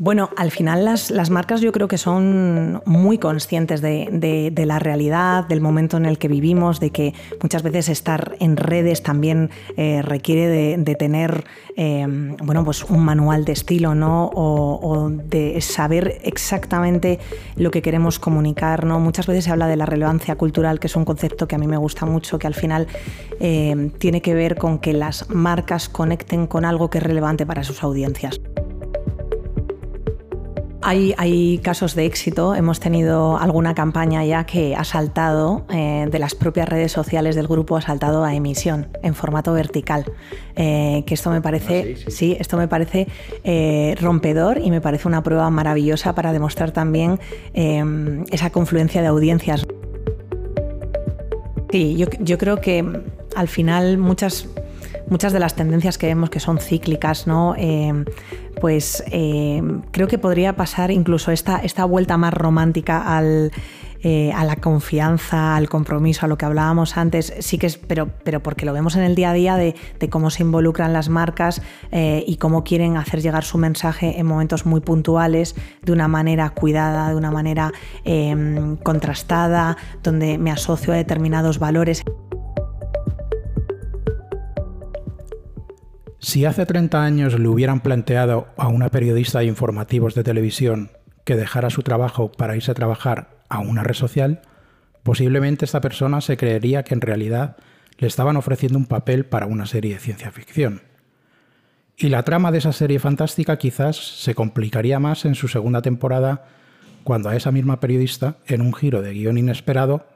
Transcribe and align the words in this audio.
Bueno, 0.00 0.30
al 0.36 0.52
final 0.52 0.84
las, 0.84 1.30
marcas 1.30 1.60
yo 1.60 1.72
creo 1.72 1.88
que 1.88 1.98
son 1.98 2.80
muy 2.86 3.18
conscientes 3.18 3.80
de, 3.80 4.52
la 4.64 4.78
realidad, 4.78 5.48
del 5.48 5.60
momento 5.60 5.96
en 5.96 6.06
el 6.06 6.18
que 6.18 6.28
vivimos, 6.28 6.78
de 6.78 6.90
que 6.90 7.14
muchas 7.42 7.64
veces 7.64 7.88
estar 7.88 8.36
en 8.38 8.56
redes 8.56 9.02
también 9.02 9.50
eh, 9.76 10.02
requiere 10.02 10.76
de, 10.78 10.94
tener 10.94 11.44
em, 11.74 12.36
bueno, 12.36 12.64
pues 12.64 12.84
un 12.84 13.04
manual 13.04 13.44
de 13.44 13.52
estilo 13.52 13.96
¿no? 13.96 14.30
O, 14.32 15.10
de 15.10 15.60
saber 15.60 16.20
exactamente 16.22 17.18
lo 17.56 17.72
que 17.72 17.82
queremos 17.82 18.20
comunicar. 18.20 18.84
¿no? 18.84 19.00
Muchas 19.00 19.26
veces 19.26 19.44
se 19.46 19.50
habla 19.50 19.66
de 19.66 19.76
la 19.76 19.86
relevancia 19.86 20.36
cultural, 20.36 20.78
que 20.78 20.86
es 20.86 20.94
un 20.94 21.04
concepto 21.04 21.48
que 21.48 21.56
a 21.56 21.58
mí 21.58 21.66
me 21.66 21.76
gusta 21.76 22.06
mucho, 22.06 22.38
que 22.38 22.46
al 22.46 22.54
final 22.54 22.86
em, 23.40 23.90
tiene 23.90 24.22
que 24.22 24.34
ver 24.34 24.56
con 24.58 24.78
que 24.78 24.92
las 24.92 25.28
marcas 25.28 25.88
conecten 25.88 26.46
con 26.46 26.64
algo 26.64 26.88
que 26.88 26.98
es 26.98 27.04
relevante 27.04 27.44
para 27.46 27.64
sus 27.64 27.82
audiencias. 27.82 28.40
Hay, 30.80 31.60
casos 31.62 31.94
de 31.94 32.06
éxito. 32.06 32.54
Hemos 32.54 32.78
tenido 32.78 33.36
alguna 33.36 33.74
campaña 33.74 34.24
ya 34.24 34.44
que 34.44 34.76
ha 34.76 34.84
saltado 34.84 35.66
eh, 35.70 36.06
de 36.10 36.18
las 36.18 36.34
propias 36.34 36.68
redes 36.68 36.92
sociales 36.92 37.34
del 37.34 37.48
grupo, 37.48 37.76
ha 37.76 37.80
saltado 37.80 38.24
a 38.24 38.34
emisión 38.34 38.88
en 39.02 39.14
formato 39.14 39.52
vertical. 39.52 40.04
Eh, 40.54 41.02
que 41.06 41.14
esto 41.14 41.30
me 41.30 41.40
parece, 41.40 41.96
ah, 41.96 42.10
sí, 42.10 42.36
esto 42.38 42.56
me 42.56 42.68
parece 42.68 43.08
eh, 43.42 43.96
rompedor 44.00 44.58
y 44.58 44.70
me 44.70 44.80
parece 44.80 45.08
una 45.08 45.22
prueba 45.22 45.50
maravillosa 45.50 46.14
para 46.14 46.32
demostrar 46.32 46.70
también 46.70 47.18
esa 47.52 48.50
confluencia 48.50 49.02
de 49.02 49.08
audiencias. 49.08 49.66
Sí, 51.70 51.96
yo, 51.96 52.06
yo 52.20 52.38
creo 52.38 52.60
que 52.60 52.84
al 53.34 53.48
final 53.48 53.98
muchas 53.98 54.48
muchas 55.10 55.32
de 55.32 55.38
las 55.38 55.54
tendencias 55.54 55.98
que 55.98 56.06
vemos 56.06 56.30
que 56.30 56.40
son 56.40 56.58
cíclicas, 56.58 57.26
¿no? 57.26 57.54
Eh, 57.56 58.04
pues 58.60 59.02
eh, 59.10 59.62
creo 59.90 60.08
que 60.08 60.18
podría 60.18 60.56
pasar 60.56 60.90
incluso 60.90 61.30
esta, 61.30 61.58
esta 61.58 61.84
vuelta 61.84 62.16
más 62.16 62.34
romántica 62.34 63.16
al, 63.16 63.52
eh, 64.02 64.32
a 64.32 64.44
la 64.44 64.56
confianza, 64.56 65.56
al 65.56 65.68
compromiso, 65.68 66.26
a 66.26 66.28
lo 66.28 66.36
que 66.36 66.44
hablábamos 66.44 66.96
antes, 66.96 67.32
sí 67.38 67.58
que 67.58 67.66
es, 67.66 67.78
pero, 67.78 68.08
pero 68.24 68.42
porque 68.42 68.66
lo 68.66 68.72
vemos 68.72 68.96
en 68.96 69.02
el 69.02 69.14
día 69.14 69.30
a 69.30 69.34
día 69.34 69.56
de, 69.56 69.74
cómo 70.10 70.30
se 70.30 70.42
involucran 70.42 70.92
las 70.92 71.08
marcas 71.08 71.62
y 71.92 72.36
cómo 72.36 72.64
quieren 72.64 72.96
hacer 72.96 73.20
llegar 73.20 73.44
su 73.44 73.58
mensaje 73.58 74.18
en 74.18 74.26
momentos 74.26 74.66
muy 74.66 74.80
puntuales, 74.80 75.54
de 75.82 75.92
una 75.92 76.08
manera 76.08 76.50
cuidada, 76.50 77.10
de 77.10 77.16
una 77.16 77.30
manera 77.30 77.72
contrastada, 78.82 79.76
donde 80.02 80.38
me 80.38 80.50
asocio 80.50 80.92
a 80.92 80.96
determinados 80.96 81.58
valores. 81.58 82.04
Si 86.20 86.44
hace 86.44 86.66
30 86.66 87.02
años 87.02 87.38
le 87.38 87.48
hubieran 87.48 87.80
planteado 87.80 88.48
a 88.56 88.66
una 88.66 88.88
periodista 88.88 89.38
de 89.38 89.44
informativos 89.44 90.14
de 90.14 90.24
televisión 90.24 90.90
que 91.24 91.36
dejara 91.36 91.70
su 91.70 91.82
trabajo 91.82 92.32
para 92.32 92.56
irse 92.56 92.72
a 92.72 92.74
trabajar 92.74 93.38
a 93.48 93.60
una 93.60 93.84
red 93.84 93.94
social, 93.94 94.42
posiblemente 95.04 95.64
esta 95.64 95.80
persona 95.80 96.20
se 96.20 96.36
creería 96.36 96.82
que 96.82 96.94
en 96.94 97.02
realidad 97.02 97.56
le 97.98 98.08
estaban 98.08 98.36
ofreciendo 98.36 98.78
un 98.78 98.86
papel 98.86 99.26
para 99.26 99.46
una 99.46 99.66
serie 99.66 99.94
de 99.94 100.00
ciencia 100.00 100.32
ficción. 100.32 100.82
Y 101.96 102.08
la 102.08 102.24
trama 102.24 102.50
de 102.50 102.58
esa 102.58 102.72
serie 102.72 102.98
fantástica 102.98 103.56
quizás 103.56 103.96
se 103.96 104.34
complicaría 104.34 104.98
más 104.98 105.24
en 105.24 105.36
su 105.36 105.46
segunda 105.46 105.82
temporada 105.82 106.46
cuando 107.04 107.28
a 107.28 107.36
esa 107.36 107.52
misma 107.52 107.78
periodista, 107.78 108.36
en 108.46 108.60
un 108.60 108.74
giro 108.74 109.02
de 109.02 109.12
guion 109.14 109.38
inesperado, 109.38 110.06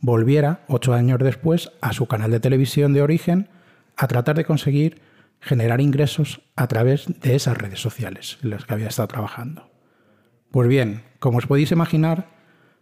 volviera, 0.00 0.60
ocho 0.68 0.92
años 0.92 1.18
después, 1.20 1.72
a 1.80 1.94
su 1.94 2.06
canal 2.06 2.30
de 2.30 2.40
televisión 2.40 2.92
de 2.92 3.02
origen 3.02 3.48
a 3.96 4.06
tratar 4.08 4.36
de 4.36 4.44
conseguir 4.44 5.07
generar 5.40 5.80
ingresos 5.80 6.40
a 6.56 6.66
través 6.66 7.06
de 7.20 7.34
esas 7.34 7.56
redes 7.56 7.80
sociales 7.80 8.38
en 8.42 8.50
las 8.50 8.64
que 8.64 8.74
había 8.74 8.88
estado 8.88 9.08
trabajando. 9.08 9.70
Pues 10.50 10.68
bien, 10.68 11.02
como 11.18 11.38
os 11.38 11.46
podéis 11.46 11.72
imaginar, 11.72 12.28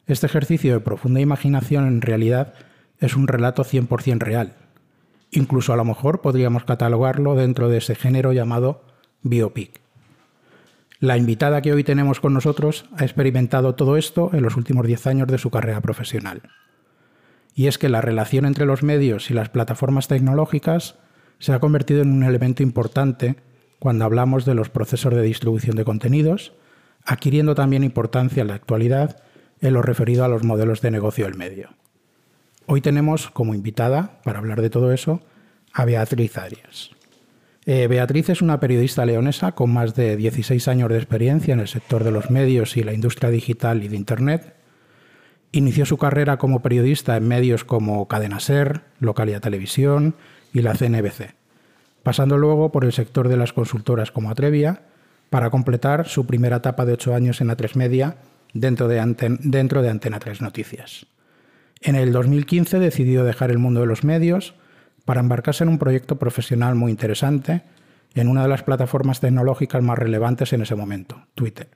este 0.07 0.27
ejercicio 0.27 0.73
de 0.73 0.81
profunda 0.81 1.21
imaginación 1.21 1.87
en 1.87 2.01
realidad 2.01 2.55
es 2.99 3.17
un 3.17 3.29
relato 3.29 3.65
100% 3.65 4.19
real. 4.19 4.55
Incluso 5.31 5.73
a 5.73 5.77
lo 5.77 5.85
mejor 5.85 6.21
podríamos 6.21 6.65
catalogarlo 6.65 7.35
dentro 7.35 7.69
de 7.69 7.79
ese 7.79 7.95
género 7.95 8.33
llamado 8.33 8.85
biopic. 9.23 9.81
La 10.99 11.19
invitada 11.19 11.61
que 11.61 11.73
hoy 11.73 11.85
tenemos 11.85 12.21
con 12.21 12.33
nosotros 12.33 12.87
ha 12.97 13.05
experimentado 13.05 13.75
todo 13.75 13.97
esto 13.97 14.31
en 14.33 14.43
los 14.43 14.57
últimos 14.57 14.87
10 14.87 15.07
años 15.09 15.29
de 15.29 15.39
su 15.39 15.51
carrera 15.51 15.81
profesional. 15.81 16.43
Y 17.55 17.67
es 17.67 17.77
que 17.77 17.89
la 17.89 18.01
relación 18.01 18.47
entre 18.47 18.65
los 18.65 18.83
medios 18.83 19.31
y 19.31 19.35
las 19.35 19.51
plataformas 19.51 20.09
tecnológicas 20.09 20.97
se 21.39 21.53
ha 21.53 21.61
convertido 21.61 22.03
en 22.03 22.13
un 22.13 22.25
elemento 22.25 22.63
importante 22.63 23.37
cuando 23.79 24.05
hablamos 24.05 24.45
de 24.45 24.55
los 24.55 24.71
procesos 24.71 25.15
de 25.15 25.23
distribución 25.23 25.77
de 25.77 25.85
contenidos, 25.85 26.53
adquiriendo 27.05 27.55
también 27.55 27.85
importancia 27.85 28.41
en 28.41 28.49
la 28.49 28.55
actualidad 28.55 29.23
en 29.61 29.75
lo 29.75 29.83
referido 29.83 30.25
a 30.25 30.29
los 30.29 30.45
modelos 30.45 30.81
de 30.81 30.91
negocio 30.91 31.27
del 31.27 31.37
medio. 31.37 31.71
Hoy 32.67 32.81
tenemos 32.81 33.31
como 33.31 33.55
invitada, 33.55 34.21
para 34.25 34.39
hablar 34.39 34.61
de 34.61 34.71
todo 34.71 34.93
eso, 34.93 35.21
a 35.73 35.85
Beatriz 35.85 36.37
Arias. 36.37 36.91
Eh, 37.65 37.87
Beatriz 37.89 38.29
es 38.29 38.43
una 38.43 38.61
periodista 38.61 39.05
leonesa 39.05 39.53
con 39.53 39.73
más 39.73 39.95
de 39.95 40.17
16 40.17 40.69
años 40.69 40.89
de 40.89 40.97
experiencia 40.97 41.53
en 41.55 41.61
el 41.61 41.69
sector 41.69 42.05
de 42.05 42.13
los 42.13 42.31
medios 42.31 42.77
y 42.77 42.83
la 42.83 42.93
industria 42.93 43.31
digital 43.31 43.83
y 43.83 43.89
de 43.89 43.97
Internet. 43.97 44.55
Inició 45.53 45.85
su 45.87 45.99
carrera 45.99 46.39
como 46.39 46.63
periodista 46.63 47.17
en 47.17 47.27
medios 47.27 47.65
como 47.65 48.07
Cadena 48.09 48.41
Ser, 48.41 48.83
Localia 49.01 49.41
Televisión, 49.41 50.15
y 50.53 50.63
la 50.63 50.75
CNBC, 50.75 51.35
pasando 52.03 52.39
luego 52.39 52.73
por 52.73 52.85
el 52.85 52.93
sector 52.93 53.29
de 53.29 53.37
las 53.37 53.53
consultoras 53.53 54.11
como 54.11 54.31
Atrevia, 54.31 54.83
para 55.31 55.51
completar 55.51 56.07
su 56.09 56.27
primera 56.27 56.57
etapa 56.57 56.85
de 56.85 56.93
ocho 56.93 57.15
años 57.15 57.41
en 57.41 57.49
A3 57.49 57.75
Media 57.75 58.17
dentro 58.53 58.89
de, 58.89 59.39
dentro 59.41 59.83
de 59.83 59.91
Antena 59.91 60.19
3 60.19 60.41
Noticias. 60.41 61.07
En 61.81 61.95
el 61.95 62.13
2015 62.13 62.79
decidió 62.79 63.25
dejar 63.25 63.51
el 63.51 63.59
mundo 63.59 63.81
de 63.81 63.87
los 63.87 64.05
medios 64.05 64.55
para 65.05 65.21
embarcarse 65.21 65.65
en 65.65 65.69
un 65.69 65.79
proyecto 65.79 66.17
profesional 66.17 66.75
muy 66.75 66.91
interesante 66.91 67.63
en 68.15 68.29
una 68.29 68.43
de 68.43 68.49
las 68.49 68.63
plataformas 68.63 69.21
tecnológicas 69.21 69.83
más 69.83 69.99
relevantes 69.99 70.53
en 70.53 70.63
ese 70.63 70.75
momento, 70.75 71.27
Twitter. 71.35 71.69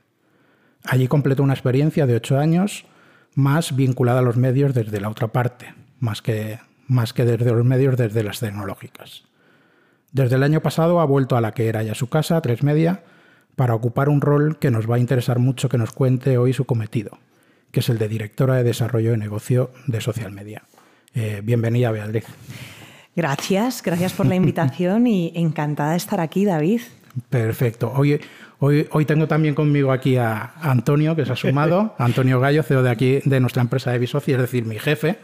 Allí 0.85 1.07
completó 1.07 1.43
una 1.43 1.53
experiencia 1.53 2.07
de 2.07 2.17
ocho 2.17 2.39
años 2.39 2.87
más 3.35 3.77
vinculada 3.77 4.21
a 4.21 4.23
los 4.23 4.37
medios 4.37 4.75
desde 4.75 5.01
la 5.01 5.11
otra 5.11 5.29
parte, 5.29 5.75
más 5.99 6.23
que 6.23 6.59
más 6.91 7.13
que 7.13 7.25
desde 7.25 7.53
los 7.53 7.65
medios, 7.65 7.97
desde 7.97 8.25
las 8.25 8.41
tecnológicas. 8.41 9.23
Desde 10.13 10.35
el 10.35 10.43
año 10.43 10.61
pasado 10.61 11.01
ha 11.01 11.05
vuelto 11.05 11.37
a 11.37 11.41
la 11.41 11.53
que 11.53 11.69
era 11.69 11.85
ya 11.85 11.95
su 11.95 12.09
casa, 12.09 12.41
Tres 12.41 12.65
Media, 12.65 13.05
para 13.55 13.77
ocupar 13.77 14.09
un 14.09 14.21
rol 14.21 14.59
que 14.59 14.73
nos 14.73 14.91
va 14.91 14.97
a 14.97 14.99
interesar 14.99 15.39
mucho 15.39 15.69
que 15.69 15.79
nos 15.79 15.93
cuente 15.93 16.37
hoy 16.37 16.53
su 16.53 16.65
cometido, 16.65 17.19
que 17.71 17.81
es 17.81 17.89
el 17.89 17.99
de 17.99 18.09
directora 18.09 18.57
de 18.57 18.65
desarrollo 18.65 19.13
de 19.13 19.19
negocio 19.19 19.71
de 19.87 20.01
Social 20.01 20.33
Media. 20.33 20.65
Eh, 21.15 21.43
bienvenida, 21.45 21.93
Beatriz. 21.93 22.25
Gracias, 23.15 23.83
gracias 23.83 24.13
por 24.13 24.27
la 24.27 24.35
invitación 24.35 25.07
y 25.07 25.33
encantada 25.37 25.93
de 25.93 25.97
estar 25.97 26.19
aquí, 26.19 26.45
David. 26.45 26.81
Perfecto. 27.29 27.93
Hoy, 27.95 28.21
hoy, 28.59 28.89
hoy 28.91 29.05
tengo 29.05 29.29
también 29.29 29.55
conmigo 29.55 29.93
aquí 29.93 30.17
a 30.17 30.55
Antonio, 30.61 31.15
que 31.15 31.25
se 31.25 31.33
ha 31.33 31.37
sumado, 31.37 31.95
Antonio 31.99 32.41
Gallo, 32.41 32.65
CEO 32.65 32.83
de 32.83 32.91
aquí 32.91 33.21
de 33.25 33.39
nuestra 33.39 33.63
empresa 33.63 33.93
de 33.93 33.99
Bisoci, 34.01 34.33
es 34.33 34.39
decir, 34.39 34.65
mi 34.65 34.79
jefe 34.79 35.19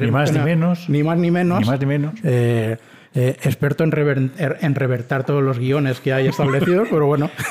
ni 0.00 0.10
más 0.10 0.32
ni 0.32 0.38
menos. 0.38 0.88
Ni 0.88 1.02
más 1.02 1.18
ni 1.18 1.30
menos. 1.30 1.60
Ni 1.60 1.66
más 1.66 1.80
ni 1.80 1.86
menos. 1.86 2.14
Eh, 2.24 2.76
eh, 3.12 3.36
experto 3.42 3.82
en, 3.82 3.90
rever, 3.90 4.30
en, 4.38 4.74
revertar 4.76 5.24
todos 5.24 5.42
los 5.42 5.58
guiones 5.58 5.98
que 5.98 6.12
hay 6.12 6.28
establecidos, 6.28 6.86
pero 6.88 7.06
bueno, 7.06 7.28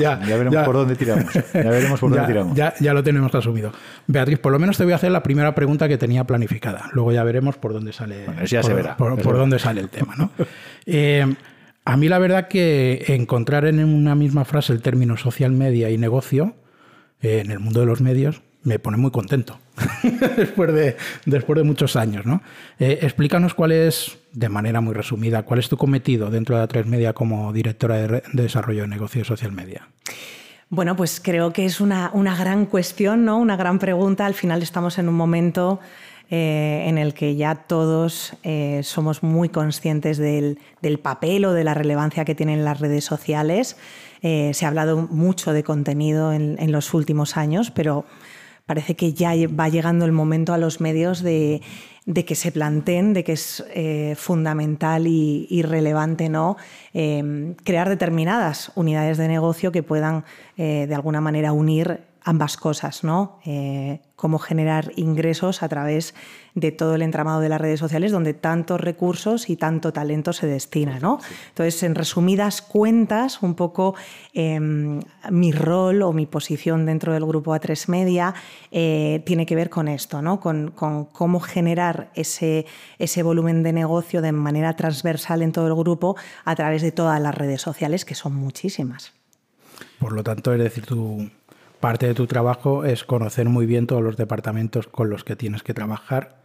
ya, 0.00 0.14
veremos, 0.14 0.54
por 0.64 0.74
dónde 0.76 0.94
tiramos. 0.94 1.32
Ya 1.34 1.62
veremos 1.62 1.98
por 1.98 2.10
dónde 2.14 2.26
tiramos. 2.26 2.56
Ya, 2.56 2.94
lo 2.94 3.02
tenemos 3.02 3.34
asumido. 3.34 3.72
Beatriz, 4.06 4.38
por 4.38 4.52
lo 4.52 4.60
menos 4.60 4.76
te 4.76 4.84
voy 4.84 4.92
a 4.92 4.96
hacer 4.96 5.10
la 5.10 5.24
primera 5.24 5.52
pregunta 5.52 5.88
que 5.88 5.98
tenía 5.98 6.22
planificada. 6.24 6.88
Luego 6.92 7.10
ya 7.10 7.24
veremos 7.24 7.56
por 7.56 7.72
dónde 7.72 7.92
sale, 7.92 8.26
por, 8.96 9.36
dónde 9.36 9.58
sale 9.58 9.80
el 9.80 9.88
tema. 9.88 10.14
¿no? 10.16 10.30
Eh, 10.86 11.26
a 11.84 11.96
mí 11.96 12.08
la 12.08 12.20
verdad 12.20 12.46
que 12.46 13.04
encontrar 13.08 13.64
en 13.64 13.84
una 13.84 14.14
misma 14.14 14.44
frase 14.44 14.72
el 14.72 14.80
término 14.80 15.16
social 15.16 15.50
media 15.50 15.90
y 15.90 15.98
negocio 15.98 16.54
en 17.20 17.50
el 17.50 17.58
mundo 17.58 17.80
de 17.80 17.86
los 17.86 18.00
medios 18.00 18.42
me 18.62 18.78
pone 18.78 18.96
muy 18.96 19.10
contento 19.10 19.58
después, 20.36 20.72
de, 20.72 20.96
después 21.26 21.56
de 21.56 21.64
muchos 21.64 21.96
años. 21.96 22.26
¿no? 22.26 22.42
Eh, 22.78 23.00
explícanos 23.02 23.54
cuál 23.54 23.72
es, 23.72 24.18
de 24.32 24.48
manera 24.48 24.80
muy 24.80 24.94
resumida, 24.94 25.42
cuál 25.42 25.60
es 25.60 25.68
tu 25.68 25.76
cometido 25.76 26.30
dentro 26.30 26.56
de 26.56 26.64
A3 26.64 26.84
Media 26.84 27.12
como 27.12 27.52
directora 27.52 27.96
de, 27.96 28.22
desarrollo 28.32 28.82
de 28.82 28.88
negocio 28.88 29.24
social 29.24 29.52
media. 29.52 29.88
Bueno, 30.68 30.96
pues 30.96 31.20
creo 31.20 31.52
que 31.52 31.66
es 31.66 31.80
una, 31.80 32.10
gran 32.38 32.66
cuestión, 32.66 33.24
¿no? 33.24 33.38
una 33.38 33.56
gran 33.56 33.78
pregunta. 33.78 34.24
Al 34.24 34.34
final 34.34 34.62
estamos 34.62 34.98
en 34.98 35.08
un 35.08 35.14
momento 35.14 35.80
eh, 36.30 36.84
en 36.86 36.96
el 36.96 37.12
que 37.12 37.36
ya 37.36 37.54
todos 37.54 38.34
eh, 38.42 38.80
somos 38.82 39.22
muy 39.22 39.50
conscientes 39.50 40.16
del, 40.16 40.58
papel 41.02 41.44
o 41.44 41.52
de 41.52 41.64
la 41.64 41.74
relevancia 41.74 42.24
que 42.24 42.34
tienen 42.34 42.64
las 42.64 42.80
redes 42.80 43.04
sociales. 43.04 43.76
se 44.22 44.64
ha 44.64 44.68
hablado 44.68 45.08
mucho 45.10 45.52
de 45.52 45.62
contenido 45.62 46.32
en, 46.32 46.56
en 46.58 46.72
los 46.72 46.94
últimos 46.94 47.36
años, 47.36 47.70
pero 47.70 48.06
parece 48.66 48.94
que 48.94 49.12
ya 49.12 49.32
va 49.48 49.68
llegando 49.68 50.04
el 50.04 50.12
momento 50.12 50.52
a 50.52 50.58
los 50.58 50.80
medios 50.80 51.22
de, 51.22 51.60
que 52.26 52.34
se 52.34 52.52
planteen, 52.52 53.12
de 53.12 53.24
que 53.24 53.32
es 53.32 53.64
eh, 53.74 54.14
fundamental 54.16 55.06
y, 55.06 55.62
relevante 55.62 56.28
¿no? 56.28 56.56
Em, 56.94 57.54
crear 57.54 57.88
determinadas 57.88 58.72
unidades 58.74 59.18
de 59.18 59.28
negocio 59.28 59.72
que 59.72 59.82
puedan 59.82 60.24
eh, 60.56 60.86
de 60.88 60.94
alguna 60.94 61.20
manera 61.20 61.52
unir 61.52 62.11
ambas 62.24 62.56
cosas, 62.56 63.04
¿no? 63.04 63.38
Eh, 63.44 64.00
cómo 64.16 64.38
generar 64.38 64.92
ingresos 64.96 65.62
a 65.62 65.68
través 65.68 66.14
de 66.54 66.70
todo 66.70 66.94
el 66.94 67.02
entramado 67.02 67.40
de 67.40 67.48
las 67.48 67.60
redes 67.60 67.80
sociales 67.80 68.12
donde 68.12 68.34
tantos 68.34 68.80
recursos 68.80 69.50
y 69.50 69.56
tanto 69.56 69.92
talento 69.92 70.32
se 70.32 70.46
destina, 70.46 71.00
¿no? 71.00 71.18
Entonces, 71.48 71.82
en 71.82 71.94
resumidas 71.94 72.62
cuentas, 72.62 73.42
un 73.42 73.54
poco 73.54 73.94
em, 74.32 75.00
mi 75.30 75.50
rol 75.50 76.02
o 76.02 76.12
mi 76.12 76.26
posición 76.26 76.86
dentro 76.86 77.12
del 77.12 77.24
grupo 77.26 77.52
A3 77.52 77.88
Media 77.88 78.34
eh, 78.70 79.22
tiene 79.26 79.44
que 79.46 79.56
ver 79.56 79.70
con 79.70 79.88
esto, 79.88 80.22
¿no? 80.22 80.38
Con, 80.38 80.70
con, 80.70 81.06
cómo 81.06 81.40
generar 81.40 82.10
ese, 82.14 82.66
ese 82.98 83.22
volumen 83.22 83.62
de 83.62 83.72
negocio 83.72 84.22
de 84.22 84.30
manera 84.30 84.76
transversal 84.76 85.42
en 85.42 85.52
todo 85.52 85.66
el 85.66 85.74
grupo 85.74 86.16
a 86.44 86.54
través 86.54 86.82
de 86.82 86.92
todas 86.92 87.20
las 87.20 87.34
redes 87.34 87.60
sociales, 87.60 88.04
que 88.04 88.14
son 88.14 88.34
muchísimas. 88.34 89.12
Por 89.98 90.12
lo 90.12 90.22
tanto, 90.22 90.52
es 90.52 90.58
decir, 90.58 90.84
tú 90.84 91.28
parte 91.82 92.06
de 92.06 92.14
tu 92.14 92.28
trabajo 92.28 92.84
es 92.84 93.02
conocer 93.02 93.48
muy 93.48 93.66
bien 93.66 93.88
todos 93.88 94.02
los 94.02 94.16
departamentos 94.16 94.86
con 94.86 95.10
los 95.10 95.24
que 95.24 95.34
tienes 95.34 95.64
que 95.64 95.74
trabajar, 95.74 96.38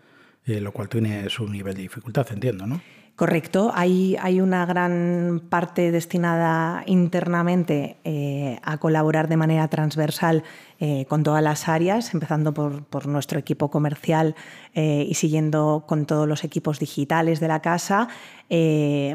eh, 0.47 0.59
lo 0.59 0.71
cual 0.71 0.89
tiene 0.89 1.29
su 1.29 1.47
nivel 1.47 1.75
de 1.75 1.83
dificultad, 1.83 2.25
entiendo, 2.31 2.65
¿no? 2.65 2.81
Correcto, 3.17 3.71
hay, 3.73 4.15
hay 4.21 4.41
una 4.41 4.63
gran 4.67 5.41
parte 5.49 5.91
destinada 5.91 6.83
internamente 6.85 7.97
eh, 8.03 8.59
a 8.61 8.77
colaborar 8.77 9.27
de 9.27 9.37
manera 9.37 9.67
transversal 9.69 10.43
eh, 10.79 11.07
con 11.09 11.23
todas 11.23 11.41
las 11.41 11.67
áreas, 11.67 12.13
empezando 12.13 12.53
por, 12.53 13.07
nuestro 13.07 13.39
equipo 13.39 13.71
comercial 13.71 14.35
y 14.75 15.15
siguiendo 15.15 15.85
con 15.87 16.05
todos 16.05 16.27
los 16.27 16.43
equipos 16.43 16.77
digitales 16.77 17.39
de 17.39 17.47
la 17.47 17.63
casa, 17.63 18.09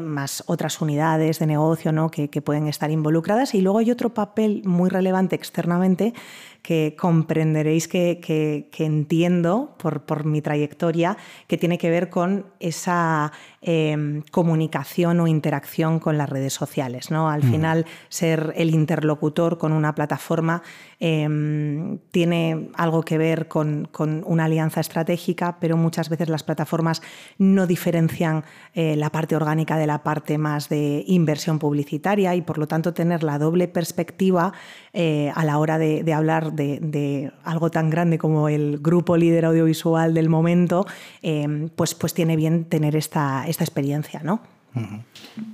más 0.03 0.43
otras 0.47 0.81
unidades 0.81 1.39
de 1.39 1.45
negocio 1.45 1.93
¿no? 1.93 2.11
que, 2.11 2.29
que 2.29 2.41
pueden 2.41 2.67
estar 2.67 2.91
involucradas. 2.91 3.55
Y 3.55 3.61
luego 3.61 3.79
hay 3.79 3.89
otro 3.89 4.13
papel 4.13 4.61
muy 4.65 4.89
relevante 4.89 5.37
externamente 5.37 6.13
que 6.63 6.95
comprenderéis 6.97 7.89
que, 7.89 8.69
entiendo 8.79 9.75
por, 9.77 10.23
mi 10.23 10.41
trayectoria, 10.41 11.17
que 11.47 11.57
tiene 11.57 11.77
que 11.77 11.89
ver 11.89 12.09
con 12.09 12.45
esa 12.61 13.33
em, 13.61 14.23
comunicación 14.31 15.19
o 15.19 15.27
interacción 15.27 15.99
con 15.99 16.17
las 16.17 16.29
redes 16.29 16.53
sociales. 16.53 17.11
¿no? 17.11 17.29
Al 17.29 17.43
mm. 17.43 17.51
final, 17.51 17.85
ser 18.07 18.53
el 18.55 18.69
interlocutor 18.69 19.57
con 19.57 19.73
una 19.73 19.93
plataforma 19.93 20.63
em, 21.05 21.97
tiene 22.11 22.69
algo 22.75 23.03
que 23.03 23.17
ver 23.17 23.49
con, 23.49 23.89
una 24.25 24.45
alianza 24.45 24.79
estratégica, 24.79 25.57
pero 25.59 25.75
muchas 25.75 26.07
veces 26.07 26.29
las 26.29 26.43
plataformas 26.43 27.01
no 27.37 27.67
diferencian 27.67 28.45
eh, 28.73 28.95
la 28.95 29.09
parte 29.09 29.35
orgánica 29.35 29.77
de 29.77 29.85
la 29.85 30.01
parte 30.01 30.37
más 30.37 30.69
de 30.69 31.03
inversión 31.07 31.59
publicitaria 31.59 32.35
y 32.35 32.41
por 32.41 32.57
lo 32.57 32.67
tanto 32.67 32.93
tener 32.93 33.23
la 33.23 33.37
doble 33.37 33.67
perspectiva 33.67 34.53
eh, 34.93 35.29
a 35.35 35.43
la 35.43 35.57
hora 35.57 35.77
de 35.77 36.13
hablar 36.13 36.53
de, 36.53 37.31
algo 37.43 37.69
tan 37.69 37.89
grande 37.89 38.17
como 38.17 38.47
el 38.47 38.79
grupo 38.79 39.17
líder 39.17 39.45
audiovisual 39.45 40.13
del 40.13 40.29
momento, 40.29 40.85
eh, 41.21 41.69
pues, 41.75 41.95
pues 41.95 42.13
tiene 42.13 42.37
bien 42.37 42.65
tener 42.65 42.95
esta, 42.95 43.45
esta 43.47 43.63
experiencia, 43.65 44.21
¿no? 44.23 44.41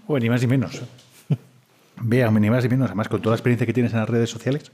Bueno, 0.08 0.24
ni 0.24 0.30
más 0.30 0.42
ni 0.42 0.48
menos. 0.48 0.82
Vea, 2.02 2.30
ni 2.32 2.50
más 2.50 2.64
ni 2.64 2.70
menos. 2.70 2.88
Además, 2.88 3.10
con 3.10 3.22
toda 3.22 3.34
la 3.34 3.38
experiencia 3.38 3.66
que 3.66 3.74
tienes 3.74 3.94
en 3.94 4.00
las 4.00 4.10
redes 4.10 4.30
sociales, 4.30 4.72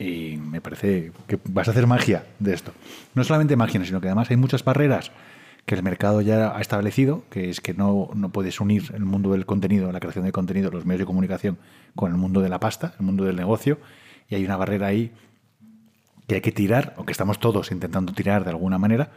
y 0.00 0.38
me 0.38 0.62
parece 0.62 1.12
que 1.26 1.38
vas 1.44 1.68
a 1.68 1.72
hacer 1.72 1.86
magia 1.86 2.24
de 2.38 2.54
esto. 2.54 2.72
No 3.14 3.22
solamente 3.22 3.54
magia, 3.54 3.84
sino 3.84 4.00
que 4.00 4.08
además 4.08 4.30
hay 4.30 4.38
muchas 4.38 4.64
barreras 4.64 5.12
que 5.66 5.74
el 5.74 5.82
mercado 5.82 6.22
ya 6.22 6.56
ha 6.56 6.60
establecido, 6.62 7.22
que 7.28 7.50
es 7.50 7.60
que 7.60 7.74
no, 7.74 8.08
no 8.14 8.30
puedes 8.30 8.60
unir 8.60 8.90
el 8.94 9.04
mundo 9.04 9.32
del 9.32 9.44
contenido, 9.44 9.92
la 9.92 10.00
creación 10.00 10.24
de 10.24 10.32
contenido, 10.32 10.70
los 10.70 10.86
medios 10.86 11.00
de 11.00 11.06
comunicación, 11.06 11.58
con 11.94 12.10
el 12.10 12.16
mundo 12.16 12.40
de 12.40 12.48
la 12.48 12.58
pasta, 12.58 12.94
el 12.98 13.04
mundo 13.04 13.24
del 13.24 13.36
negocio, 13.36 13.78
y 14.30 14.36
hay 14.36 14.44
una 14.44 14.56
barrera 14.56 14.86
ahí 14.86 15.12
que 16.26 16.36
hay 16.36 16.40
que 16.40 16.52
tirar, 16.52 16.94
o 16.96 17.04
que 17.04 17.12
estamos 17.12 17.38
todos 17.38 17.70
intentando 17.70 18.14
tirar 18.14 18.44
de 18.44 18.50
alguna 18.50 18.78
manera, 18.78 19.10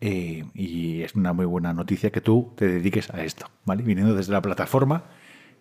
eh, 0.00 0.44
y 0.54 1.02
es 1.02 1.16
una 1.16 1.32
muy 1.32 1.46
buena 1.46 1.72
noticia 1.72 2.10
que 2.10 2.20
tú 2.20 2.52
te 2.54 2.68
dediques 2.68 3.10
a 3.10 3.24
esto, 3.24 3.50
¿vale? 3.64 3.82
Viniendo 3.82 4.14
desde 4.14 4.32
la 4.32 4.40
plataforma, 4.40 5.02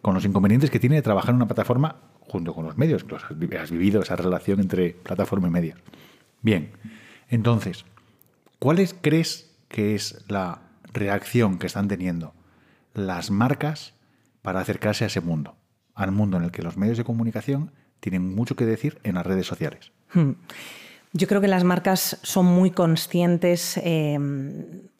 con 0.03 0.13
los 0.13 0.23
inconvenientes 0.23 0.69
que 0.69 0.79
tiene 0.79 0.97
de 0.97 1.01
trabajar 1.01 1.31
en 1.31 1.37
una 1.37 1.47
plataforma 1.47 1.95
junto 2.27 2.53
con 2.53 2.65
los 2.65 2.77
medios, 2.77 3.05
has 3.59 3.71
vivido 3.71 4.01
esa 4.01 4.15
relación 4.15 4.59
entre 4.59 4.91
plataforma 4.91 5.47
y 5.47 5.51
medios. 5.51 5.79
Bien, 6.41 6.71
entonces, 7.29 7.85
¿cuáles 8.59 8.95
crees 8.99 9.55
que 9.69 9.95
es 9.95 10.25
la 10.27 10.61
reacción 10.93 11.57
que 11.57 11.67
están 11.67 11.87
teniendo 11.87 12.33
las 12.93 13.31
marcas 13.31 13.93
para 14.41 14.59
acercarse 14.59 15.03
a 15.03 15.07
ese 15.07 15.21
mundo? 15.21 15.55
Al 15.93 16.11
mundo 16.11 16.37
en 16.37 16.43
el 16.43 16.51
que 16.51 16.61
los 16.61 16.77
medios 16.77 16.97
de 16.97 17.03
comunicación 17.03 17.71
tienen 17.99 18.35
mucho 18.35 18.55
que 18.55 18.65
decir 18.65 18.99
en 19.03 19.15
las 19.15 19.25
redes 19.25 19.47
sociales. 19.47 19.91
Hmm. 20.13 20.33
Yo 21.13 21.27
creo 21.27 21.41
que 21.41 21.47
las 21.47 21.63
marcas 21.63 22.19
son 22.21 22.45
muy 22.45 22.71
conscientes 22.71 23.77
eh, 23.77 24.19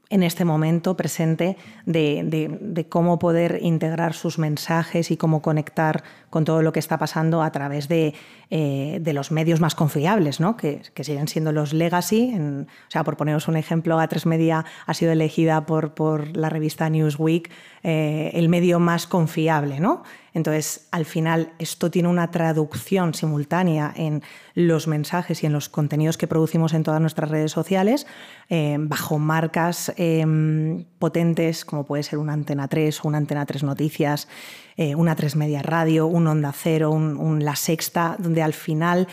en 0.09 0.23
este 0.23 0.45
momento 0.45 0.95
presente 0.95 1.57
de, 1.85 2.85
cómo 2.89 3.19
poder 3.19 3.59
integrar 3.61 4.13
sus 4.13 4.39
mensajes 4.39 5.11
y 5.11 5.17
cómo 5.17 5.41
conectar 5.41 6.03
con 6.29 6.45
todo 6.45 6.61
lo 6.61 6.71
que 6.71 6.79
está 6.79 6.97
pasando 6.97 7.41
a 7.41 7.51
través 7.51 7.87
de, 7.87 8.13
eh, 8.49 9.01
los 9.13 9.31
medios 9.31 9.59
más 9.59 9.75
confiables, 9.75 10.39
¿no? 10.39 10.55
que, 10.55 10.81
siguen 11.01 11.27
siendo 11.27 11.51
los 11.51 11.73
legacy. 11.73 12.33
o 12.37 12.91
sea, 12.91 13.03
por 13.03 13.17
poneros 13.17 13.47
un 13.47 13.57
ejemplo, 13.57 13.97
A3 13.99 14.25
Media 14.25 14.65
ha 14.85 14.93
sido 14.93 15.11
elegida 15.11 15.65
por, 15.65 15.93
por 15.93 16.35
la 16.35 16.49
revista 16.49 16.89
Newsweek 16.89 17.49
eh, 17.89 18.31
el 18.33 18.49
medio 18.49 18.81
más 18.81 19.07
confiable. 19.07 19.79
¿no? 19.79 20.03
Entonces, 20.33 20.89
al 20.91 21.05
final, 21.05 21.53
esto 21.57 21.89
tiene 21.89 22.09
una 22.09 22.31
traducción 22.31 23.13
simultánea 23.13 23.93
en 23.95 24.23
los 24.55 24.89
mensajes 24.89 25.41
y 25.41 25.45
en 25.45 25.53
los 25.53 25.69
contenidos 25.69 26.17
que 26.17 26.27
producimos 26.27 26.73
en 26.73 26.83
todas 26.83 26.99
nuestras 26.99 27.31
redes 27.31 27.53
sociales, 27.53 28.05
eh, 28.49 28.75
bajo 28.77 29.19
marcas 29.19 29.93
em, 29.95 30.83
potentes 30.99 31.63
como 31.63 31.85
puede 31.85 32.03
ser 32.03 32.19
una 32.19 32.33
Antena 32.33 32.67
3 32.67 33.05
o 33.05 33.07
una 33.07 33.19
Antena 33.19 33.45
3 33.45 33.63
Noticias, 33.63 34.27
eh, 34.75 34.93
una 34.93 35.15
3 35.15 35.37
Media 35.37 35.61
Radio, 35.61 36.07
un 36.07 36.27
Onda 36.27 36.51
Cero, 36.51 36.91
un, 36.91 37.45
La 37.45 37.55
Sexta, 37.55 38.17
donde 38.19 38.41
al 38.41 38.51
final 38.51 39.07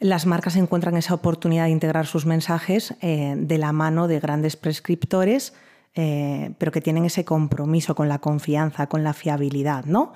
las 0.00 0.26
marcas 0.26 0.56
encuentran 0.56 0.96
esa 0.96 1.14
oportunidad 1.14 1.66
de 1.66 1.70
integrar 1.70 2.06
sus 2.06 2.26
mensajes 2.26 2.92
de 3.00 3.58
la 3.58 3.70
mano 3.70 4.08
de 4.08 4.18
grandes 4.18 4.56
prescriptores, 4.56 5.52
pero 5.96 6.72
que 6.72 6.80
tienen 6.82 7.06
ese 7.06 7.24
compromiso 7.24 7.94
con 7.94 8.08
la 8.08 8.18
confianza, 8.18 8.86
con 8.86 9.02
la 9.02 9.14
fiabilidad, 9.14 9.86
¿no? 9.86 10.12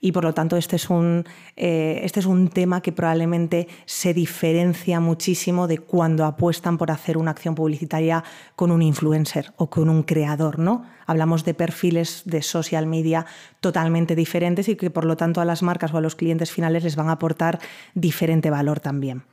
y 0.00 0.12
por 0.12 0.24
lo 0.24 0.32
tanto 0.32 0.56
este 0.56 0.76
es 0.76 0.90
un, 0.90 1.24
eh, 1.56 2.00
este 2.04 2.20
es 2.20 2.26
un 2.26 2.48
tema 2.48 2.80
que 2.80 2.92
probablemente 2.92 3.68
se 3.84 4.14
diferencia 4.14 5.00
muchísimo 5.00 5.66
de 5.66 5.78
cuando 5.78 6.24
apuestan 6.24 6.78
por 6.78 6.90
hacer 6.90 7.18
una 7.18 7.32
acción 7.32 7.54
publicitaria 7.54 8.22
con 8.54 8.70
un 8.70 8.82
influencer 8.82 9.52
o 9.56 9.70
con 9.70 9.88
un 9.88 10.04
creador. 10.04 10.58
¿no? 10.58 10.84
Hablamos 11.06 11.44
de 11.44 11.54
perfiles 11.54 12.22
de 12.26 12.42
social 12.42 12.86
media 12.86 13.26
totalmente 13.60 14.14
diferentes 14.14 14.68
y 14.68 14.76
que 14.76 14.90
por 14.90 15.04
lo 15.04 15.16
tanto 15.16 15.40
a 15.40 15.44
las 15.44 15.62
marcas 15.62 15.92
o 15.92 15.98
a 15.98 16.00
los 16.00 16.14
clientes 16.14 16.52
finales 16.52 16.84
les 16.84 16.96
van 16.96 17.08
a 17.08 17.12
aportar 17.12 17.58
diferente 17.94 18.50
valor 18.50 18.78
también. 18.80 19.24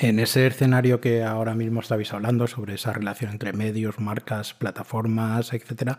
En 0.00 0.20
ese 0.20 0.46
escenario 0.46 1.00
que 1.00 1.24
ahora 1.24 1.54
mismo 1.54 1.80
estáis 1.80 2.12
hablando 2.12 2.46
sobre 2.46 2.74
esa 2.74 2.92
relación 2.92 3.32
entre 3.32 3.52
medios, 3.52 3.98
marcas, 3.98 4.54
plataformas, 4.54 5.52
etcétera, 5.52 5.98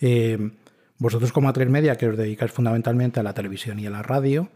eh, 0.00 0.50
vosotros 0.98 1.32
como 1.32 1.48
A3 1.48 1.68
Media, 1.68 1.96
que 1.96 2.08
os 2.08 2.16
dedicáis 2.16 2.52
fundamentalmente 2.52 3.18
a 3.18 3.22
la 3.22 3.32
televisión 3.32 3.78
y 3.78 3.86
a 3.86 3.90
la 3.90 4.02
radio, 4.02 4.50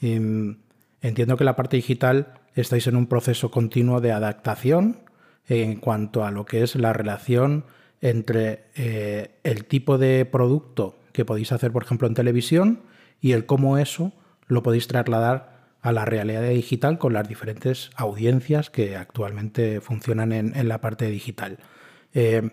em, 0.00 0.58
entiendo 1.02 1.36
que 1.36 1.44
la 1.44 1.56
parte 1.56 1.76
digital 1.76 2.34
estáis 2.54 2.86
en 2.86 2.94
un 2.94 3.06
proceso 3.06 3.50
continuo 3.50 4.00
de 4.00 4.12
adaptación 4.12 5.00
en 5.48 5.76
cuanto 5.76 6.24
a 6.24 6.30
lo 6.30 6.44
que 6.44 6.62
es 6.62 6.76
la 6.76 6.92
relación 6.92 7.64
entre 8.00 8.66
eh, 8.76 9.32
el 9.42 9.64
tipo 9.64 9.98
de 9.98 10.24
producto 10.24 10.98
que 11.12 11.24
podéis 11.24 11.50
hacer, 11.50 11.72
por 11.72 11.82
ejemplo, 11.82 12.06
en 12.06 12.14
televisión 12.14 12.82
y 13.20 13.32
el 13.32 13.46
cómo 13.46 13.78
eso 13.78 14.12
lo 14.46 14.62
podéis 14.62 14.86
trasladar 14.86 15.57
a 15.80 15.92
la 15.92 16.04
realidad 16.04 16.48
digital 16.48 16.98
con 16.98 17.12
las 17.12 17.28
diferentes 17.28 17.90
audiencias 17.96 18.70
que 18.70 18.96
actualmente 18.96 19.80
funcionan 19.80 20.32
en, 20.32 20.68
la 20.68 20.80
parte 20.80 21.08
digital. 21.08 21.58
Eh, 22.14 22.50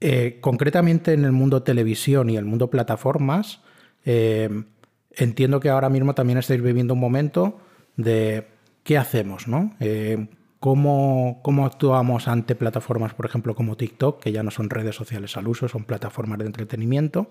eh, 0.00 0.38
concretamente 0.40 1.12
en 1.12 1.26
el 1.26 1.32
mundo 1.32 1.62
televisión 1.62 2.30
y 2.30 2.36
el 2.38 2.46
mundo 2.46 2.70
plataformas, 2.70 3.60
eh, 4.06 4.48
entiendo 5.12 5.60
que 5.60 5.68
ahora 5.68 5.90
mismo 5.90 6.14
también 6.14 6.38
estáis 6.38 6.62
viviendo 6.62 6.94
un 6.94 7.00
momento 7.00 7.58
de 7.96 8.46
qué 8.82 8.96
hacemos, 8.96 9.46
¿no? 9.46 9.76
Eh, 9.78 10.28
¿cómo, 10.58 11.42
actuamos 11.66 12.28
ante 12.28 12.54
plataformas, 12.54 13.12
por 13.12 13.26
ejemplo, 13.26 13.54
como 13.54 13.76
TikTok, 13.76 14.22
que 14.22 14.32
ya 14.32 14.42
no 14.42 14.50
son 14.50 14.70
redes 14.70 14.96
sociales 14.96 15.36
al 15.36 15.46
uso, 15.48 15.68
son 15.68 15.84
plataformas 15.84 16.38
de 16.38 16.46
entretenimiento? 16.46 17.30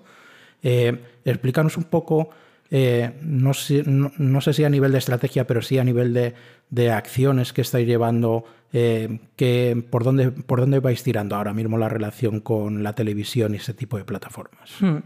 explícanos 0.62 1.78
un 1.78 1.86
poco 1.86 2.32
eh, 2.72 3.12
no, 3.22 3.54
sé, 3.54 3.84
no, 3.86 4.42
sé 4.42 4.54
si 4.54 4.64
a 4.64 4.70
nivel 4.70 4.92
de 4.92 5.00
estrategia, 5.00 5.48
pero 5.48 5.62
sí 5.62 5.80
a 5.80 5.84
nivel 5.84 6.14
de, 6.14 6.92
acciones 6.92 7.52
que 7.52 7.62
estáis 7.62 7.88
llevando, 7.88 8.44
eh, 8.74 9.20
que, 9.36 9.84
por, 9.90 10.04
dónde, 10.04 10.32
¿por 10.32 10.60
dónde 10.60 10.80
vais 10.80 11.02
tirando 11.02 11.36
ahora 11.36 11.54
mismo 11.54 11.78
la 11.78 11.90
relación 11.90 12.40
con 12.40 12.84
la 12.84 12.94
televisión 12.94 13.54
y 13.54 13.58
ese 13.58 13.74
tipo 13.74 13.98
de 13.98 14.06
plataformas? 14.06 14.72
Hmm. 14.80 14.98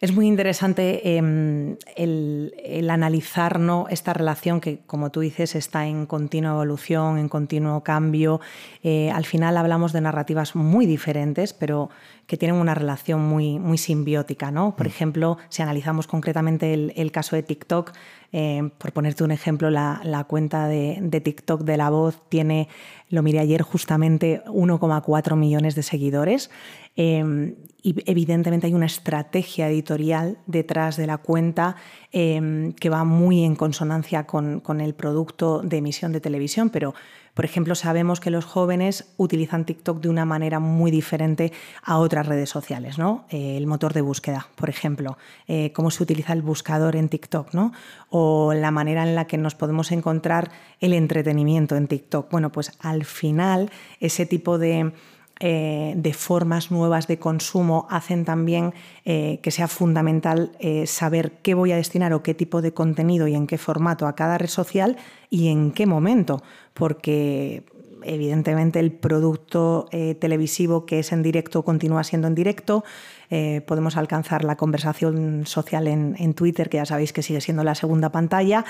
Es 0.00 0.12
muy 0.14 0.26
interesante 0.26 1.16
em, 1.16 1.76
el, 1.94 2.88
analizar 2.90 3.60
esta 3.90 4.14
relación 4.14 4.62
que, 4.62 4.78
como 4.86 5.10
tú 5.10 5.20
dices, 5.20 5.54
está 5.54 5.86
en 5.86 6.06
continua 6.06 6.52
evolución, 6.52 7.18
en 7.18 7.28
continuo 7.28 7.82
cambio. 7.82 8.40
Eh, 8.82 9.10
al 9.10 9.26
final 9.26 9.58
hablamos 9.58 9.92
de 9.92 10.00
narrativas 10.00 10.56
muy 10.56 10.86
diferentes, 10.86 11.52
pero 11.52 11.90
que 12.30 12.36
tienen 12.36 12.60
una 12.60 12.76
relación 12.76 13.22
muy, 13.22 13.58
muy 13.58 13.76
simbiótica. 13.76 14.52
¿no? 14.52 14.76
Por 14.76 14.86
mm. 14.86 14.90
ejemplo, 14.90 15.38
si 15.48 15.62
analizamos 15.62 16.06
concretamente 16.06 16.72
el, 16.74 17.10
caso 17.10 17.34
de 17.34 17.42
TikTok, 17.42 17.90
eh, 18.30 18.70
por 18.78 18.92
ponerte 18.92 19.24
un 19.24 19.32
ejemplo, 19.32 19.68
la, 19.68 20.24
cuenta 20.28 20.68
de, 20.68 21.20
TikTok 21.24 21.62
de 21.62 21.76
La 21.76 21.90
Voz 21.90 22.22
tiene, 22.28 22.68
lo 23.08 23.24
miré 23.24 23.40
ayer 23.40 23.62
justamente, 23.62 24.44
1,4 24.46 25.34
millones 25.34 25.74
de 25.74 25.82
seguidores. 25.82 26.52
Eh, 26.94 27.56
y 27.82 27.96
evidentemente 28.08 28.68
hay 28.68 28.74
una 28.74 28.86
estrategia 28.86 29.68
editorial 29.68 30.38
detrás 30.46 30.96
de 30.96 31.08
la 31.08 31.18
cuenta 31.18 31.74
eh, 32.12 32.72
que 32.78 32.90
va 32.90 33.04
muy 33.04 33.44
en 33.44 33.56
consonancia 33.56 34.26
con, 34.26 34.60
con, 34.60 34.80
el 34.80 34.94
producto 34.94 35.60
de 35.62 35.78
emisión 35.78 36.12
de 36.12 36.20
televisión, 36.20 36.70
pero 36.70 36.94
por 37.34 37.44
ejemplo, 37.44 37.74
sabemos 37.74 38.20
que 38.20 38.30
los 38.30 38.44
jóvenes 38.44 39.12
utilizan 39.16 39.64
TikTok 39.64 40.00
de 40.00 40.08
una 40.08 40.24
manera 40.24 40.58
muy 40.58 40.90
diferente 40.90 41.52
a 41.82 41.98
otras 41.98 42.26
redes 42.26 42.50
sociales, 42.50 42.98
¿no? 42.98 43.24
Eh, 43.30 43.56
el 43.56 43.66
motor 43.66 43.92
de 43.92 44.00
búsqueda, 44.00 44.48
por 44.56 44.68
ejemplo, 44.68 45.16
eh, 45.46 45.72
cómo 45.72 45.90
se 45.90 46.02
utiliza 46.02 46.32
el 46.32 46.42
buscador 46.42 46.96
en 46.96 47.08
TikTok, 47.08 47.54
¿no? 47.54 47.72
O 48.08 48.52
la 48.52 48.70
manera 48.70 49.04
en 49.04 49.14
la 49.14 49.26
que 49.26 49.38
nos 49.38 49.54
podemos 49.54 49.92
encontrar 49.92 50.50
el 50.80 50.92
entretenimiento 50.92 51.76
en 51.76 51.86
TikTok. 51.86 52.30
Bueno, 52.30 52.50
pues 52.50 52.72
al 52.80 53.04
final 53.04 53.70
ese 54.00 54.26
tipo 54.26 54.58
de 54.58 54.92
eh, 55.40 55.94
de 55.96 56.12
formas 56.12 56.70
nuevas 56.70 57.06
de 57.06 57.18
consumo 57.18 57.86
hacen 57.90 58.24
también 58.24 58.72
que 59.04 59.50
sea 59.50 59.66
fundamental 59.66 60.52
saber 60.84 61.32
qué 61.42 61.54
voy 61.54 61.72
a 61.72 61.76
destinar 61.76 62.12
o 62.12 62.22
qué 62.22 62.32
tipo 62.32 62.62
de 62.62 62.72
contenido 62.72 63.26
y 63.26 63.34
en 63.34 63.48
qué 63.48 63.58
formato 63.58 64.06
a 64.06 64.14
cada 64.14 64.38
red 64.38 64.48
social 64.48 64.96
y 65.30 65.48
en 65.48 65.72
qué 65.72 65.84
momento, 65.86 66.42
porque 66.74 67.64
evidentemente 68.04 68.78
el 68.78 68.92
producto 68.92 69.88
eh, 69.92 70.14
televisivo 70.14 70.86
que 70.86 71.00
es 71.00 71.12
en 71.12 71.22
directo 71.22 71.62
continúa 71.62 72.04
siendo 72.04 72.28
en 72.28 72.34
directo. 72.34 72.84
Eh, 73.30 73.62
podemos 73.66 73.96
alcanzar 73.96 74.44
la 74.44 74.56
conversación 74.56 75.46
social 75.46 75.86
en, 75.86 76.34
Twitter, 76.34 76.68
que 76.68 76.78
ya 76.78 76.86
sabéis 76.86 77.12
que 77.12 77.22
sigue 77.22 77.40
siendo 77.40 77.62
la 77.64 77.74
segunda 77.74 78.10
pantalla, 78.10 78.64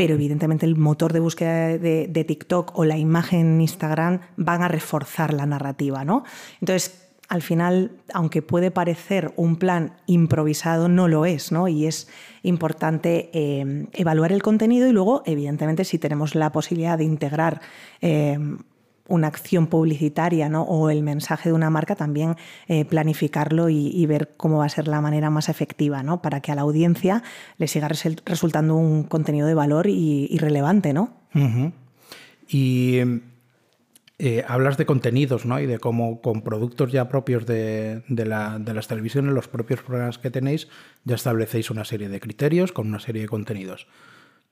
pero 0.00 0.14
evidentemente 0.14 0.64
el 0.64 0.78
motor 0.78 1.12
de 1.12 1.20
búsqueda 1.20 1.76
de, 1.76 2.24
TikTok 2.26 2.72
o 2.74 2.86
la 2.86 2.96
imagen 2.96 3.40
en 3.40 3.60
Instagram 3.60 4.20
van 4.38 4.62
a 4.62 4.68
reforzar 4.68 5.34
la 5.34 5.44
narrativa. 5.44 6.06
¿no? 6.06 6.24
Entonces, 6.62 7.10
al 7.28 7.42
final, 7.42 7.90
aunque 8.14 8.40
puede 8.40 8.70
parecer 8.70 9.34
un 9.36 9.56
plan 9.56 9.92
improvisado, 10.06 10.88
no 10.88 11.06
lo 11.06 11.26
es, 11.26 11.52
¿no? 11.52 11.68
Y 11.68 11.84
es 11.84 12.08
importante 12.42 13.28
eh, 13.34 13.88
evaluar 13.92 14.32
el 14.32 14.42
contenido 14.42 14.88
y 14.88 14.92
luego, 14.92 15.22
evidentemente, 15.26 15.84
si 15.84 15.98
tenemos 15.98 16.34
la 16.34 16.50
posibilidad 16.50 16.96
de 16.96 17.04
integrar 17.04 17.60
eh, 18.00 18.38
una 19.10 19.26
acción 19.26 19.66
publicitaria 19.66 20.48
¿no? 20.48 20.62
o 20.62 20.88
el 20.88 21.02
mensaje 21.02 21.50
de 21.50 21.54
una 21.54 21.68
marca, 21.68 21.96
también 21.96 22.36
eh, 22.68 22.84
planificarlo 22.84 23.68
y, 23.68 24.06
ver 24.06 24.30
cómo 24.36 24.58
va 24.58 24.64
a 24.64 24.68
ser 24.68 24.88
la 24.88 25.00
manera 25.00 25.30
más 25.30 25.48
efectiva 25.48 26.02
¿no? 26.02 26.22
para 26.22 26.40
que 26.40 26.50
a 26.50 26.54
la 26.54 26.62
audiencia 26.62 27.22
le 27.58 27.68
siga 27.68 27.88
resultando 27.88 28.74
un 28.76 29.04
contenido 29.04 29.46
de 29.46 29.54
valor 29.54 29.86
y, 29.88 30.38
relevante. 30.38 30.92
¿no? 30.92 31.12
Y 32.48 32.98
eh, 34.22 34.44
hablas 34.46 34.76
de 34.76 34.84
contenidos, 34.84 35.46
¿no? 35.46 35.58
Y 35.60 35.64
de 35.64 35.78
cómo 35.78 36.20
con 36.20 36.42
productos 36.42 36.92
ya 36.92 37.08
propios 37.08 37.46
de, 37.46 38.02
las 38.06 38.86
televisiones, 38.86 39.32
los 39.32 39.48
propios 39.48 39.80
programas 39.80 40.18
que 40.18 40.30
tenéis, 40.30 40.68
ya 41.04 41.14
establecéis 41.14 41.70
una 41.70 41.86
serie 41.86 42.10
de 42.10 42.20
criterios 42.20 42.72
con 42.72 42.88
una 42.88 43.00
serie 43.00 43.22
de 43.22 43.28
contenidos. 43.28 43.86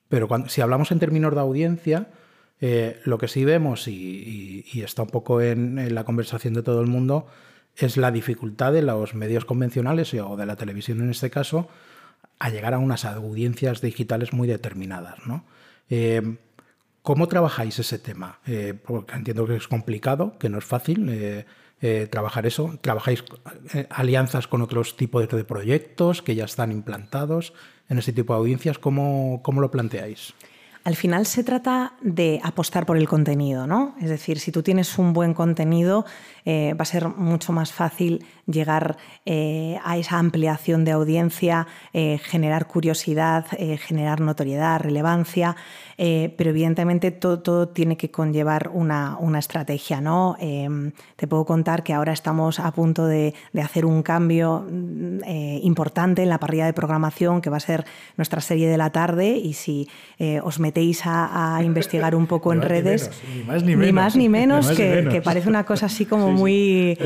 Pero 0.08 0.26
cuando, 0.26 0.48
si 0.48 0.62
hablamos 0.62 0.90
en 0.90 1.00
términos 1.00 1.34
de 1.34 1.40
audiencia, 1.40 2.08
eh, 2.60 3.00
lo 3.04 3.18
que 3.18 3.28
sí 3.28 3.44
vemos, 3.44 3.88
y, 3.88 4.64
está 4.74 5.02
un 5.02 5.10
poco 5.10 5.40
en, 5.40 5.94
la 5.94 6.04
conversación 6.04 6.54
de 6.54 6.62
todo 6.62 6.80
el 6.80 6.86
mundo, 6.86 7.26
es 7.76 7.96
la 7.96 8.10
dificultad 8.10 8.72
de 8.72 8.82
los 8.82 9.14
medios 9.14 9.44
convencionales 9.44 10.12
o 10.14 10.36
de 10.36 10.46
la 10.46 10.56
televisión 10.56 11.00
en 11.00 11.10
este 11.10 11.30
caso 11.30 11.68
a 12.40 12.50
llegar 12.50 12.74
a 12.74 12.78
unas 12.78 13.04
audiencias 13.04 13.80
digitales 13.80 14.32
muy 14.32 14.48
determinadas. 14.48 15.18
Eh, 15.90 16.36
¿Cómo 17.08 17.26
trabajáis 17.26 17.78
ese 17.78 17.98
tema? 17.98 18.38
Eh, 18.46 18.74
porque 18.84 19.14
entiendo 19.14 19.46
que 19.46 19.56
es 19.56 19.66
complicado, 19.66 20.36
que 20.38 20.50
no 20.50 20.58
es 20.58 20.64
fácil 20.66 21.08
eh, 21.08 21.46
eh, 21.80 22.06
trabajar 22.10 22.44
eso. 22.44 22.78
¿Trabajáis 22.82 23.24
alianzas 23.88 24.46
con 24.46 24.60
otros 24.60 24.94
tipos 24.94 25.26
de 25.26 25.44
proyectos 25.44 26.20
que 26.20 26.34
ya 26.34 26.44
están 26.44 26.70
implantados 26.70 27.54
en 27.88 27.96
ese 27.96 28.12
tipo 28.12 28.34
de 28.34 28.40
audiencias? 28.40 28.78
¿Cómo, 28.78 29.40
cómo 29.42 29.62
lo 29.62 29.70
planteáis? 29.70 30.34
Al 30.88 30.96
final 30.96 31.26
se 31.26 31.44
trata 31.44 31.92
de 32.00 32.40
apostar 32.42 32.86
por 32.86 32.96
el 32.96 33.06
contenido, 33.06 33.66
¿no? 33.66 33.94
Es 34.00 34.08
decir, 34.08 34.38
si 34.38 34.50
tú 34.52 34.62
tienes 34.62 34.96
un 34.96 35.12
buen 35.12 35.34
contenido, 35.34 36.06
va 36.46 36.76
a 36.78 36.84
ser 36.86 37.08
mucho 37.08 37.52
más 37.52 37.74
fácil 37.74 38.24
llegar 38.50 38.96
a 39.26 39.96
esa 39.96 40.18
ampliación 40.18 40.84
de 40.84 40.92
audiencia, 40.92 41.66
generar 41.92 42.66
curiosidad, 42.66 43.46
generar 43.78 44.20
notoriedad, 44.20 44.80
relevancia. 44.80 45.56
Eh, 46.00 46.32
pero 46.36 46.50
evidentemente 46.50 47.10
todo, 47.10 47.68
tiene 47.68 47.96
que 47.96 48.12
conllevar 48.12 48.70
una, 48.72 49.18
estrategia. 49.36 50.00
¿no? 50.00 50.36
Em, 50.38 50.92
te 51.16 51.26
puedo 51.26 51.44
contar 51.44 51.82
que 51.82 51.92
ahora 51.92 52.12
estamos 52.12 52.60
a 52.60 52.70
punto 52.70 53.06
de, 53.06 53.34
hacer 53.60 53.84
un 53.84 54.02
cambio 54.04 54.64
mm, 54.70 55.24
eh, 55.26 55.60
importante 55.64 56.22
en 56.22 56.28
la 56.28 56.38
parrilla 56.38 56.66
de 56.66 56.72
programación 56.72 57.40
que 57.40 57.50
va 57.50 57.56
a 57.56 57.60
ser 57.60 57.84
nuestra 58.16 58.40
serie 58.40 58.68
de 58.68 58.76
la 58.76 58.90
tarde 58.90 59.30
y 59.30 59.54
si 59.54 59.88
eh, 60.18 60.40
os 60.42 60.60
metéis 60.60 61.02
a, 61.04 61.60
investigar 61.64 62.14
un 62.14 62.28
poco 62.28 62.52
en 62.52 62.62
redes, 62.62 63.10
ni, 63.34 63.42
más 63.42 63.64
ni, 63.64 63.74
menos, 63.74 64.16
ni 64.16 64.28
menos, 64.28 64.70
que, 64.70 65.20
parece 65.24 65.48
una 65.48 65.64
cosa 65.64 65.86
así 65.86 66.06
como 66.06 66.30
muy 66.30 66.96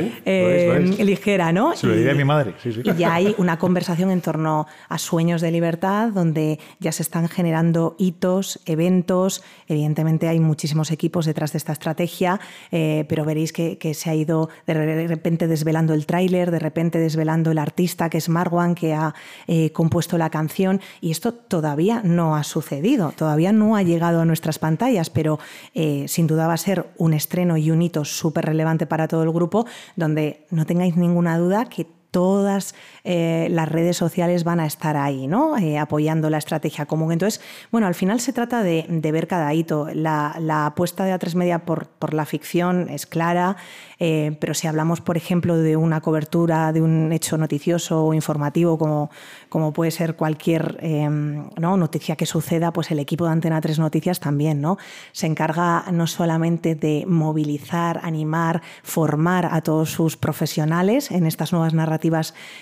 ligera. 0.99 1.32
¿No? 1.53 1.75
Se 1.77 1.87
lo 1.87 1.95
diré 1.95 2.11
a 2.11 2.15
mi 2.15 2.25
madre. 2.25 2.55
y 2.65 2.95
ya 2.95 3.15
hay 3.15 3.35
una 3.39 3.59
conversación 3.59 4.11
en 4.11 4.21
torno 4.21 4.67
a 4.89 4.99
sueños 4.99 5.41
de 5.41 5.51
libertad 5.51 6.11
donde 6.11 6.59
ya 6.79 6.93
se 6.93 7.03
están 7.03 7.29
generando 7.29 7.97
hitos, 7.99 8.61
eventos. 8.67 9.43
Evidentemente 9.67 10.29
hay 10.29 10.41
muchísimos 10.41 10.91
equipos 10.91 11.27
detrás 11.27 11.53
de 11.53 11.59
esta 11.59 11.73
estrategia, 11.73 12.41
eh, 12.71 13.07
pero 13.09 13.25
veréis 13.25 13.53
que, 13.53 13.79
se 13.95 14.11
ha 14.11 14.15
ido 14.15 14.49
de 14.67 15.07
repente 15.07 15.47
desvelando 15.47 15.95
el 15.95 16.07
tráiler, 16.07 16.51
de 16.51 16.59
repente 16.59 16.99
desvelando 16.99 17.51
el 17.51 17.59
artista 17.59 18.11
que 18.11 18.19
es 18.19 18.29
Marwan, 18.29 18.75
que 18.75 18.95
ha 18.95 19.15
eh, 19.47 19.73
compuesto 19.73 20.19
la 20.19 20.31
canción. 20.31 20.81
Y 21.01 21.11
esto 21.11 21.33
todavía 21.33 22.03
no 22.05 22.37
ha 22.37 22.45
sucedido, 22.45 23.13
todavía 23.17 23.53
no 23.53 23.77
ha 23.77 23.83
llegado 23.83 24.21
a 24.21 24.25
nuestras 24.25 24.59
pantallas, 24.59 25.11
pero 25.11 25.39
eh, 25.75 26.05
sin 26.09 26.27
duda 26.27 26.47
va 26.47 26.55
a 26.55 26.59
ser 26.59 26.87
un 26.99 27.15
estreno 27.15 27.57
y 27.57 27.71
un 27.71 27.83
hito 27.83 28.05
súper 28.05 28.45
relevante 28.45 28.87
para 28.87 29.09
todo 29.09 29.23
el 29.23 29.33
grupo, 29.33 29.67
donde 29.97 30.47
no 30.51 30.67
tengáis 30.67 30.97
ninguna 31.23 31.39
duda 31.39 31.65
que 31.65 31.87
todas 32.13 32.75
eh, 33.05 33.49
las 33.51 33.69
redes 33.69 33.97
sociales 33.97 34.45
van 34.45 34.61
a 34.61 34.67
estar 34.67 34.97
ahí, 34.97 35.27
¿no? 35.27 35.57
Eh, 35.57 35.79
apoyando 35.79 36.31
la 36.31 36.39
estrategia 36.39 36.87
común. 36.87 37.11
Entonces, 37.11 37.41
bueno, 37.73 37.89
al 37.89 37.95
final 37.95 38.21
se 38.21 38.33
trata 38.33 38.63
de, 38.63 38.87
ver 38.89 39.27
cada 39.27 39.53
hito. 39.55 39.89
La, 39.93 40.67
apuesta 40.67 41.05
de 41.05 41.15
A3 41.15 41.35
Media 41.35 41.65
por, 41.65 42.15
la 42.15 42.27
ficción 42.27 42.89
es 42.91 43.07
clara, 43.07 43.57
eh, 43.99 44.37
pero 44.41 44.53
si 44.53 44.69
hablamos, 44.69 45.01
por 45.01 45.17
ejemplo, 45.17 45.57
de 45.57 45.77
una 45.77 46.01
cobertura 46.03 46.73
de 46.73 46.83
un 46.83 47.13
hecho 47.13 47.39
noticioso 47.39 48.05
o 48.05 48.15
informativo, 48.15 48.79
como, 48.79 49.73
puede 49.73 49.91
ser 49.91 50.15
cualquier 50.15 50.77
em, 50.81 51.49
¿no? 51.59 51.77
noticia 51.79 52.17
que 52.17 52.27
suceda, 52.27 52.73
pues 52.73 52.91
el 52.91 52.99
equipo 52.99 53.25
de 53.25 53.33
Antena 53.33 53.61
3 53.61 53.79
Noticias 53.79 54.21
también 54.21 54.61
¿no? 54.61 54.77
se 55.13 55.27
encarga 55.27 55.85
no 55.91 56.07
solamente 56.07 56.75
de 56.75 57.05
movilizar, 57.07 58.01
animar, 58.03 58.61
formar 58.83 59.49
a 59.51 59.63
todos 59.63 59.91
sus 59.91 60.19
profesionales 60.19 61.11
en 61.11 61.27
estas 61.27 61.53
nuevas 61.53 61.73
narrativas 61.73 62.02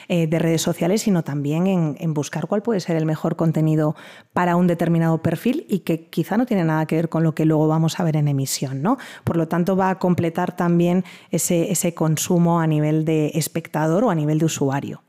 eh, 0.08 0.26
de 0.26 0.38
redes 0.38 0.62
sociales, 0.62 1.02
sino 1.02 1.22
también 1.22 1.66
en, 1.66 2.14
buscar 2.14 2.46
cuál 2.46 2.62
puede 2.62 2.80
ser 2.80 2.96
el 2.96 3.06
mejor 3.06 3.36
contenido 3.36 3.94
para 4.32 4.56
un 4.56 4.66
determinado 4.66 5.22
perfil 5.22 5.66
y 5.68 5.80
que 5.80 6.06
quizá 6.06 6.36
no 6.36 6.46
tiene 6.46 6.64
nada 6.64 6.86
que 6.86 6.96
ver 6.96 7.08
con 7.08 7.22
lo 7.22 7.34
que 7.34 7.44
luego 7.44 7.68
vamos 7.68 8.00
a 8.00 8.04
ver 8.04 8.16
en 8.16 8.28
emisión. 8.28 8.82
¿no? 8.82 8.98
Por 9.24 9.36
lo 9.36 9.48
tanto, 9.48 9.76
va 9.76 9.90
a 9.90 9.98
completar 9.98 10.56
también 10.56 11.04
ese, 11.30 11.70
ese 11.70 11.94
consumo 11.94 12.60
a 12.60 12.66
nivel 12.66 13.04
de 13.04 13.32
espectador 13.34 14.04
o 14.04 14.10
a 14.10 14.14
nivel 14.14 14.38
de 14.38 14.44
usuario. 14.44 15.02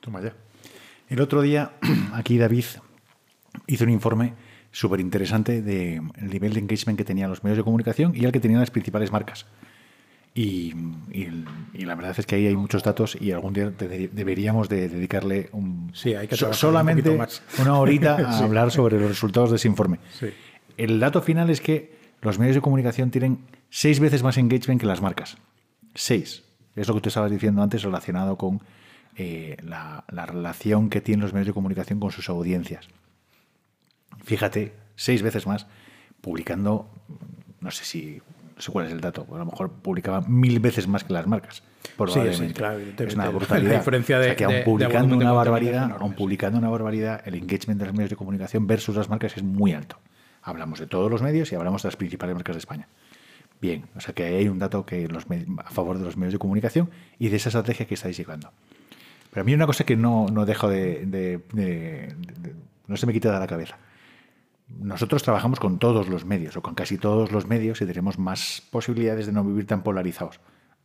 Toma 0.00 0.20
ya. 0.22 0.32
El 1.08 1.20
otro 1.20 1.42
día, 1.42 1.72
aquí 2.12 2.38
David 2.38 2.64
hizo 3.66 3.84
un 3.84 3.90
informe 3.90 4.34
súper 4.70 5.00
interesante 5.00 5.62
del 5.62 6.02
nivel 6.20 6.52
de 6.52 6.60
engagement 6.60 6.98
que 6.98 7.04
tenían 7.04 7.30
los 7.30 7.42
medios 7.42 7.56
de 7.56 7.64
comunicación 7.64 8.12
y 8.14 8.24
el 8.24 8.32
que 8.32 8.40
tenían 8.40 8.60
las 8.60 8.70
principales 8.70 9.10
marcas. 9.10 9.46
Y, 10.38 10.74
la 11.72 11.94
verdad 11.94 12.14
es 12.18 12.26
que 12.26 12.34
ahí 12.34 12.46
hay 12.46 12.56
muchos 12.56 12.82
datos 12.82 13.16
y 13.18 13.32
algún 13.32 13.54
día 13.54 13.70
deberíamos 13.70 14.68
de 14.68 14.90
dedicarle 14.90 15.48
un, 15.52 15.90
sí, 15.94 16.14
hay 16.14 16.28
que 16.28 16.36
solamente 16.36 17.18
una 17.58 17.78
horita 17.78 18.16
a 18.28 18.44
hablar 18.44 18.70
sobre 18.70 19.00
los 19.00 19.08
resultados 19.08 19.48
de 19.48 19.56
ese 19.56 19.66
informe. 19.66 19.98
El 20.76 21.00
dato 21.00 21.22
final 21.22 21.48
es 21.48 21.62
que 21.62 21.96
los 22.20 22.38
medios 22.38 22.54
de 22.54 22.60
comunicación 22.60 23.10
tienen 23.10 23.38
seis 23.70 23.98
veces 23.98 24.22
más 24.22 24.36
engagement 24.36 24.78
que 24.78 24.86
las 24.86 25.00
marcas. 25.00 25.38
Seis. 25.94 26.42
Es 26.74 26.86
lo 26.86 26.94
que 26.94 27.00
tú 27.00 27.08
estabas 27.08 27.30
diciendo 27.30 27.62
antes 27.62 27.82
relacionado 27.82 28.36
con 28.36 28.60
eh, 29.16 29.56
la, 29.62 30.04
la 30.10 30.26
relación 30.26 30.90
que 30.90 31.00
tienen 31.00 31.22
los 31.22 31.32
medios 31.32 31.46
de 31.46 31.54
comunicación 31.54 31.98
con 31.98 32.10
sus 32.10 32.28
audiencias. 32.28 32.88
Fíjate, 34.22 34.74
seis 34.96 35.22
veces 35.22 35.46
más, 35.46 35.66
publicando, 36.20 36.90
no 37.60 37.70
sé 37.70 37.86
si 37.86 38.20
no 38.56 38.62
sé 38.62 38.72
cuál 38.72 38.86
es 38.86 38.92
el 38.92 39.02
dato, 39.02 39.26
a 39.30 39.38
lo 39.38 39.44
mejor 39.44 39.70
publicaba 39.70 40.22
mil 40.22 40.60
veces 40.60 40.88
más 40.88 41.04
que 41.04 41.12
las 41.12 41.26
marcas. 41.26 41.62
Sí, 42.08 42.20
sí, 42.32 42.52
claro, 42.54 42.78
es 42.78 43.14
una 43.14 43.28
brutalidad. 43.28 43.72
La 43.72 43.78
diferencia 43.78 44.18
de, 44.18 44.34
que 44.34 44.44
aún 44.44 44.54
publicando 44.64 45.14
una 45.14 45.32
barbaridad, 45.32 45.96
aún 46.00 46.14
publicando 46.14 46.58
una 46.58 46.70
barbaridad, 46.70 47.20
el 47.26 47.34
engagement 47.34 47.78
de 47.78 47.86
los 47.86 47.94
medios 47.94 48.10
de 48.10 48.16
comunicación 48.16 48.66
versus 48.66 48.96
las 48.96 49.10
marcas 49.10 49.36
es 49.36 49.42
muy 49.42 49.72
alto. 49.72 49.98
Hablamos 50.42 50.80
de 50.80 50.86
todos 50.86 51.10
los 51.10 51.20
medios 51.20 51.52
y 51.52 51.54
hablamos 51.54 51.82
de 51.82 51.88
las 51.88 51.96
principales 51.96 52.34
marcas 52.34 52.56
de 52.56 52.60
España. 52.60 52.88
Bien, 53.60 53.84
o 53.94 54.00
sea 54.00 54.14
que 54.14 54.24
hay 54.24 54.48
un 54.48 54.58
dato 54.58 54.86
que 54.86 55.06
los, 55.06 55.26
a 55.64 55.70
favor 55.70 55.98
de 55.98 56.04
los 56.04 56.16
medios 56.16 56.32
de 56.32 56.38
comunicación 56.38 56.90
y 57.18 57.28
de 57.28 57.36
esa 57.36 57.50
estrategia 57.50 57.86
que 57.86 57.94
estáis 57.94 58.16
llevando. 58.16 58.52
Pero 59.30 59.42
a 59.42 59.44
mí 59.44 59.52
una 59.52 59.66
cosa 59.66 59.84
que 59.84 59.96
no, 59.96 60.26
no 60.32 60.46
dejo 60.46 60.68
de, 60.68 61.42
no 62.86 62.96
se 62.96 63.06
me 63.06 63.12
quita 63.12 63.32
de 63.32 63.38
la 63.38 63.46
cabeza 63.46 63.76
nosotros 64.68 65.22
trabajamos 65.22 65.60
con 65.60 65.78
todos 65.78 66.08
los 66.08 66.24
medios 66.24 66.56
o 66.56 66.62
con 66.62 66.74
casi 66.74 66.98
todos 66.98 67.32
los 67.32 67.46
medios 67.46 67.80
y 67.80 67.86
tenemos 67.86 68.18
más 68.18 68.62
posibilidades 68.70 69.26
de 69.26 69.32
no 69.32 69.44
vivir 69.44 69.66
tan 69.66 69.82
polarizados. 69.82 70.40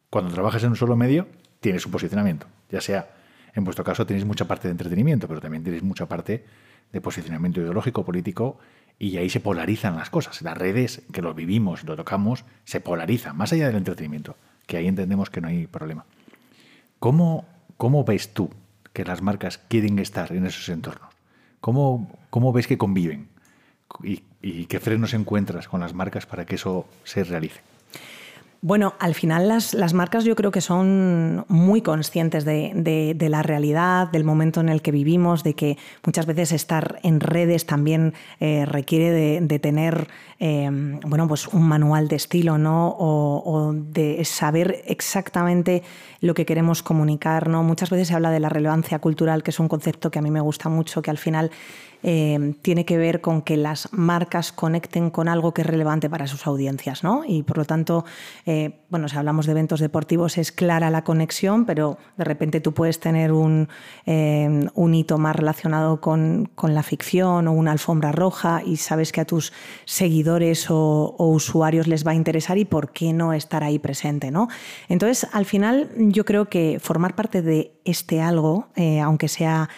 Cuando 0.10 0.34
trabajas 0.34 0.64
en 0.64 0.70
un 0.70 0.76
solo 0.76 0.96
medio, 0.96 1.28
tienes 1.60 1.86
un 1.86 1.92
posicionamiento, 1.92 2.48
ya 2.70 2.82
sea, 2.82 3.16
en 3.54 3.64
vuestro 3.64 3.84
caso 3.84 4.06
tenéis 4.06 4.26
mucha 4.26 4.46
parte 4.46 4.68
de 4.68 4.74
entretenimiento, 4.74 5.28
pero 5.28 5.42
también 5.42 5.64
tenéis 5.64 5.84
mucha 5.84 6.08
parte 6.08 6.46
de 6.92 7.02
posicionamiento 7.02 7.62
ideológico, 7.62 8.06
político, 8.06 8.60
y 9.00 9.18
ahí 9.18 9.30
se 9.30 9.40
polarizan 9.40 9.96
las 9.96 10.10
cosas. 10.10 10.42
Las 10.42 10.58
redes, 10.58 11.02
que 11.12 11.22
lo 11.22 11.34
vivimos 11.34 11.84
lo 11.84 11.96
tocamos, 11.96 12.46
se 12.66 12.82
polarizan, 12.82 13.36
más 13.36 13.52
allá 13.52 13.68
del 13.68 13.78
entretenimiento, 13.78 14.36
que 14.68 14.78
ahí 14.78 14.88
entendemos 14.88 15.30
que 15.30 15.42
no 15.42 15.48
hay 15.48 15.68
problema. 15.68 16.06
¿Cómo, 17.00 17.46
cómo 17.78 18.04
ves 18.04 18.34
tú 18.34 18.52
que 18.94 19.04
las 19.04 19.22
marcas 19.22 19.58
quieren 19.58 19.98
estar 20.00 20.32
en 20.34 20.46
esos 20.46 20.70
entornos? 20.70 21.10
¿Cómo, 21.62 22.20
cómo 22.30 22.54
ves 22.54 22.68
que 22.68 22.78
conviven? 22.78 23.30
Y, 24.04 24.66
qué 24.66 24.80
frenos 24.80 25.14
encuentras 25.14 25.68
con 25.68 25.82
las 25.82 25.94
marcas 25.94 26.26
para 26.26 26.46
que 26.46 26.56
eso 26.56 26.86
se 27.04 27.24
realice? 27.24 27.60
Bueno, 28.64 28.94
al 29.00 29.16
final 29.16 29.48
las, 29.48 29.94
marcas 29.96 30.24
yo 30.24 30.36
creo 30.36 30.52
que 30.52 30.62
son 30.62 31.46
muy 31.48 31.82
conscientes 31.82 32.46
de, 32.46 33.16
la 33.20 33.42
realidad, 33.42 34.12
del 34.12 34.24
momento 34.24 34.62
en 34.62 34.70
el 34.70 34.84
que 34.84 34.92
vivimos, 34.92 35.44
de 35.44 35.56
que 35.56 35.80
muchas 36.06 36.28
veces 36.28 36.52
estar 36.52 37.00
en 37.02 37.22
redes 37.22 37.66
también 37.66 38.14
eh, 38.40 38.68
requiere 38.68 39.42
de, 39.42 39.60
tener 39.60 40.10
em, 40.38 41.00
bueno, 41.00 41.28
pues 41.28 41.48
un 41.48 41.64
manual 41.64 42.08
de 42.08 42.18
estilo, 42.18 42.60
¿no? 42.60 42.90
O, 42.90 43.42
o, 43.44 43.74
de 43.74 44.24
saber 44.26 44.84
exactamente 44.86 45.82
lo 46.20 46.36
que 46.36 46.46
queremos 46.46 46.84
comunicar. 46.84 47.50
¿no? 47.50 47.64
Muchas 47.64 47.90
veces 47.90 48.10
se 48.10 48.14
habla 48.14 48.30
de 48.30 48.40
la 48.40 48.50
relevancia 48.50 49.00
cultural, 49.00 49.42
que 49.42 49.50
es 49.50 49.60
un 49.60 49.68
concepto 49.68 50.12
que 50.12 50.20
a 50.20 50.22
mí 50.22 50.30
me 50.30 50.40
gusta 50.40 50.70
mucho, 50.70 51.02
que 51.02 51.10
al 51.10 51.18
final 51.18 51.50
eh, 52.04 52.56
tiene 52.62 52.86
que 52.86 52.98
ver 52.98 53.22
con 53.22 53.42
que 53.42 53.58
las 53.58 53.92
marcas 53.92 54.52
conecten 54.52 55.10
con 55.12 55.28
algo 55.28 55.54
que 55.54 55.62
es 55.62 55.68
relevante 55.68 56.10
para 56.10 56.28
sus 56.28 56.48
audiencias, 56.48 57.04
¿no? 57.04 57.24
Y 57.26 57.44
por 57.44 57.58
lo 57.58 57.66
tanto, 57.66 58.06
eh, 58.46 58.80
bueno, 58.90 59.08
si 59.08 59.18
hablamos 59.18 59.46
de 59.46 59.52
eventos 59.52 59.80
deportivos 59.80 60.38
es 60.38 60.52
clara 60.52 60.90
la 60.90 61.04
conexión, 61.04 61.66
pero 61.66 61.98
de 62.18 62.24
repente 62.24 62.60
tú 62.60 62.74
puedes 62.74 63.00
tener 63.00 63.32
un, 63.32 63.70
eh, 64.06 64.68
un 64.74 64.96
hito 64.96 65.18
más 65.18 65.36
relacionado 65.36 66.02
con, 66.02 66.50
la 66.62 66.84
ficción 66.84 67.48
o 67.48 67.54
una 67.54 67.72
alfombra 67.72 68.12
roja 68.12 68.62
y 68.64 68.78
sabes 68.78 69.12
que 69.12 69.20
a 69.20 69.26
tus 69.26 69.52
seguidores 69.86 70.70
o, 70.70 71.16
o, 71.18 71.28
usuarios 71.28 71.88
les 71.88 72.06
va 72.06 72.12
a 72.12 72.16
interesar 72.16 72.58
y 72.58 72.66
por 72.66 72.92
qué 72.92 73.12
no 73.12 73.34
estar 73.34 73.64
ahí 73.64 73.78
presente, 73.78 74.32
¿no? 74.32 74.48
Entonces, 74.88 75.28
al 75.34 75.46
final, 75.46 75.90
yo 75.98 76.24
creo 76.24 76.46
que 76.46 76.78
formar 76.80 77.16
parte 77.16 77.42
de 77.42 77.74
este 77.84 78.22
algo, 78.22 78.68
aunque 79.04 79.28
sea 79.28 79.70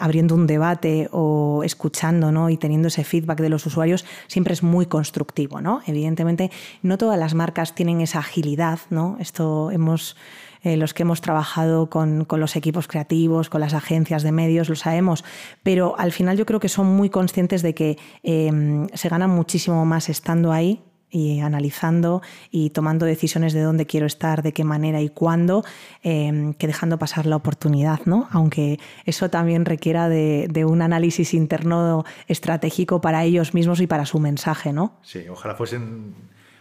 abriendo 0.00 0.34
un 0.36 0.46
debate 0.46 1.08
o 1.10 1.27
escuchando 1.64 2.32
¿no? 2.32 2.50
y 2.50 2.56
teniendo 2.56 2.88
ese 2.88 3.04
feedback 3.04 3.40
de 3.40 3.48
los 3.48 3.66
usuarios 3.66 4.04
siempre 4.26 4.54
es 4.54 4.62
muy 4.62 4.86
constructivo. 4.86 5.60
¿no? 5.60 5.80
Evidentemente, 5.86 6.50
no 6.82 6.98
todas 6.98 7.18
las 7.18 7.34
marcas 7.34 7.74
tienen 7.74 8.00
esa 8.00 8.20
agilidad. 8.20 8.80
¿no? 8.90 9.16
Esto 9.20 9.70
hemos. 9.70 10.16
Eh, 10.64 10.76
los 10.76 10.92
que 10.92 11.04
hemos 11.04 11.20
trabajado 11.20 11.88
con, 11.88 12.26
los 12.28 12.56
equipos 12.56 12.88
creativos, 12.88 13.48
con 13.48 13.60
las 13.60 13.74
agencias 13.74 14.24
de 14.24 14.32
medios, 14.32 14.68
lo 14.68 14.74
sabemos, 14.74 15.24
pero 15.62 15.96
al 15.96 16.10
final 16.10 16.36
yo 16.36 16.46
creo 16.46 16.58
que 16.58 16.68
son 16.68 16.88
muy 16.88 17.10
conscientes 17.10 17.62
de 17.62 17.74
que 17.74 17.96
eh, 18.24 18.50
se 18.92 19.08
gana 19.08 19.28
muchísimo 19.28 19.84
más 19.84 20.08
estando 20.08 20.50
ahí 20.50 20.82
y 21.10 21.40
analizando 21.40 22.22
y 22.50 22.70
tomando 22.70 23.06
decisiones 23.06 23.52
de 23.52 23.62
dónde 23.62 23.86
quiero 23.86 24.06
estar, 24.06 24.42
de 24.42 24.52
qué 24.52 24.64
manera 24.64 25.00
y 25.00 25.08
cuándo, 25.08 25.64
em, 26.02 26.54
que 26.54 26.66
dejando 26.66 26.98
pasar 26.98 27.26
la 27.26 27.36
oportunidad, 27.36 28.00
¿no? 28.04 28.28
Aunque 28.30 28.78
eso 29.04 29.30
también 29.30 29.64
requiera 29.64 30.08
de, 30.08 30.48
un 30.68 30.82
análisis 30.82 31.34
interno 31.34 32.04
estratégico 32.26 33.00
para 33.00 33.24
ellos 33.24 33.54
mismos 33.54 33.80
y 33.80 33.86
para 33.86 34.06
su 34.06 34.18
mensaje, 34.18 34.72
¿no? 34.72 34.98
Sí, 35.02 35.20
ojalá 35.30 35.54
fuesen, 35.54 36.14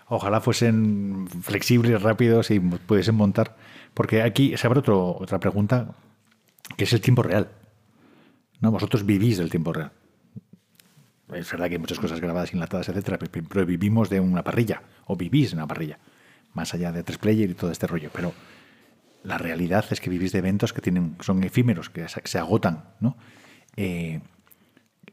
ojalá 0.07 0.39
fuesen 0.39 1.27
flexibles, 1.41 2.01
rápidos 2.01 2.51
y 2.51 2.60
pudiesen 2.60 3.15
montar. 3.15 3.55
Porque 3.93 4.21
aquí 4.21 4.55
se 4.55 4.67
abre 4.67 4.79
otro, 4.79 5.17
otra 5.19 5.39
pregunta, 5.39 5.95
que 6.77 6.83
es 6.83 6.93
el 6.93 7.01
tiempo 7.01 7.23
real. 7.23 7.49
¿No? 8.62 8.71
Vosotros 8.71 9.05
vivís 9.05 9.38
del 9.39 9.49
tiempo 9.49 9.73
real. 9.73 9.91
Es 11.33 11.51
verdad 11.51 11.67
que 11.67 11.73
hay 11.73 11.79
muchas 11.79 11.99
cosas 11.99 12.21
grabadas, 12.21 12.53
enlatadas, 12.53 12.89
etcétera, 12.89 13.17
pero 13.17 13.65
vivimos 13.65 14.09
de 14.09 14.19
una 14.19 14.43
parrilla, 14.43 14.81
o 15.05 15.15
vivís 15.15 15.51
en 15.51 15.59
una 15.59 15.67
parrilla, 15.67 15.99
más 16.53 16.73
allá 16.73 16.91
de 16.91 17.03
tres 17.03 17.17
player 17.17 17.49
y 17.49 17.53
todo 17.53 17.71
este 17.71 17.85
rollo. 17.85 18.09
Pero 18.13 18.33
la 19.23 19.37
realidad 19.37 19.85
es 19.89 19.99
que 19.99 20.09
vivís 20.09 20.31
de 20.31 20.39
eventos 20.39 20.71
que 20.71 20.81
tienen, 20.81 21.17
son 21.19 21.43
efímeros, 21.43 21.89
que 21.89 22.05
se 22.07 22.39
agotan, 22.39 22.85
¿no? 23.01 23.17
Eh, 23.75 24.21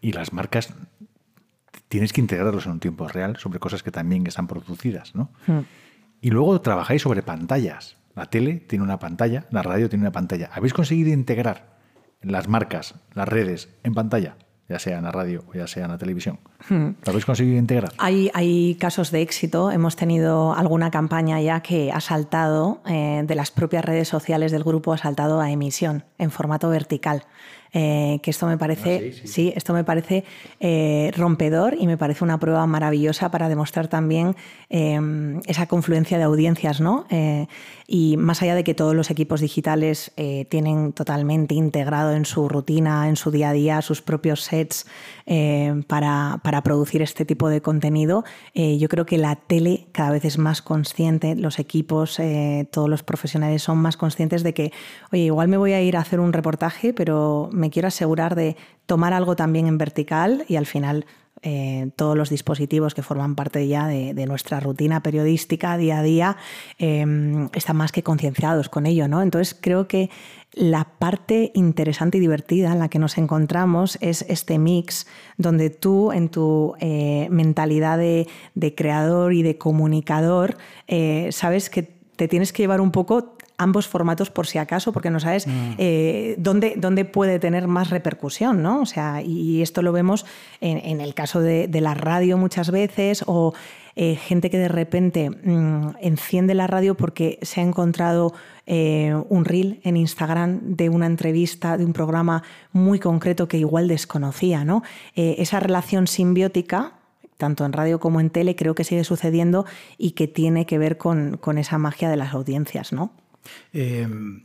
y 0.01 0.13
las 0.13 0.33
marcas 0.33 0.73
tienes 1.89 2.13
que 2.13 2.21
integrarlos 2.21 2.67
en 2.67 2.73
un 2.73 2.81
tiempo 2.81 3.09
real 3.09 3.37
sobre 3.39 3.59
cosas 3.59 3.83
que 3.83 3.91
también 3.91 4.27
están 4.27 4.47
producidas, 4.47 5.15
¿no? 5.15 5.33
Hmm. 5.47 5.61
Y 6.21 6.31
luego 6.31 6.61
trabajáis 6.61 7.03
sobre 7.03 7.23
pantallas. 7.23 7.97
La 8.15 8.27
tele 8.27 8.55
tiene 8.55 8.85
una 8.85 8.99
pantalla, 8.99 9.47
la 9.51 9.63
radio 9.63 9.89
tiene 9.89 10.05
una 10.05 10.13
pantalla. 10.13 10.49
¿Habéis 10.53 10.73
conseguido 10.73 11.13
integrar 11.13 11.79
las 12.23 12.49
marcas, 12.49 12.95
las 13.15 13.29
redes 13.29 13.69
en 13.83 13.95
pantalla? 13.95 14.37
Ya 14.69 14.79
sea 14.79 14.99
en 14.99 15.05
la 15.05 15.13
radio 15.13 15.45
o 15.49 15.55
ya 15.55 15.67
sea 15.67 15.85
en 15.85 15.91
la 15.91 15.99
televisión. 15.99 16.39
Hmm. 16.69 16.91
¿Lo 17.05 17.11
habéis 17.11 17.25
conseguido 17.25 17.59
integrar? 17.59 17.93
Hay, 17.99 18.31
hay 18.35 18.77
casos 18.77 19.11
de 19.11 19.23
éxito. 19.23 19.71
Hemos 19.71 19.97
tenido 19.97 20.55
alguna 20.55 20.91
campaña 20.91 21.41
ya 21.41 21.61
que 21.61 21.93
ha 21.93 22.01
saltado 22.01 22.81
eh, 22.87 23.23
de 23.27 23.35
las 23.35 23.51
propias 23.51 23.85
redes 23.85 24.09
sociales 24.09 24.53
del 24.53 24.65
grupo, 24.65 24.93
ha 24.93 24.99
saltado 24.99 25.41
a 25.41 25.51
emisión 25.51 26.05
en 26.19 26.31
formato 26.31 26.71
vertical. 26.71 27.25
Eh, 27.77 28.21
que 28.23 28.31
esto 28.31 28.47
me 28.47 28.57
parece, 28.57 29.13
ah, 29.13 29.21
sí, 29.25 29.53
esto 29.57 29.73
me 29.73 29.83
parece 29.83 30.23
eh, 30.61 31.11
rompedor 31.17 31.77
y 31.77 31.89
me 31.89 31.97
parece 31.97 32.23
una 32.23 32.39
prueba 32.39 32.65
maravillosa 32.69 33.33
para 33.33 33.49
demostrar 33.49 33.89
también 33.89 34.37
em, 34.71 35.41
esa 35.47 35.67
confluencia 35.67 36.17
de 36.17 36.23
audiencias, 36.23 36.81
¿no? 36.81 37.05
Eh, 37.11 37.49
y 37.89 38.17
más 38.17 38.43
allá 38.43 38.55
de 38.55 38.63
que 38.63 38.75
todos 38.75 38.95
los 38.95 39.11
equipos 39.11 39.41
digitales 39.41 40.13
tienen 40.49 40.95
totalmente 40.95 41.55
integrado 41.55 42.15
en 42.15 42.25
su 42.25 42.49
rutina, 42.49 43.11
en 43.11 43.17
su 43.17 43.31
día 43.31 43.51
a 43.51 43.53
día, 43.53 43.83
sus 43.83 44.01
propios 44.01 44.41
sets 44.41 44.87
para, 45.87 46.41
para, 46.43 46.63
producir 46.63 47.03
este 47.03 47.27
tipo 47.27 47.51
de 47.51 47.61
contenido, 47.61 48.25
yo 48.55 48.89
creo 48.89 49.05
que 49.05 49.19
la 49.19 49.37
tele 49.37 49.87
cada 49.93 50.13
vez 50.13 50.25
es 50.25 50.39
más 50.39 50.63
consciente, 50.63 51.37
los 51.37 51.59
equipos, 51.59 52.19
todos 52.71 52.89
los 52.89 53.03
profesionales 53.03 53.63
son 53.63 53.77
más 53.77 53.99
conscientes 53.99 54.43
de 54.43 54.55
que, 54.55 54.73
oye, 55.13 55.25
igual 55.25 55.49
me 55.49 55.59
voy 55.59 55.75
a 55.75 55.83
ir 55.83 55.99
a 55.99 56.01
hacer 56.01 56.21
un 56.21 56.33
reportaje, 56.33 56.95
pero 56.95 57.51
me 57.53 57.64
quiero 57.71 57.89
asegurar 57.89 58.35
de 58.35 58.57
tomar 58.87 59.13
algo 59.13 59.37
también 59.37 59.67
en 59.67 59.79
vertical 59.79 60.45
y 60.49 60.57
al 60.57 60.67
final 60.67 61.07
eh, 61.47 61.91
todos 61.97 62.17
los 62.17 62.31
dispositivos 62.31 62.95
que 62.95 63.03
forman 63.03 63.35
parte 63.35 63.69
ya 63.69 63.87
de, 63.87 64.27
nuestra 64.27 64.61
rutina 64.61 65.03
periodística 65.03 65.77
día 65.77 65.99
a 65.99 66.03
día 66.03 66.37
em, 66.79 67.51
están 67.53 67.77
más 67.77 67.93
que 67.93 68.03
concienciados 68.03 68.71
con 68.71 68.87
ello. 68.87 69.09
¿no? 69.09 69.21
Entonces 69.21 69.55
creo 69.61 69.87
que 69.87 70.09
la 70.53 70.85
parte 70.99 71.51
interesante 71.55 72.17
y 72.17 72.21
divertida 72.23 72.73
en 72.73 72.79
la 72.79 72.89
que 72.89 72.99
nos 72.99 73.19
encontramos 73.19 73.99
es 74.01 74.25
este 74.31 74.59
mix 74.59 75.07
donde 75.37 75.69
tú 75.69 76.13
en 76.13 76.31
tu 76.31 76.77
eh, 76.81 77.29
mentalidad 77.31 77.99
de, 77.99 78.27
creador 78.75 79.35
y 79.35 79.43
de 79.43 79.59
comunicador 79.59 80.57
eh, 80.87 81.29
sabes 81.31 81.69
que 81.69 81.83
te 81.83 82.27
tienes 82.27 82.55
que 82.55 82.63
llevar 82.63 82.81
un 82.81 82.91
poco 82.91 83.37
ambos 83.57 83.87
formatos 83.87 84.31
por 84.31 84.47
si 84.47 84.59
acaso, 84.59 84.93
porque 84.93 85.11
no 85.11 85.21
sabes 85.21 85.47
mm. 85.47 85.75
eh, 85.79 86.35
dónde, 86.39 86.75
dónde, 86.77 87.05
puede 87.05 87.39
tener 87.39 87.69
más 87.69 87.91
repercusión, 87.91 88.63
¿no? 88.63 88.81
O 88.81 88.87
sea, 88.87 89.23
y 89.23 89.63
esto 89.63 89.83
lo 89.83 89.93
vemos 89.93 90.27
en, 90.61 91.01
el 91.01 91.15
caso 91.15 91.41
de, 91.41 91.69
la 91.81 91.95
radio 91.95 92.39
muchas 92.39 92.71
veces, 92.71 93.25
o 93.27 93.55
eh, 93.97 94.17
gente 94.17 94.51
que 94.51 94.59
de 94.59 94.69
repente 94.69 95.31
mm, 95.31 95.97
enciende 96.01 96.55
la 96.55 96.67
radio 96.67 96.97
porque 96.97 97.39
se 97.43 97.61
ha 97.61 97.65
encontrado 97.65 98.35
eh, 98.67 99.15
un 99.29 99.45
reel 99.45 99.81
en 99.85 99.97
Instagram 99.97 100.61
de 100.63 100.89
una 100.89 101.07
entrevista, 101.07 101.77
de 101.77 101.85
un 101.85 101.93
programa 101.93 102.43
muy 102.73 102.99
concreto 102.99 103.47
que 103.47 103.59
igual 103.59 103.87
desconocía, 103.89 104.65
¿no? 104.65 104.83
esa 105.15 105.61
relación 105.61 106.07
simbiótica 106.07 106.95
tanto 107.37 107.65
en 107.65 107.73
radio 107.73 108.01
como 108.01 108.21
en 108.21 108.31
tele, 108.31 108.57
creo 108.57 108.75
que 108.75 108.85
sigue 108.85 109.05
sucediendo 109.05 109.67
y 109.99 110.13
que 110.13 110.29
tiene 110.29 110.67
que 110.67 110.79
ver 110.79 110.97
con, 110.97 111.39
esa 111.59 111.79
magia 111.79 112.09
de 112.09 112.17
las 112.17 112.33
audiencias, 112.33 112.93
¿no? 112.93 113.13
Em, 113.73 114.43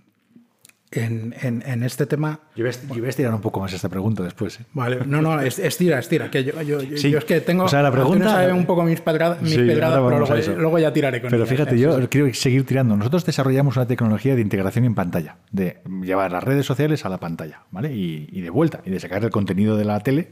en, 0.91 1.83
este 1.83 2.07
tema. 2.07 2.39
Yo 2.55 2.65
voy, 2.87 3.05
a 3.05 3.09
estirar 3.09 3.33
un 3.33 3.41
poco 3.41 3.59
más 3.59 3.71
esta 3.73 3.89
pregunta 3.89 4.23
después. 4.23 4.59
¿eh? 4.59 4.65
Vale, 4.73 5.01
no, 5.05 5.21
no, 5.21 5.39
estira, 5.39 5.99
estira. 5.99 6.31
Que 6.31 6.43
yo, 6.43 6.61
yo, 6.63 6.79
es 6.79 7.25
que 7.25 7.41
tengo. 7.41 7.65
O 7.65 7.67
sea, 7.67 7.83
la 7.83 7.91
pregunta. 7.91 8.51
un 8.53 8.65
poco 8.65 8.83
mis, 8.83 8.99
pedradas, 8.99 9.37
pero 9.39 10.57
luego, 10.57 10.79
ya 10.79 10.91
tiraré 10.91 11.21
con 11.21 11.29
Pero 11.29 11.45
fíjate, 11.45 11.77
yo 11.77 12.09
quiero 12.09 12.33
seguir 12.33 12.65
tirando. 12.65 12.95
Nosotros 12.95 13.25
desarrollamos 13.25 13.75
una 13.75 13.85
tecnología 13.85 14.35
de 14.35 14.41
integración 14.41 14.85
en 14.85 14.95
pantalla, 14.95 15.37
de 15.51 15.81
llevar 16.01 16.31
las 16.31 16.43
redes 16.43 16.65
sociales 16.65 17.05
a 17.05 17.09
la 17.09 17.19
pantalla, 17.19 17.63
¿vale? 17.71 17.93
Y, 17.93 18.27
y 18.31 18.41
de 18.41 18.49
vuelta, 18.49 18.81
y 18.83 18.89
de 18.89 18.99
sacar 18.99 19.23
el 19.23 19.29
contenido 19.29 19.77
de 19.77 19.85
la 19.85 19.99
tele 19.99 20.31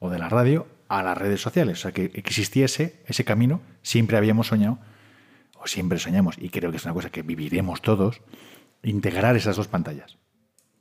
o 0.00 0.10
de 0.10 0.18
la 0.18 0.28
radio 0.28 0.66
a 0.88 1.02
las 1.02 1.16
redes 1.16 1.40
sociales. 1.40 1.78
O 1.78 1.82
sea, 1.82 1.92
que 1.92 2.10
existiese 2.14 3.00
ese 3.06 3.24
camino, 3.24 3.62
siempre 3.82 4.18
habíamos 4.18 4.48
soñado, 4.48 4.78
o 5.60 5.66
siempre 5.66 5.98
soñamos, 5.98 6.36
y 6.38 6.50
creo 6.50 6.70
que 6.70 6.76
es 6.76 6.84
una 6.84 6.94
cosa 6.94 7.10
que 7.10 7.22
viviremos 7.22 7.82
todos, 7.82 8.22
integrar 8.82 9.36
esas 9.36 9.56
dos 9.56 9.68
pantallas. 9.68 10.18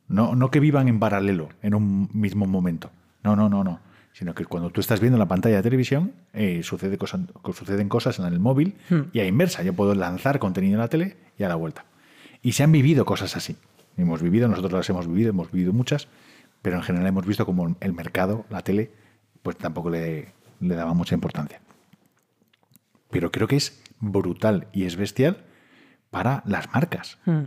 No, 0.08 0.36
no 0.36 0.52
que 0.52 0.60
vivan 0.60 0.88
en 0.88 1.00
paralelo, 1.00 1.50
en 1.62 1.74
un 1.74 2.10
mismo 2.13 2.46
momento. 2.46 2.92
No, 3.24 3.36
no, 3.36 3.50
no, 3.50 3.63
no. 3.63 3.82
Sino 4.13 4.34
que 4.34 4.46
cuando 4.46 4.70
tú 4.70 4.82
estás 4.82 5.00
viendo 5.00 5.20
la 5.20 5.28
pantalla 5.28 5.58
de 5.58 5.63
televisión, 5.63 6.13
eh, 6.34 6.63
sucede 6.63 6.98
cosas, 6.98 7.22
suceden 7.54 7.90
cosas 7.90 8.18
en 8.20 8.26
el 8.26 8.40
móvil 8.40 8.76
hmm. 8.90 9.02
y 9.13 9.20
a 9.20 9.28
inversa. 9.28 9.63
Yo 9.63 9.74
puedo 9.74 9.94
lanzar 9.94 10.40
contenido 10.40 10.76
en 10.76 10.80
la 10.80 10.88
tele 10.88 11.18
y 11.38 11.44
a 11.44 11.50
la 11.50 11.56
vuelta. 11.56 11.86
Y 12.42 12.54
se 12.54 12.63
han 12.63 12.72
vivido 12.72 13.06
cosas 13.06 13.36
así. 13.36 13.58
Hemos 13.98 14.22
vivido, 14.22 14.48
nosotros 14.48 14.74
las 14.74 14.90
hemos 14.90 15.08
vivido, 15.08 15.32
hemos 15.32 15.52
vivido 15.52 15.74
muchas, 15.74 16.08
pero 16.62 16.78
en 16.78 16.84
general 16.84 17.08
hemos 17.08 17.26
visto 17.26 17.46
como 17.46 17.76
el 17.80 17.94
mercado, 17.94 18.46
la 18.50 18.62
tele, 18.62 18.92
pues 19.42 19.58
tampoco 19.58 19.90
le, 19.90 20.34
daba 20.60 20.94
mucha 20.94 21.16
importancia. 21.16 21.62
Pero 23.10 23.32
creo 23.32 23.48
que 23.48 23.56
es 23.56 23.82
brutal 24.00 24.68
y 24.72 24.86
es 24.86 24.96
bestial 24.96 25.46
para 26.10 26.44
las 26.46 26.72
marcas. 26.74 27.20
Hmm. 27.26 27.46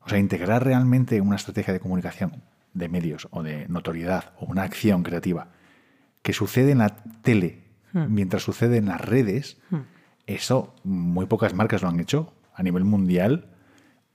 O 0.00 0.08
sea, 0.08 0.18
integrar 0.18 0.64
realmente 0.64 1.20
una 1.20 1.36
estrategia 1.36 1.72
de 1.72 1.80
comunicación 1.80 2.42
de 2.74 2.88
medios 2.88 3.28
o 3.30 3.42
de 3.42 3.66
notoriedad 3.68 4.32
o 4.38 4.46
una 4.46 4.62
acción 4.62 5.02
creativa 5.02 5.48
que 6.22 6.32
sucede 6.32 6.72
en 6.72 6.78
la 6.78 6.96
tele 7.22 7.62
hmm. 7.92 8.06
mientras 8.08 8.42
sucede 8.42 8.76
en 8.76 8.86
las 8.86 9.00
redes, 9.00 9.58
hmm. 9.70 9.80
eso 10.26 10.74
muy 10.84 11.26
pocas 11.26 11.54
marcas 11.54 11.82
lo 11.82 11.88
han 11.88 12.00
hecho 12.00 12.32
a 12.54 12.62
nivel 12.62 12.84
mundial. 12.84 13.50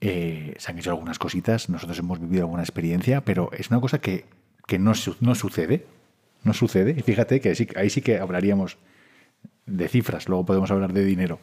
Eh, 0.00 0.54
se 0.58 0.70
han 0.70 0.78
hecho 0.78 0.90
algunas 0.90 1.18
cositas, 1.18 1.68
nosotros 1.68 1.98
hemos 1.98 2.20
vivido 2.20 2.44
alguna 2.44 2.62
experiencia, 2.62 3.22
pero 3.24 3.50
es 3.52 3.70
una 3.70 3.80
cosa 3.80 4.00
que, 4.00 4.26
no, 4.78 4.92
no 5.20 5.34
sucede 5.34 5.86
no 6.42 6.54
sucede. 6.54 6.94
Y 6.96 7.02
fíjate 7.02 7.40
que 7.40 7.54
ahí 7.76 7.90
sí 7.90 8.02
que 8.02 8.18
hablaríamos 8.18 8.78
de 9.66 9.88
cifras, 9.88 10.28
luego 10.28 10.46
podemos 10.46 10.70
hablar 10.70 10.92
de 10.92 11.04
dinero, 11.04 11.38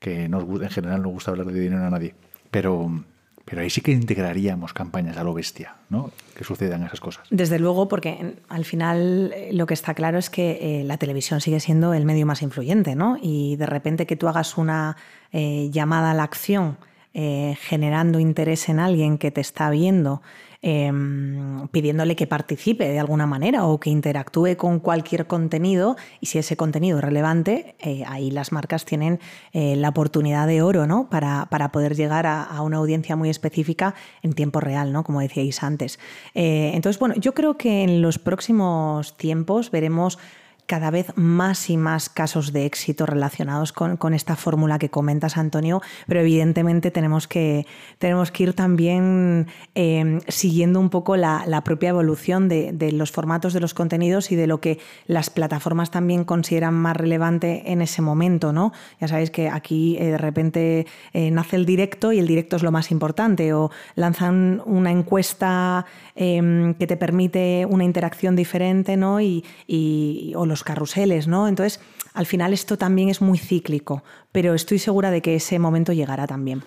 que 0.00 0.28
nos, 0.28 0.44
en 0.44 0.70
general 0.70 1.02
no 1.02 1.08
gusta 1.08 1.30
hablar 1.30 1.46
de 1.46 1.60
dinero 1.60 1.84
a 1.84 1.90
nadie. 1.90 2.14
Pero, 2.50 3.04
pero 3.44 3.62
ahí 3.62 3.70
sí 3.70 3.80
que 3.80 3.92
integraríamos 3.92 4.72
campañas 4.72 5.16
a 5.16 5.24
lo 5.24 5.34
bestia, 5.34 5.76
¿no? 5.88 6.10
Que 6.34 6.44
sucedan 6.44 6.82
esas 6.84 7.00
cosas. 7.00 7.26
Desde 7.30 7.58
luego, 7.58 7.88
porque 7.88 8.36
al 8.48 8.64
final 8.64 9.32
eh, 9.34 9.52
lo 9.52 9.66
que 9.66 9.74
está 9.74 9.94
claro 9.94 10.18
es 10.18 10.30
que 10.30 10.58
eh, 10.80 10.84
la 10.84 10.98
televisión 10.98 11.40
sigue 11.40 11.60
siendo 11.60 11.94
el 11.94 12.04
medio 12.04 12.26
más 12.26 12.42
influyente, 12.42 12.94
¿no? 12.94 13.18
Y 13.20 13.56
de 13.56 13.66
repente 13.66 14.06
que 14.06 14.16
tú 14.16 14.28
hagas 14.28 14.58
una 14.58 14.96
eh, 15.32 15.68
llamada 15.70 16.10
a 16.10 16.14
la 16.14 16.24
acción 16.24 16.78
generando 17.18 18.20
interés 18.20 18.68
en 18.68 18.78
alguien 18.78 19.16
que 19.16 19.30
te 19.30 19.40
está 19.40 19.70
viendo 19.70 20.20
Em, 20.68 21.68
pidiéndole 21.68 22.16
que 22.16 22.26
participe 22.26 22.88
de 22.88 22.98
alguna 22.98 23.24
manera 23.24 23.66
o 23.66 23.78
que 23.78 23.88
interactúe 23.88 24.56
con 24.56 24.80
cualquier 24.80 25.28
contenido 25.28 25.94
y 26.20 26.26
si 26.26 26.38
ese 26.38 26.56
contenido 26.56 26.98
es 26.98 27.04
relevante, 27.04 27.76
eh, 27.78 28.02
ahí 28.04 28.32
las 28.32 28.50
marcas 28.50 28.84
tienen 28.84 29.20
eh, 29.52 29.76
la 29.76 29.90
oportunidad 29.90 30.48
de 30.48 30.62
oro 30.62 30.88
¿no? 30.88 31.08
para, 31.08 31.46
para 31.50 31.70
poder 31.70 31.94
llegar 31.94 32.26
a, 32.26 32.60
una 32.62 32.78
audiencia 32.78 33.14
muy 33.14 33.30
específica 33.30 33.94
en 34.22 34.32
tiempo 34.32 34.58
real, 34.58 34.92
¿no? 34.92 35.04
como 35.04 35.20
decíais 35.20 35.62
antes. 35.62 36.00
Eh, 36.34 36.72
entonces, 36.74 36.98
bueno, 36.98 37.14
yo 37.14 37.32
creo 37.32 37.56
que 37.56 37.84
en 37.84 38.02
los 38.02 38.18
próximos 38.18 39.16
tiempos 39.16 39.70
veremos 39.70 40.18
cada 40.66 40.90
vez 40.90 41.12
más 41.16 41.70
y 41.70 41.76
más 41.76 42.08
casos 42.08 42.52
de 42.52 42.66
éxito 42.66 43.06
relacionados 43.06 43.72
con, 43.72 44.14
esta 44.14 44.36
fórmula 44.36 44.78
que 44.78 44.90
comentas, 44.90 45.36
Antonio, 45.36 45.80
pero 46.06 46.20
evidentemente 46.20 46.90
tenemos 46.90 47.28
que, 47.28 47.66
tenemos 47.98 48.30
que 48.30 48.44
ir 48.44 48.54
también 48.54 49.46
em, 49.74 50.20
siguiendo 50.28 50.80
un 50.80 50.90
poco 50.90 51.16
la, 51.16 51.60
propia 51.64 51.90
evolución 51.90 52.48
de, 52.48 52.92
los 52.92 53.10
formatos 53.10 53.52
de 53.52 53.60
los 53.60 53.74
contenidos 53.74 54.30
y 54.30 54.36
de 54.36 54.46
lo 54.46 54.60
que 54.60 54.78
las 55.06 55.30
plataformas 55.30 55.90
también 55.90 56.24
consideran 56.24 56.74
más 56.74 56.96
relevante 56.96 57.72
en 57.72 57.82
ese 57.82 58.02
momento. 58.02 58.52
¿no? 58.52 58.72
Ya 59.00 59.08
sabéis 59.08 59.30
que 59.30 59.48
aquí 59.48 59.96
eh, 59.98 60.06
de 60.06 60.18
repente 60.18 60.86
eh, 61.12 61.30
nace 61.30 61.56
el 61.56 61.66
directo 61.66 62.12
y 62.12 62.18
el 62.18 62.26
directo 62.26 62.56
es 62.56 62.62
lo 62.62 62.72
más 62.72 62.90
importante, 62.90 63.52
o 63.52 63.70
lanzan 63.94 64.62
una 64.64 64.90
encuesta 64.90 65.86
em, 66.14 66.74
que 66.74 66.86
te 66.86 66.96
permite 66.96 67.66
una 67.68 67.84
interacción 67.84 68.36
diferente 68.36 68.96
¿no? 68.96 69.20
y, 69.20 69.44
y 69.66 70.32
o 70.36 70.46
los 70.46 70.55
carruseles, 70.64 71.28
¿no? 71.28 71.48
Entonces, 71.48 71.80
al 72.14 72.26
final 72.26 72.52
esto 72.52 72.76
también 72.78 73.08
es 73.08 73.20
muy 73.20 73.38
cíclico, 73.38 74.02
pero 74.32 74.54
estoy 74.54 74.78
segura 74.78 75.10
de 75.10 75.22
que 75.22 75.36
ese 75.36 75.58
momento 75.58 75.92
llegará 75.92 76.26
también. 76.26 76.62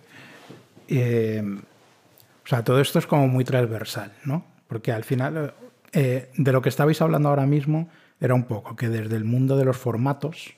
Eh, 0.89 1.41
o 1.41 2.47
sea, 2.47 2.61
todo 2.63 2.81
esto 2.81 2.99
es 2.99 3.07
como 3.07 3.27
muy 3.29 3.45
transversal, 3.45 4.11
¿no? 4.25 4.45
Porque 4.67 4.91
al 4.91 5.05
final, 5.05 5.53
eh, 5.93 6.29
de 6.35 6.51
lo 6.51 6.61
que 6.61 6.67
estabais 6.67 7.01
hablando 7.01 7.29
ahora 7.29 7.45
mismo, 7.45 7.89
era 8.19 8.33
un 8.33 8.43
poco 8.43 8.75
que 8.75 8.89
desde 8.89 9.15
el 9.15 9.23
mundo 9.23 9.57
de 9.57 9.65
los 9.65 9.77
formatos 9.77 10.53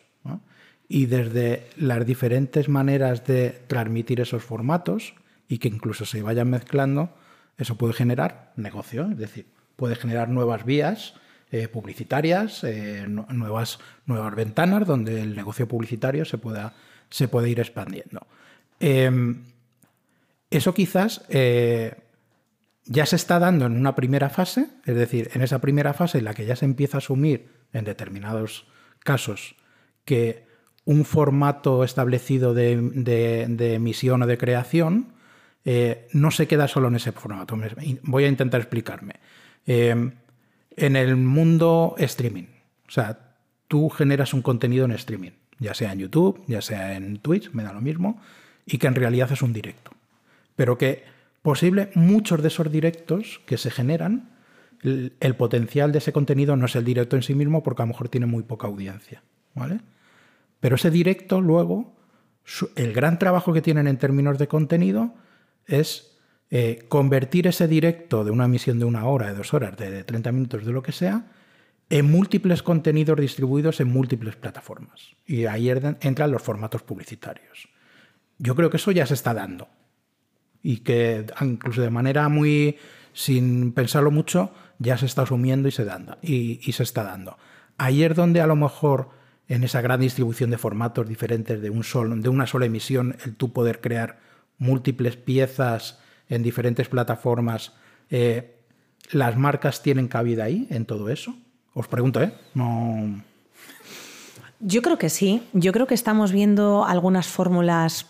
y 0.87 1.05
desde 1.05 1.67
las 1.77 2.05
diferentes 2.05 2.69
maneras 2.69 3.25
de 3.25 3.49
transmitir 3.67 4.19
esos 4.19 4.43
formatos 4.43 5.13
y 5.47 5.59
que 5.59 5.67
incluso 5.67 6.05
se 6.05 6.21
vayan 6.21 6.49
mezclando, 6.49 7.09
eso 7.57 7.75
puede 7.75 7.93
generar 7.93 8.51
negocio, 8.55 9.09
es 9.11 9.17
decir, 9.17 9.47
puede 9.75 9.95
generar 9.95 10.29
nuevas 10.29 10.65
vías 10.65 11.15
eh, 11.51 11.67
publicitarias, 11.67 12.63
eh, 12.63 13.05
nuevas, 13.07 13.77
nuevas 14.07 14.35
ventanas 14.35 14.87
donde 14.87 15.21
el 15.21 15.35
negocio 15.35 15.67
publicitario 15.67 16.25
se 16.25 16.39
pueda, 16.39 16.73
se 17.11 17.27
puede 17.27 17.49
ir 17.49 17.59
expandiendo. 17.59 18.25
Em, 18.79 19.43
eso 20.49 20.73
quizás 20.73 21.23
eh, 21.29 21.93
ya 22.85 23.05
se 23.05 23.15
está 23.15 23.37
dando 23.37 23.67
en 23.67 23.77
una 23.77 23.95
primera 23.95 24.29
fase, 24.29 24.69
es 24.85 24.95
decir, 24.95 25.29
en 25.35 25.43
esa 25.43 25.59
primera 25.59 25.93
fase 25.93 26.17
en 26.17 26.25
la 26.25 26.33
que 26.33 26.47
ya 26.47 26.55
se 26.55 26.65
empieza 26.65 26.97
a 26.97 26.99
asumir 26.99 27.47
en 27.73 27.85
determinados 27.85 28.65
casos 28.99 29.55
que 30.03 30.47
un 30.83 31.05
formato 31.05 31.83
establecido 31.83 32.55
de, 32.55 32.73
emisión 33.75 34.23
o 34.23 34.27
de 34.27 34.37
creación 34.37 35.13
no 36.11 36.31
se 36.31 36.47
queda 36.47 36.67
solo 36.67 36.87
en 36.87 36.95
ese 36.95 37.11
formato. 37.11 37.57
Voy 38.01 38.23
a 38.23 38.27
intentar 38.27 38.61
explicarme. 38.61 39.13
Em, 39.65 40.11
en 40.75 40.95
el 40.95 41.15
mundo 41.15 41.95
streaming. 41.97 42.45
O 42.87 42.91
sea, 42.91 43.19
tú 43.67 43.89
generas 43.89 44.33
un 44.33 44.41
contenido 44.41 44.85
en 44.85 44.91
streaming, 44.91 45.31
ya 45.59 45.73
sea 45.73 45.93
en 45.93 45.99
YouTube, 45.99 46.43
ya 46.47 46.61
sea 46.61 46.95
en 46.95 47.17
Twitch, 47.17 47.51
me 47.51 47.63
da 47.63 47.73
lo 47.73 47.81
mismo, 47.81 48.21
y 48.65 48.77
que 48.77 48.87
en 48.87 48.95
realidad 48.95 49.31
es 49.31 49.41
un 49.41 49.53
directo. 49.53 49.91
Pero 50.55 50.77
que 50.77 51.03
posible 51.41 51.89
muchos 51.95 52.41
de 52.41 52.47
esos 52.47 52.71
directos 52.71 53.41
que 53.45 53.57
se 53.57 53.71
generan, 53.71 54.29
el, 54.81 55.35
potencial 55.35 55.91
de 55.91 55.97
ese 55.97 56.13
contenido 56.13 56.55
no 56.55 56.65
es 56.65 56.75
el 56.75 56.83
directo 56.83 57.15
en 57.15 57.23
sí 57.23 57.33
mismo 57.33 57.63
porque 57.63 57.81
a 57.81 57.85
lo 57.85 57.89
mejor 57.93 58.09
tiene 58.09 58.25
muy 58.25 58.43
poca 58.43 58.67
audiencia. 58.67 59.23
¿vale? 59.53 59.79
Pero 60.59 60.75
ese 60.75 60.91
directo 60.91 61.41
luego, 61.41 61.95
el 62.75 62.93
gran 62.93 63.17
trabajo 63.17 63.53
que 63.53 63.61
tienen 63.61 63.87
en 63.87 63.97
términos 63.97 64.37
de 64.37 64.47
contenido 64.47 65.13
es 65.65 66.14
eh, 66.57 66.85
convertir 66.87 67.47
ese 67.47 67.67
directo 67.67 68.23
de 68.23 68.31
una 68.31 68.45
emisión 68.45 68.79
de 68.79 68.85
una 68.85 69.03
hora, 69.07 69.27
de 69.27 69.33
dos 69.33 69.53
horas, 69.53 69.75
de 69.75 70.05
30 70.05 70.31
minutos, 70.31 70.65
de 70.65 70.71
lo 70.71 70.81
que 70.81 70.93
sea, 70.93 71.25
en 71.89 72.09
múltiples 72.09 72.63
contenidos 72.63 73.19
distribuidos 73.19 73.81
en 73.81 73.89
múltiples 73.89 74.37
plataformas. 74.37 75.17
Y 75.25 75.47
ahí 75.47 75.69
entran 75.69 76.31
los 76.31 76.41
formatos 76.41 76.81
publicitarios. 76.81 77.67
Yo 78.37 78.55
creo 78.55 78.69
que 78.69 78.77
eso 78.77 78.91
ya 78.91 79.05
se 79.05 79.15
está 79.15 79.33
dando. 79.33 79.67
Y 80.63 80.77
que 80.77 81.25
incluso 81.41 81.81
de 81.81 81.89
manera 81.89 82.29
muy, 82.29 82.77
sin 83.11 83.73
pensarlo 83.73 84.09
mucho, 84.09 84.53
ya 84.79 84.97
se 84.97 85.07
está 85.07 85.23
asumiendo 85.23 85.67
y 85.67 85.71
se, 85.71 85.83
dando, 85.83 86.17
y, 86.21 86.71
se 86.71 86.83
está 86.83 87.03
dando. 87.03 87.37
Ayer 87.77 88.15
donde 88.15 88.39
a 88.39 88.47
lo 88.47 88.55
mejor 88.55 89.09
en 89.49 89.65
esa 89.65 89.81
gran 89.81 89.99
distribución 89.99 90.51
de 90.51 90.57
formatos 90.57 91.05
diferentes 91.05 91.61
de, 91.61 91.69
un 91.69 92.21
de 92.21 92.29
una 92.29 92.47
sola 92.47 92.65
emisión, 92.65 93.17
el 93.25 93.35
tú 93.35 93.51
poder 93.51 93.81
crear 93.81 94.19
múltiples 94.57 95.17
piezas 95.17 95.99
en 96.29 96.43
diferentes 96.43 96.87
plataformas, 96.89 97.73
eh, 98.09 98.55
¿las 99.11 99.37
marcas 99.37 99.81
tienen 99.81 100.07
cabida 100.07 100.45
ahí 100.45 100.67
en 100.69 100.85
todo 100.85 101.09
eso? 101.09 101.35
Os 101.73 101.87
pregunto, 101.87 102.21
¿eh? 102.21 102.33
No... 102.53 103.21
Yo 104.59 104.81
creo 104.81 104.97
que 104.97 105.09
sí. 105.09 105.43
Yo 105.53 105.71
creo 105.73 105.85
que 105.85 105.93
estamos 105.93 106.31
viendo 106.31 106.85
algunas 106.85 107.27
fórmulas 107.27 108.07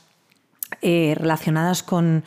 eh, 0.81 1.15
relacionadas 1.17 1.83
con, 1.83 2.23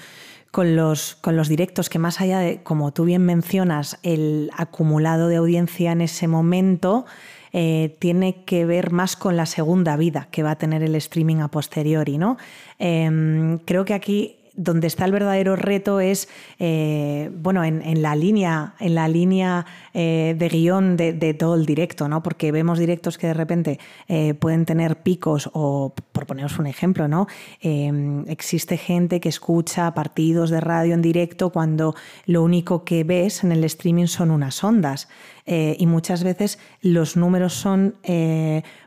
los, 0.53 1.15
con 1.17 1.37
los 1.37 1.49
directos 1.49 1.89
que 1.89 1.99
más 1.99 2.21
allá 2.21 2.41
de, 2.41 2.63
como 2.63 2.93
tú 2.93 3.05
bien 3.05 3.25
mencionas, 3.25 3.99
el 4.03 4.51
acumulado 4.57 5.29
de 5.29 5.37
audiencia 5.37 5.93
en 5.93 6.01
ese 6.01 6.27
momento, 6.27 7.07
eh, 7.53 7.97
tiene 7.99 8.45
que 8.45 8.65
ver 8.65 8.91
más 8.91 9.17
con 9.17 9.37
la 9.37 9.47
segunda 9.47 9.97
vida 9.97 10.29
que 10.31 10.43
va 10.43 10.53
a 10.53 10.59
tener 10.59 10.83
el 10.83 10.95
streaming 10.97 11.37
a 11.37 11.49
posteriori. 11.49 12.19
¿no? 12.19 12.37
Em, 12.79 13.59
creo 13.59 13.85
que 13.85 13.95
aquí 13.95 14.38
donde 14.59 14.89
está 14.89 15.05
el 15.05 15.13
verdadero 15.13 15.55
reto 15.55 16.01
es, 16.01 16.29
eh, 16.59 17.31
bueno, 17.33 17.63
en, 17.65 18.03
la 18.03 18.17
línea, 18.17 18.75
en 18.81 18.97
la 18.97 19.07
línea 19.07 19.65
eh, 19.95 20.35
de 20.37 20.49
guion 20.49 20.97
de, 20.97 21.35
todo 21.35 21.55
el 21.55 21.65
directo, 21.65 22.09
¿no? 22.09 22.23
Porque 22.25 22.51
vemos 22.51 22.79
directos 22.79 23.19
que 23.19 23.29
de 23.29 23.35
repente 23.35 23.79
eh, 24.09 24.35
pueden 24.35 24.67
tener 24.67 24.97
picos, 24.97 25.49
o 25.53 25.95
por 26.13 26.27
poneros 26.27 26.59
un 26.59 26.67
ejemplo, 26.67 27.07
¿no? 27.07 27.29
existe 27.61 28.77
gente 28.77 29.21
que 29.21 29.29
escucha 29.29 29.95
partidos 29.95 30.51
de 30.51 30.61
radio 30.61 30.95
en 30.95 31.03
directo 31.03 31.51
cuando 31.51 31.95
lo 32.27 32.43
único 32.43 32.85
que 32.85 33.05
ves 33.05 33.45
en 33.45 33.53
el 33.53 33.63
streaming 33.63 34.07
son 34.07 34.33
unas 34.33 34.65
ondas. 34.65 35.09
y 35.47 35.87
muchas 35.87 36.25
veces 36.25 36.59
los 36.83 37.17
números 37.17 37.53
son 37.53 37.95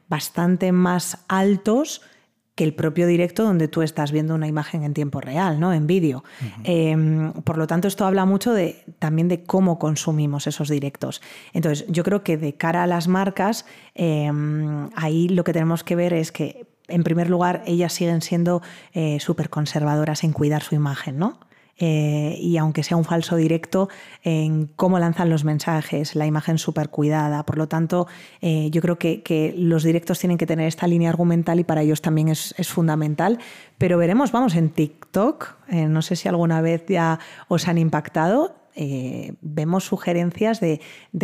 bastante 0.09 0.73
más 0.73 1.19
altos 1.29 2.01
que 2.61 2.65
el 2.65 2.75
propio 2.75 3.07
directo 3.07 3.43
donde 3.43 3.67
tú 3.67 3.81
estás 3.81 4.11
viendo 4.11 4.35
una 4.35 4.45
imagen 4.45 4.83
en 4.83 4.93
tiempo 4.93 5.19
real, 5.19 5.59
¿no? 5.59 5.73
En 5.73 5.87
vídeo. 5.87 6.23
Em, 6.63 7.33
por 7.33 7.57
lo 7.57 7.65
tanto, 7.65 7.87
esto 7.87 8.05
habla 8.05 8.23
mucho 8.25 8.53
de, 8.53 8.83
también 8.99 9.27
de 9.27 9.41
cómo 9.41 9.79
consumimos 9.79 10.45
esos 10.45 10.69
directos. 10.69 11.23
Entonces, 11.53 11.87
yo 11.87 12.03
creo 12.03 12.23
que 12.23 12.37
de 12.37 12.53
cara 12.53 12.83
a 12.83 12.85
las 12.87 13.07
marcas, 13.07 13.65
em, 13.95 14.91
ahí 14.95 15.27
lo 15.27 15.43
que 15.43 15.53
tenemos 15.53 15.83
que 15.83 15.95
ver 15.95 16.13
es 16.13 16.31
que, 16.31 16.67
en 16.87 17.01
primer 17.01 17.31
lugar, 17.31 17.63
ellas 17.65 17.93
siguen 17.93 18.21
siendo 18.21 18.61
eh, 18.93 19.19
súper 19.19 19.49
conservadoras 19.49 20.23
en 20.23 20.31
cuidar 20.31 20.61
su 20.61 20.75
imagen, 20.75 21.17
¿no? 21.17 21.39
Eh, 21.83 22.37
y 22.39 22.57
aunque 22.57 22.83
sea 22.83 22.95
un 22.95 23.03
falso 23.03 23.35
directo, 23.35 23.89
en 24.23 24.67
cómo 24.67 24.99
lanzan 24.99 25.31
los 25.31 25.43
mensajes, 25.43 26.13
la 26.13 26.27
imagen 26.27 26.59
súper 26.59 26.89
cuidada. 26.89 27.43
Por 27.43 27.57
lo 27.57 27.67
tanto, 27.67 28.07
eh, 28.39 28.69
yo 28.69 28.81
creo 28.83 28.99
que, 28.99 29.55
los 29.57 29.83
directos 29.83 30.19
tienen 30.19 30.37
que 30.37 30.45
tener 30.45 30.67
esta 30.67 30.85
línea 30.85 31.09
argumental 31.09 31.59
y 31.59 31.63
para 31.63 31.81
ellos 31.81 32.01
también 32.01 32.29
es, 32.29 32.53
fundamental. 32.67 33.39
Pero 33.79 33.97
veremos, 33.97 34.31
vamos, 34.31 34.55
en 34.55 34.69
TikTok, 34.69 35.55
eh, 35.69 35.87
no 35.87 36.03
sé 36.03 36.15
si 36.15 36.29
alguna 36.29 36.61
vez 36.61 36.85
ya 36.87 37.19
os 37.47 37.67
han 37.67 37.79
impactado, 37.79 38.60
eh, 38.75 39.33
vemos 39.41 39.83
sugerencias 39.85 40.59
de, 40.59 40.79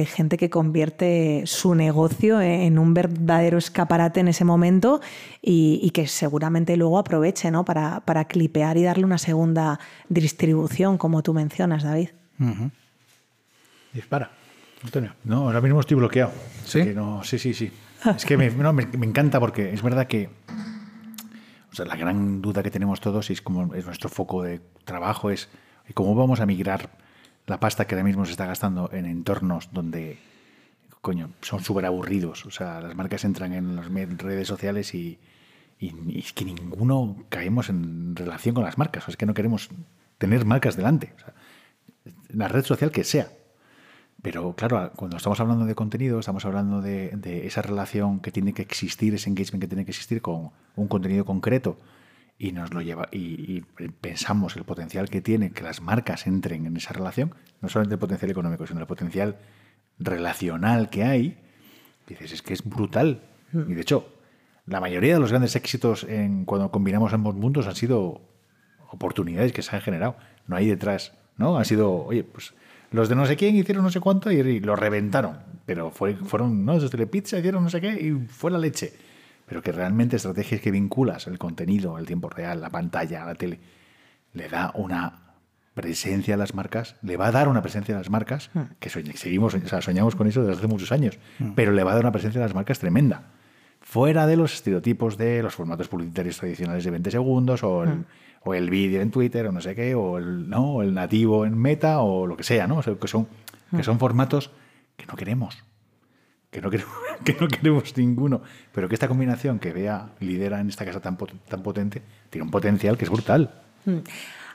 gente 0.05 0.37
que 0.37 0.49
convierte 0.49 1.43
su 1.45 1.75
negocio 1.75 2.41
en 2.41 2.77
un 2.77 2.93
verdadero 2.93 3.57
escaparate 3.57 4.19
en 4.19 4.27
ese 4.27 4.43
momento 4.43 5.01
y, 5.41 5.89
que 5.91 6.07
seguramente 6.07 6.75
luego 6.77 6.99
aproveche 6.99 7.49
¿no? 7.51 7.65
para, 7.65 8.01
para, 8.01 8.25
clipear 8.25 8.77
y 8.77 8.83
darle 8.83 9.05
una 9.05 9.17
segunda 9.17 9.79
distribución, 10.09 10.97
como 10.97 11.23
tú 11.23 11.33
mencionas, 11.33 11.83
David. 11.83 12.09
Dispara. 13.93 14.31
Antonio. 14.83 15.13
No, 15.23 15.47
ahora 15.47 15.61
mismo 15.61 15.79
estoy 15.79 15.97
bloqueado. 15.97 16.31
Sí, 16.65 16.93
sí, 17.23 17.39
sí, 17.39 17.53
sí. 17.53 17.71
Es 18.15 18.25
que 18.25 18.37
me, 18.37 18.51
me, 18.51 19.05
encanta 19.05 19.39
porque 19.39 19.73
es 19.73 19.81
verdad 19.81 20.05
que 20.07 20.29
o 21.71 21.75
sea, 21.75 21.85
la 21.85 21.95
gran 21.95 22.41
duda 22.41 22.61
que 22.61 22.69
tenemos 22.69 23.01
todos 23.01 23.29
es 23.29 23.41
como 23.41 23.73
es 23.73 23.85
nuestro 23.85 24.09
foco 24.09 24.43
de 24.43 24.61
trabajo 24.85 25.31
es 25.31 25.49
cómo 25.93 26.15
vamos 26.15 26.39
a 26.39 26.45
migrar 26.45 26.89
la 27.47 27.59
pasta 27.59 27.87
que 27.87 27.95
ahora 27.95 28.03
mismo 28.03 28.25
se 28.25 28.31
está 28.31 28.45
gastando 28.45 28.89
en 28.91 29.05
entornos 29.05 29.69
donde, 29.71 30.19
coño, 31.01 31.31
son 31.41 31.63
súper 31.63 31.85
aburridos. 31.85 32.45
O 32.45 32.51
sea, 32.51 32.81
las 32.81 32.95
marcas 32.95 33.23
entran 33.23 33.53
en 33.53 33.75
las 33.77 33.87
redes 33.89 34.47
sociales 34.47 34.93
y, 34.93 35.17
es 35.79 36.33
que 36.33 36.43
ninguno 36.43 37.23
caemos 37.29 37.69
en 37.69 38.15
relación 38.15 38.53
con 38.53 38.65
las 38.65 38.77
marcas. 38.77 39.07
O 39.07 39.11
es 39.11 39.17
que 39.17 39.25
no 39.25 39.33
queremos 39.33 39.69
tener 40.17 40.45
marcas 40.45 40.75
delante. 40.75 41.13
la 42.29 42.49
red 42.49 42.65
social 42.65 42.91
que 42.91 43.05
sea. 43.05 43.29
Pero 44.21 44.53
claro, 44.55 44.91
cuando 44.95 45.15
estamos 45.15 45.39
hablando 45.39 45.65
de 45.65 45.75
contenido, 45.75 46.19
estamos 46.19 46.43
hablando 46.43 46.81
de, 46.81 47.11
de, 47.11 47.47
esa 47.47 47.61
relación 47.61 48.19
que 48.19 48.31
tiene 48.31 48.51
que 48.53 48.63
existir, 48.63 49.13
ese 49.13 49.29
engagement 49.29 49.61
que 49.61 49.67
tiene 49.67 49.85
que 49.85 49.91
existir 49.91 50.21
con 50.21 50.51
un 50.75 50.87
contenido 50.87 51.23
concreto 51.23 51.79
y 52.39 52.51
nos 52.51 52.73
lo 52.73 52.81
lleva 52.81 53.09
y, 53.11 53.61
pensamos 54.01 54.55
el 54.55 54.63
potencial 54.63 55.09
que 55.09 55.21
tiene 55.21 55.51
que 55.51 55.63
las 55.63 55.81
marcas 55.81 56.27
entren 56.27 56.65
en 56.65 56.77
esa 56.77 56.93
relación, 56.93 57.33
no 57.61 57.69
solamente 57.69 57.95
el 57.95 57.99
potencial 57.99 58.29
económico, 58.31 58.67
sino 58.67 58.79
el 58.79 58.87
potencial 58.87 59.37
relacional 59.97 60.89
que 60.89 61.03
hay, 61.03 61.37
dices, 62.07 62.31
es 62.33 62.41
que 62.41 62.53
es 62.53 62.63
brutal. 62.63 63.23
Y 63.53 63.73
de 63.73 63.81
hecho, 63.81 64.13
la 64.65 64.79
mayoría 64.79 65.15
de 65.15 65.19
los 65.19 65.31
grandes 65.31 65.55
éxitos 65.55 66.03
en 66.03 66.45
cuando 66.45 66.69
combinamos 66.71 67.13
ambos 67.13 67.35
mundos 67.35 67.67
han 67.67 67.75
sido 67.75 68.21
oportunidades 68.91 69.51
que 69.51 69.61
se 69.61 69.75
han 69.75 69.81
generado. 69.81 70.17
No 70.45 70.55
hay 70.55 70.67
detrás, 70.67 71.13
¿no? 71.37 71.57
Han 71.57 71.65
sido, 71.65 72.05
oye, 72.05 72.23
pues 72.23 72.53
los 72.91 73.09
de 73.09 73.15
no 73.15 73.25
sé 73.25 73.35
quién 73.35 73.55
hicieron 73.55 73.83
no 73.83 73.89
sé 73.89 73.99
cuánto 73.99 74.31
y, 74.31 74.59
lo 74.59 74.75
reventaron. 74.75 75.39
Pero 75.65 75.89
fue, 75.89 76.15
fueron, 76.15 76.65
¿no? 76.65 76.73
Los 76.73 76.83
de 76.83 76.89
Telepizza 76.89 77.39
hicieron 77.39 77.63
no 77.63 77.69
sé 77.69 77.81
qué 77.81 77.93
y 77.93 78.27
fue 78.27 78.51
la 78.51 78.57
leche 78.57 78.93
pero 79.47 79.61
que 79.61 79.71
realmente 79.71 80.17
estrategias 80.17 80.61
que 80.61 80.71
vinculas 80.71 81.25
el 81.25 81.39
contenido, 81.39 81.97
el 81.97 82.05
tiempo 82.05 82.29
real, 82.29 82.59
la 82.59 82.69
pantalla, 82.69 83.25
la 83.25 83.33
tele, 83.33 83.59
le 84.33 84.49
da 84.49 84.71
una 84.75 85.27
presencia 85.73 86.33
a 86.33 86.37
las 86.37 86.53
marcas, 86.53 86.97
le 87.01 87.15
va 87.15 87.27
a 87.27 87.31
dar 87.31 87.47
una 87.47 87.61
presencia 87.61 87.95
a 87.95 87.97
las 87.97 88.09
marcas, 88.09 88.49
hmm. 88.53 88.61
que 88.79 88.89
seguimos, 88.89 89.55
soñamos 89.81 90.15
con 90.15 90.27
eso 90.27 90.41
desde 90.41 90.59
hace 90.59 90.67
muchos 90.67 90.91
años, 90.91 91.17
hmm. 91.39 91.51
pero 91.55 91.71
le 91.71 91.83
va 91.83 91.91
a 91.91 91.95
dar 91.95 92.03
una 92.03 92.11
presencia 92.11 92.41
a 92.41 92.43
las 92.45 92.53
marcas 92.53 92.79
tremenda. 92.79 93.31
Fuera 93.79 94.27
de 94.27 94.35
los 94.35 94.53
estereotipos 94.53 95.17
de 95.17 95.41
los 95.41 95.55
formatos 95.55 95.87
publicitarios 95.87 96.37
tradicionales 96.37 96.83
de 96.83 96.91
20 96.91 97.09
segundos 97.09 97.63
o 97.63 97.83
el, 97.83 97.89
hmm. 97.89 98.05
o 98.43 98.53
el 98.53 98.69
vídeo 98.69 99.01
en 99.01 99.11
Twitter 99.11 99.47
o 99.47 99.53
no 99.53 99.61
sé 99.61 99.75
qué, 99.75 99.95
o 99.95 100.17
el, 100.17 100.49
¿no? 100.49 100.81
el 100.81 100.93
nativo 100.93 101.45
en 101.45 101.57
Meta 101.57 101.99
o 102.01 102.27
lo 102.27 102.35
que 102.35 102.43
sea, 102.43 102.67
¿no? 102.67 102.81
que, 102.81 103.07
son, 103.07 103.29
que 103.73 103.83
son 103.83 103.97
formatos 103.97 104.51
que 104.97 105.05
no 105.05 105.15
queremos 105.15 105.63
que 106.51 106.61
no, 106.61 106.69
queremos, 106.69 106.93
que 107.25 107.35
no 107.39 107.47
queremos 107.47 107.95
ninguno, 107.97 108.41
pero 108.73 108.87
que 108.87 108.95
esta 108.95 109.07
combinación 109.07 109.59
que 109.59 109.73
vea 109.73 110.09
lidera 110.19 110.59
en 110.59 110.69
esta 110.69 110.85
casa 110.85 110.99
tan, 110.99 111.17
tan 111.47 111.63
potente 111.63 112.01
tiene 112.29 112.43
un 112.43 112.51
potencial 112.51 112.97
que 112.97 113.05
es 113.05 113.11
brutal. 113.11 113.61
Mm. 113.85 113.99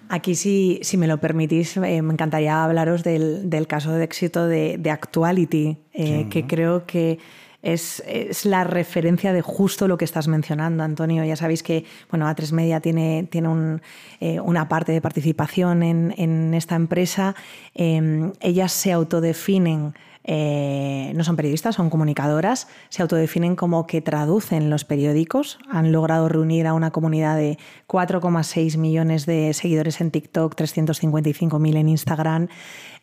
Aquí, 0.09 0.35
si, 0.35 0.81
si 0.83 0.96
me 0.96 1.07
lo 1.07 1.18
permitís, 1.18 1.77
eh, 1.77 2.03
me 2.03 2.12
encantaría 2.12 2.64
hablaros 2.64 3.03
del, 3.05 3.48
del, 3.48 3.66
caso 3.66 3.92
de 3.92 4.05
éxito 4.05 4.46
de, 4.46 4.77
de 4.79 4.90
Actuality, 4.90 5.79
eh, 5.94 6.27
que 6.29 6.46
creo 6.46 6.85
que 6.87 7.18
es, 7.62 8.03
es, 8.07 8.44
la 8.44 8.64
referencia 8.64 9.33
de 9.33 9.40
justo 9.40 9.87
lo 9.87 9.96
que 9.96 10.05
estás 10.05 10.27
mencionando, 10.27 10.83
Antonio. 10.83 11.25
Ya 11.25 11.37
sabéis 11.37 11.62
que 11.62 11.85
bueno, 12.11 12.27
A3 12.27 12.53
Media 12.53 12.81
tiene, 12.81 13.29
tiene 13.31 13.48
un, 13.48 13.81
eh, 14.20 14.40
una 14.40 14.68
parte 14.68 14.92
de 14.92 15.01
participación 15.01 15.83
en, 15.83 16.14
en 16.18 16.53
esta 16.53 16.75
empresa. 16.75 17.35
ellas 17.75 18.72
se 18.72 18.92
autodefinen 18.92 19.94
eh, 20.24 21.12
no 21.14 21.24
son 21.24 21.37
periodistas, 21.37 21.74
son 21.74 21.90
comunicadoras, 21.90 22.68
se 22.88 23.02
autodefinen 23.02 23.56
como 23.56 23.87
que 23.87 24.00
traducen 24.00 24.70
los 24.70 24.85
periódicos, 24.85 25.58
han 25.68 25.92
logrado 25.92 26.28
reunir 26.28 26.66
a 26.66 26.74
una 26.74 26.90
comunidad 26.90 27.37
de 27.37 27.58
4,6 27.88 28.76
millones 28.78 29.26
de 29.26 29.52
seguidores 29.54 30.00
en 30.00 30.11
TikTok, 30.11 30.54
355.000 30.54 31.76
en 31.76 31.88
Instagram, 31.88 32.48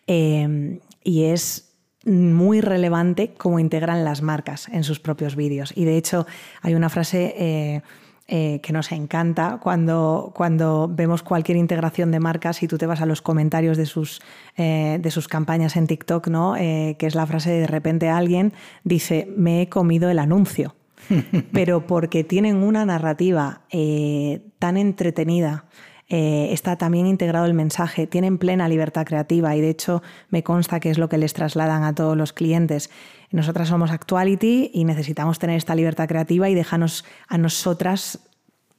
eh, 0.07 0.79
y 1.03 1.23
es 1.25 1.69
muy 2.05 2.61
relevante 2.61 3.33
cómo 3.37 3.59
integran 3.59 4.05
las 4.05 4.21
marcas 4.21 4.69
en 4.69 4.83
sus 4.83 4.99
propios 4.99 5.35
vídeos. 5.35 5.73
Y 5.75 5.85
de 5.85 5.97
hecho 5.97 6.25
hay 6.61 6.75
una 6.75 6.89
frase... 6.89 7.35
Eh, 7.37 7.81
eh, 8.31 8.59
que 8.61 8.73
nos 8.73 8.91
encanta 8.91 9.57
cuando, 9.59 10.31
cuando 10.35 10.87
vemos 10.87 11.23
cualquier 11.23 11.57
integración 11.57 12.11
de 12.11 12.19
marcas 12.19 12.61
y 12.61 12.67
tú 12.67 12.77
te 12.77 12.85
vas 12.85 13.01
a 13.01 13.07
los 13.07 13.23
comentarios 13.23 13.75
de 13.75 13.87
sus, 13.87 14.21
eh, 14.55 14.99
de 15.01 15.09
sus 15.09 15.27
campañas 15.27 15.75
en 15.75 15.87
TikTok, 15.87 16.27
¿no? 16.27 16.55
Eh, 16.55 16.95
que 16.99 17.07
es 17.07 17.15
la 17.15 17.25
frase 17.25 17.49
de, 17.49 17.61
de 17.61 17.67
repente 17.67 18.07
alguien 18.07 18.53
dice, 18.83 19.27
me 19.35 19.63
he 19.63 19.69
comido 19.69 20.11
el 20.11 20.19
anuncio. 20.19 20.75
Pero 21.53 21.87
porque 21.87 22.23
tienen 22.23 22.57
una 22.57 22.85
narrativa 22.85 23.61
tan 24.59 24.77
entretenida, 24.77 25.65
está 26.09 26.75
también 26.75 27.05
integrado 27.05 27.45
el 27.45 27.53
mensaje, 27.53 28.07
tienen 28.07 28.39
plena 28.39 28.67
libertad 28.67 29.05
creativa 29.05 29.55
y 29.55 29.61
de 29.61 29.69
hecho 29.69 30.01
me 30.29 30.43
consta 30.43 30.79
que 30.79 30.89
es 30.89 30.97
lo 30.97 31.07
que 31.07 31.19
les 31.19 31.33
trasladan 31.33 31.83
a 31.83 31.93
todos 31.93 32.17
los 32.17 32.33
clientes. 32.33 32.89
Nosotras 33.31 33.67
somos 33.67 33.91
Actuality 33.91 34.71
y 34.73 34.85
necesitamos 34.85 35.37
tener 35.37 35.57
esta 35.57 35.75
libertad 35.75 36.07
creativa 36.07 36.49
y 36.49 36.55
déjanos 36.55 37.05
a 37.27 37.37
nosotras 37.37 38.19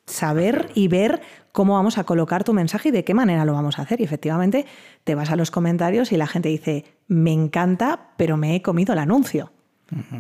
saber 0.07 0.71
y 0.75 0.88
ver 0.88 1.21
cómo 1.53 1.75
vamos 1.75 1.99
a 1.99 2.05
colocar 2.05 2.43
tu 2.43 2.53
mensaje 2.53 2.88
y 2.88 2.93
de 2.93 3.05
qué 3.05 3.14
manera 3.14 3.45
lo 3.45 3.53
vamos 3.53 3.79
a 3.79 3.83
hacer. 3.83 4.01
Y 4.01 4.05
efectivamente 4.05 4.66
te 5.05 5.14
vas 5.14 5.31
a 5.31 5.37
los 5.37 5.51
comentarios 5.51 6.11
y 6.12 6.16
la 6.16 6.27
gente 6.27 6.49
dice, 6.49 6.85
me 7.07 7.33
encanta, 7.33 8.11
pero 8.16 8.37
me 8.37 8.57
he 8.57 8.62
comido 8.62 8.93
el 8.93 8.99
anuncio. 8.99 9.53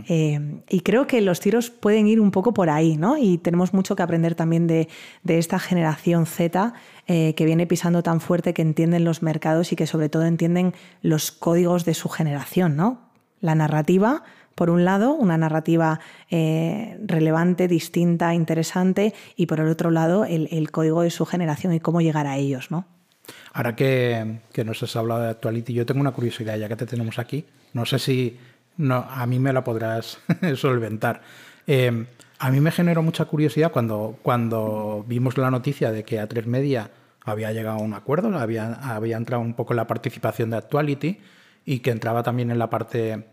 Eh, 0.08 0.62
y 0.68 0.80
creo 0.80 1.06
que 1.06 1.20
los 1.20 1.40
tiros 1.40 1.70
pueden 1.70 2.06
ir 2.06 2.20
un 2.20 2.30
poco 2.30 2.52
por 2.52 2.70
ahí, 2.70 2.96
¿no? 2.96 3.16
Y 3.16 3.38
tenemos 3.38 3.72
mucho 3.72 3.94
que 3.94 4.02
aprender 4.02 4.34
también 4.34 4.66
de, 4.66 4.88
esta 5.26 5.58
generación 5.58 6.26
Z 6.26 6.74
eh, 7.06 7.34
que 7.34 7.44
viene 7.44 7.66
pisando 7.66 8.02
tan 8.02 8.20
fuerte, 8.20 8.52
que 8.52 8.62
entienden 8.62 9.04
los 9.04 9.22
mercados 9.22 9.72
y 9.72 9.76
que 9.76 9.86
sobre 9.86 10.08
todo 10.08 10.24
entienden 10.24 10.74
los 11.02 11.30
códigos 11.30 11.84
de 11.84 11.94
su 11.94 12.08
generación, 12.08 12.76
¿no? 12.76 13.10
La 13.40 13.54
narrativa, 13.54 14.24
por 14.54 14.70
un 14.70 14.84
lado, 14.84 15.14
una 15.14 15.38
narrativa 15.38 16.00
eh, 16.30 16.98
relevante, 17.06 17.68
distinta, 17.68 18.34
interesante, 18.34 19.14
y 19.36 19.46
por 19.46 19.60
el 19.60 19.68
otro 19.68 19.90
lado, 19.90 20.24
el, 20.24 20.70
código 20.70 21.02
de 21.02 21.10
su 21.10 21.24
generación 21.24 21.72
y 21.72 21.80
cómo 21.80 22.00
llegar 22.00 22.26
a 22.26 22.36
ellos, 22.36 22.70
¿no? 22.70 22.86
Ahora 23.52 23.76
que, 23.76 24.40
que 24.52 24.64
nos 24.64 24.82
has 24.82 24.96
hablado 24.96 25.22
de 25.22 25.30
Actuality, 25.30 25.72
yo 25.72 25.86
tengo 25.86 26.00
una 26.00 26.10
curiosidad, 26.10 26.56
ya 26.56 26.68
que 26.68 26.76
te 26.76 26.86
tenemos 26.86 27.18
aquí. 27.18 27.46
No 27.72 27.86
sé 27.86 27.98
si 28.00 28.36
no, 28.80 29.06
a 29.08 29.26
mí 29.26 29.38
me 29.38 29.52
la 29.52 29.62
podrás 29.62 30.18
solventar. 30.56 31.20
Eh, 31.66 32.06
a 32.38 32.50
mí 32.50 32.60
me 32.60 32.70
generó 32.70 33.02
mucha 33.02 33.26
curiosidad 33.26 33.70
cuando, 33.70 34.18
cuando 34.22 35.04
vimos 35.06 35.36
la 35.36 35.50
noticia 35.50 35.92
de 35.92 36.04
que 36.04 36.20
A3 36.20 36.46
Media 36.46 36.90
había 37.22 37.52
llegado 37.52 37.78
a 37.78 37.82
un 37.82 37.92
acuerdo, 37.92 38.36
había, 38.38 38.72
había 38.72 39.18
entrado 39.18 39.42
un 39.42 39.52
poco 39.52 39.74
en 39.74 39.76
la 39.76 39.86
participación 39.86 40.50
de 40.50 40.56
Actuality 40.56 41.20
y 41.66 41.80
que 41.80 41.90
entraba 41.90 42.22
también 42.22 42.50
en 42.50 42.58
la 42.58 42.70
parte, 42.70 43.26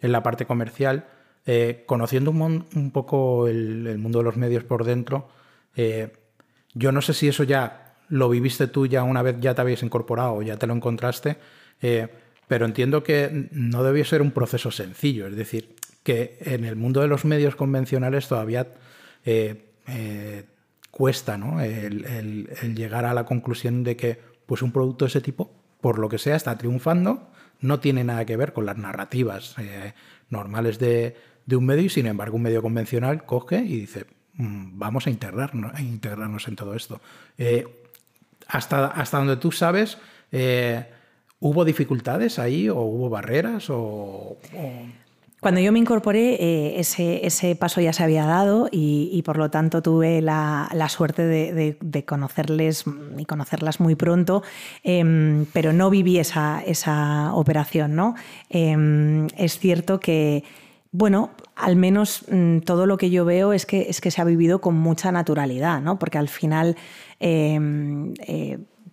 en 0.00 0.12
la 0.12 0.22
parte 0.22 0.46
comercial. 0.46 1.04
Eh, 1.44 1.84
conociendo 1.86 2.30
un, 2.30 2.64
un 2.74 2.90
poco 2.90 3.46
el, 3.48 3.98
mundo 3.98 4.20
de 4.20 4.24
los 4.24 4.38
medios 4.38 4.64
por 4.64 4.84
dentro, 4.84 5.28
eh, 5.76 6.10
yo 6.72 6.90
no 6.90 7.02
sé 7.02 7.12
si 7.12 7.28
eso 7.28 7.44
ya 7.44 7.96
lo 8.08 8.30
viviste 8.30 8.66
tú 8.66 8.86
ya 8.86 9.02
una 9.02 9.20
vez 9.20 9.36
ya 9.40 9.54
te 9.54 9.60
habías 9.60 9.82
incorporado 9.82 10.40
ya 10.40 10.56
te 10.56 10.66
lo 10.66 10.72
encontraste, 10.72 11.36
pero 12.48 12.66
entiendo 12.66 13.02
que 13.02 13.48
no 13.52 13.82
debió 13.82 14.04
ser 14.04 14.22
un 14.22 14.30
proceso 14.30 14.70
sencillo, 14.70 15.26
es 15.26 15.36
decir, 15.36 15.74
que 16.04 16.36
en 16.40 16.64
el 16.64 16.76
mundo 16.76 17.00
de 17.00 17.08
los 17.08 17.24
medios 17.24 17.56
convencionales 17.56 18.28
todavía 18.28 18.68
eh, 19.24 19.64
eh, 19.88 20.44
cuesta 20.90 21.38
¿no? 21.38 21.60
el, 21.60 22.74
llegar 22.76 23.06
a 23.06 23.14
la 23.14 23.24
conclusión 23.24 23.82
de 23.82 23.96
que 23.96 24.20
pues 24.46 24.62
un 24.62 24.70
producto 24.70 25.06
de 25.06 25.08
ese 25.08 25.20
tipo, 25.22 25.50
por 25.80 25.98
lo 25.98 26.08
que 26.08 26.18
sea, 26.18 26.36
está 26.36 26.56
triunfando, 26.58 27.30
no 27.60 27.80
tiene 27.80 28.04
nada 28.04 28.26
que 28.26 28.36
ver 28.36 28.52
con 28.52 28.66
las 28.66 28.76
narrativas 28.76 29.56
eh, 29.58 29.94
normales 30.28 30.78
de, 30.78 31.16
un 31.50 31.64
medio 31.64 31.84
y 31.84 31.88
sin 31.88 32.06
embargo 32.06 32.36
un 32.36 32.42
medio 32.42 32.60
convencional 32.60 33.24
coge 33.24 33.58
y 33.58 33.80
dice, 33.80 34.04
mm, 34.34 34.78
vamos 34.78 35.06
a 35.06 35.10
integrarnos, 35.10 35.74
a 35.74 35.80
integrarnos 35.80 36.46
en 36.48 36.56
todo 36.56 36.74
esto. 36.74 37.00
hasta, 38.46 38.86
hasta 38.88 39.18
donde 39.18 39.38
tú 39.38 39.52
sabes, 39.52 39.96
¿Hubo 41.44 41.66
dificultades 41.66 42.38
ahí 42.38 42.70
o 42.70 42.80
hubo 42.80 43.10
barreras 43.10 43.68
o... 43.68 44.38
Cuando 45.40 45.60
yo 45.60 45.72
me 45.72 45.78
incorporé, 45.78 46.36
eh, 46.40 46.80
ese, 46.80 47.26
ese, 47.26 47.54
paso 47.54 47.82
ya 47.82 47.92
se 47.92 48.02
había 48.02 48.24
dado 48.24 48.70
y, 48.72 49.20
por 49.26 49.36
lo 49.36 49.50
tanto 49.50 49.82
tuve 49.82 50.22
la, 50.22 50.86
suerte 50.88 51.26
de, 51.26 52.04
conocerles 52.06 52.84
y 53.18 53.26
conocerlas 53.26 53.78
muy 53.78 53.94
pronto, 53.94 54.42
em, 54.84 55.44
pero 55.52 55.74
no 55.74 55.90
viví 55.90 56.18
esa, 56.18 56.62
esa 56.64 57.34
operación. 57.34 57.94
¿no? 57.94 58.14
Em, 58.48 59.26
es 59.36 59.58
cierto 59.58 60.00
que, 60.00 60.44
bueno, 60.92 61.28
al 61.56 61.76
menos 61.76 62.24
mm, 62.30 62.60
todo 62.60 62.86
lo 62.86 62.96
que 62.96 63.10
yo 63.10 63.26
veo 63.26 63.52
es 63.52 63.66
que, 63.66 63.82
es 63.90 64.00
que 64.00 64.10
se 64.10 64.22
ha 64.22 64.24
vivido 64.24 64.62
con 64.62 64.76
mucha 64.76 65.12
naturalidad, 65.12 65.82
¿no? 65.82 65.98
porque 65.98 66.16
al 66.16 66.30
final... 66.30 66.74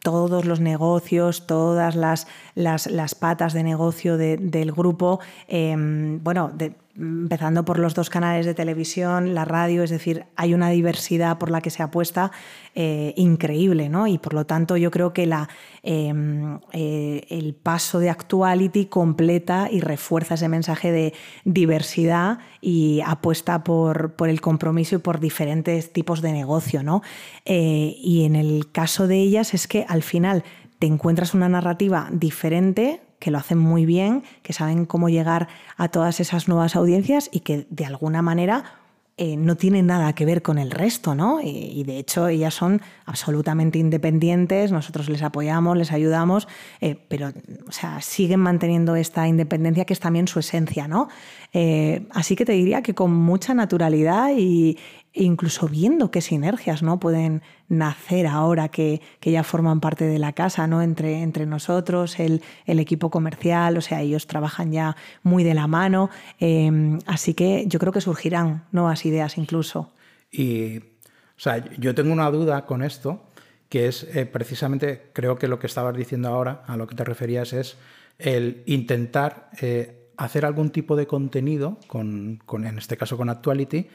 Todos 0.04 0.46
los 0.46 0.60
negocios, 0.60 1.46
todas 1.46 1.96
las, 1.96 2.28
las, 2.56 3.16
patas 3.16 3.54
de 3.54 3.64
negocio 3.64 4.18
del 4.18 4.72
grupo, 4.72 5.20
em, 5.48 6.24
bueno, 6.24 6.52
de, 6.54 6.74
empezando 6.96 7.66
por 7.66 7.80
los 7.80 7.94
dos 7.94 8.10
canales 8.10 8.46
de 8.46 8.54
televisión, 8.54 9.34
la 9.34 9.46
radio, 9.46 9.84
es 9.84 9.90
decir, 9.90 10.26
hay 10.36 10.54
una 10.54 10.70
diversidad 10.70 11.38
por 11.38 11.50
la 11.50 11.62
que 11.62 11.70
se 11.70 11.84
apuesta 11.84 12.32
eh, 12.76 13.14
increíble, 13.18 13.90
¿no? 13.90 14.08
Y 14.08 14.18
por 14.18 14.34
lo 14.34 14.46
tanto 14.46 14.78
yo 14.78 14.92
creo 14.92 15.14
que 15.14 15.26
la, 15.26 15.50
em, 15.84 16.60
eh, 16.74 17.26
el 17.30 17.54
paso 17.54 18.00
de 18.00 18.10
Actuality 18.10 18.86
completa 18.86 19.70
y 19.72 19.82
refuerza 19.82 20.36
ese 20.36 20.50
mensaje 20.50 20.92
de 20.92 21.14
diversidad 21.46 22.40
y 22.62 23.02
apuesta 23.06 23.64
por, 23.64 24.14
por 24.14 24.30
el 24.30 24.42
compromiso 24.42 24.96
y 24.96 25.00
por 25.00 25.20
diferentes 25.20 25.94
tipos 25.94 26.22
de 26.22 26.32
negocio, 26.32 26.84
¿no? 26.84 27.02
Eh, 27.46 27.96
y 27.98 28.26
en 28.26 28.36
el 28.36 28.72
caso 28.72 29.08
de 29.08 29.20
ellas 29.20 29.54
es 29.54 29.68
que 29.68 29.86
al 29.88 30.04
final 30.04 30.44
te 30.80 30.88
encuentras 30.88 31.34
una 31.34 31.48
narrativa 31.48 32.10
diferente 32.12 33.02
que 33.22 33.32
lo 33.32 33.38
hacen 33.38 33.60
muy 33.60 33.86
bien, 33.86 34.24
que 34.42 34.52
saben 34.52 34.86
cómo 34.88 35.08
llegar 35.08 35.48
a 35.78 35.90
todas 35.90 36.20
esas 36.20 36.48
nuevas 36.48 36.76
audiencias 36.76 37.30
y 37.32 37.42
que 37.42 37.68
de 37.70 37.86
alguna 37.86 38.24
manera 38.24 38.82
eh, 39.18 39.38
no 39.38 39.56
tienen 39.56 39.86
nada 39.86 40.14
que 40.14 40.26
ver 40.26 40.42
con 40.42 40.58
el 40.58 40.72
resto, 40.72 41.14
¿no? 41.14 41.42
Y, 41.44 41.84
de 41.84 42.00
hecho 42.00 42.28
ellas 42.28 42.56
son 42.56 42.82
absolutamente 43.06 43.78
independientes, 43.78 44.72
nosotros 44.72 45.10
les 45.10 45.22
apoyamos, 45.22 45.78
les 45.78 45.92
ayudamos, 45.92 46.48
eh, 46.80 46.98
pero 47.08 47.32
o 47.68 47.72
sea, 47.72 48.02
siguen 48.02 48.40
manteniendo 48.40 48.96
esta 48.96 49.28
independencia 49.28 49.86
que 49.86 49.94
es 49.94 50.00
también 50.00 50.28
su 50.28 50.40
esencia, 50.40 50.88
¿no? 50.88 51.08
Eh, 51.54 52.08
así 52.10 52.36
que 52.36 52.46
te 52.46 52.54
diría 52.54 52.82
que 52.82 52.96
con 52.96 53.14
mucha 53.14 53.54
naturalidad 53.54 54.32
y, 54.36 54.80
incluso 55.13 55.67
viendo 55.67 56.10
qué 56.10 56.21
sinergias 56.21 56.84
¿no? 56.84 57.00
pueden 57.00 57.41
nacer 57.67 58.28
ahora 58.28 58.69
que, 58.69 59.02
ya 59.21 59.43
forman 59.43 59.80
parte 59.80 60.06
de 60.06 60.19
la 60.19 60.34
casa, 60.34 60.67
¿no? 60.67 60.82
entre, 60.82 61.21
entre 61.21 61.45
nosotros, 61.45 62.19
el, 62.19 62.41
equipo 62.65 63.10
comercial, 63.10 63.78
o 63.78 63.82
sea, 63.82 64.02
ellos 64.02 64.28
trabajan 64.28 64.71
ya 64.71 64.95
muy 65.24 65.43
de 65.43 65.54
la 65.54 65.67
mano, 65.67 66.10
em, 66.39 67.00
así 67.06 67.34
que 67.34 67.65
yo 67.67 67.80
creo 67.80 67.91
que 67.91 68.02
surgirán 68.02 68.63
nuevas 68.71 69.06
ideas 69.06 69.38
incluso. 69.38 69.91
Y, 70.32 70.78
o 70.78 71.38
sea, 71.38 71.63
yo 71.78 71.93
tengo 71.93 72.13
una 72.13 72.32
duda 72.32 72.65
con 72.65 72.82
esto, 72.82 73.21
que 73.69 73.88
es 73.88 74.04
eh, 74.15 74.26
precisamente, 74.26 75.10
creo 75.13 75.38
que 75.38 75.47
lo 75.47 75.60
que 75.60 75.67
estabas 75.67 75.95
diciendo 75.95 76.30
ahora, 76.30 76.63
a 76.67 76.78
lo 76.78 76.88
que 76.88 76.95
te 76.95 77.04
referías, 77.04 77.54
es 77.54 77.78
el 78.17 78.63
intentar 78.65 79.50
eh, 79.62 80.10
hacer 80.17 80.45
algún 80.45 80.71
tipo 80.71 80.95
de 80.95 81.08
contenido, 81.08 81.78
con, 81.88 82.41
con, 82.45 82.65
en 82.65 82.78
este 82.78 82.97
caso 82.97 83.17
con 83.17 83.30
Actuality, 83.30 83.88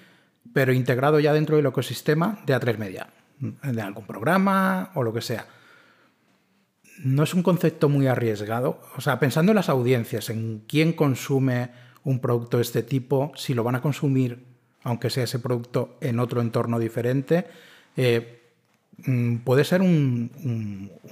pero 0.53 0.73
integrado 0.73 1.21
ya 1.21 1.33
dentro 1.33 1.57
del 1.57 1.67
ecosistema 1.67 2.41
de 2.47 2.55
A3 2.55 2.79
Media, 2.79 3.09
de 3.39 3.81
algún 3.81 4.07
programa 4.07 4.91
o 4.95 5.03
lo 5.03 5.13
que 5.13 5.21
sea. 5.21 5.47
No 7.05 7.23
es 7.23 7.35
un 7.35 7.43
concepto 7.43 7.89
muy 7.89 8.07
arriesgado. 8.07 8.81
O 8.97 9.01
sea, 9.01 9.19
pensando 9.21 9.53
en 9.53 9.57
las 9.57 9.69
audiencias, 9.69 10.31
en 10.31 10.63
quién 10.67 10.93
consume 10.95 11.71
un 12.05 12.21
producto 12.21 12.57
de 12.57 12.63
este 12.63 12.83
tipo, 12.83 13.33
si 13.37 13.53
lo 13.53 13.65
van 13.65 13.75
a 13.75 13.83
consumir, 13.83 14.45
aunque 14.83 15.11
sea 15.11 15.25
ese 15.25 15.41
producto 15.41 15.99
en 16.01 16.21
otro 16.21 16.41
entorno 16.41 16.79
diferente, 16.79 17.47
eh, 17.97 18.43
mm, 19.05 19.39
puede 19.39 19.65
ser 19.65 19.83
un, 19.83 20.31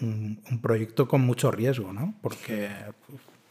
un, 0.01 0.61
proyecto 0.63 1.09
con 1.09 1.21
mucho 1.23 1.51
riesgo, 1.51 1.93
¿no? 1.93 2.15
Porque 2.23 2.71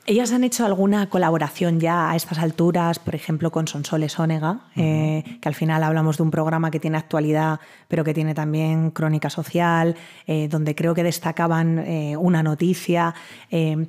ellas 0.05 0.33
han 0.33 0.43
hecho 0.43 0.65
alguna 0.65 1.09
colaboración 1.09 1.79
ya 1.79 2.11
a 2.11 2.15
estas 2.17 2.37
alturas, 2.39 2.99
por 2.99 3.15
ejemplo, 3.15 3.51
con 3.51 3.67
Sonsoles 3.67 4.19
Ónega, 4.19 4.59
eh, 4.75 5.23
que 5.39 5.47
al 5.47 5.55
final 5.55 5.81
hablamos 5.81 6.17
de 6.17 6.23
un 6.23 6.31
programa 6.31 6.71
que 6.71 6.79
tiene 6.79 6.97
actualidad, 6.97 7.61
pero 7.87 8.03
que 8.03 8.13
tiene 8.13 8.33
también 8.33 8.91
crónica 8.91 9.29
social, 9.29 9.95
eh, 10.27 10.49
donde 10.49 10.75
creo 10.75 10.93
que 10.93 11.03
destacaban 11.03 11.79
eh, 11.79 12.17
una 12.17 12.43
noticia. 12.43 13.15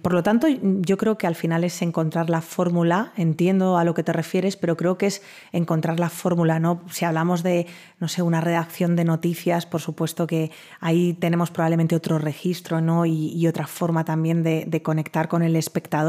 por 0.03 0.12
lo 0.12 0.22
tanto, 0.22 0.46
yo 0.48 0.96
creo 0.96 1.18
que 1.18 1.27
al 1.27 1.35
final 1.35 1.64
es 1.64 1.83
encontrar 1.83 2.31
la 2.31 2.42
fórmula, 2.42 3.12
entiendo 3.16 3.77
a 3.77 3.85
lo 3.85 3.94
que 3.94 4.05
te 4.05 4.12
refieres, 4.12 4.57
pero 4.57 4.77
creo 4.77 4.96
que 4.98 5.07
es 5.07 5.22
encontrar 5.53 5.98
la 5.98 6.11
fórmula, 6.11 6.61
¿no? 6.61 6.83
Si 6.90 7.05
hablamos 7.05 7.42
de, 7.42 7.66
no 7.98 8.09
sé, 8.09 8.22
una 8.22 8.40
redacción 8.40 8.94
de 8.94 9.05
noticias, 9.05 9.66
por 9.66 9.81
supuesto 9.81 10.27
que 10.27 10.50
ahí 10.81 11.14
tenemos 11.14 11.50
probablemente 11.50 11.96
otro 11.96 12.18
registro, 12.18 12.81
¿no? 12.81 13.05
Y, 13.07 13.44
otra 13.44 13.66
forma 13.66 14.05
también 14.05 14.42
de 14.42 14.83
conectar 14.83 15.29
con 15.29 15.42
el 15.42 15.55
espectador 15.55 16.04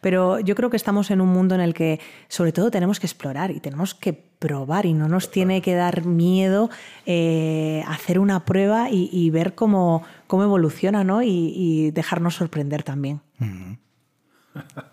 pero 0.00 0.40
yo 0.40 0.54
creo 0.54 0.70
que 0.70 0.76
estamos 0.76 1.10
en 1.10 1.20
un 1.20 1.28
mundo 1.28 1.54
en 1.54 1.60
el 1.60 1.74
que 1.74 2.00
sobre 2.28 2.52
todo 2.52 2.70
tenemos 2.70 3.00
que 3.00 3.06
explorar 3.06 3.50
y 3.50 3.60
tenemos 3.60 3.94
que 3.94 4.12
probar 4.12 4.86
y 4.86 4.94
no 4.94 5.06
nos 5.08 5.30
tiene 5.30 5.60
que 5.62 5.74
dar 5.74 6.04
miedo 6.06 6.70
eh, 7.06 7.84
hacer 7.86 8.18
una 8.18 8.44
prueba 8.44 8.88
y, 8.90 9.30
ver 9.30 9.54
cómo, 9.54 10.02
cómo 10.26 10.44
evoluciona 10.44 11.04
¿no? 11.04 11.22
y, 11.22 11.90
dejarnos 11.92 12.34
sorprender 12.34 12.82
también. 12.82 13.20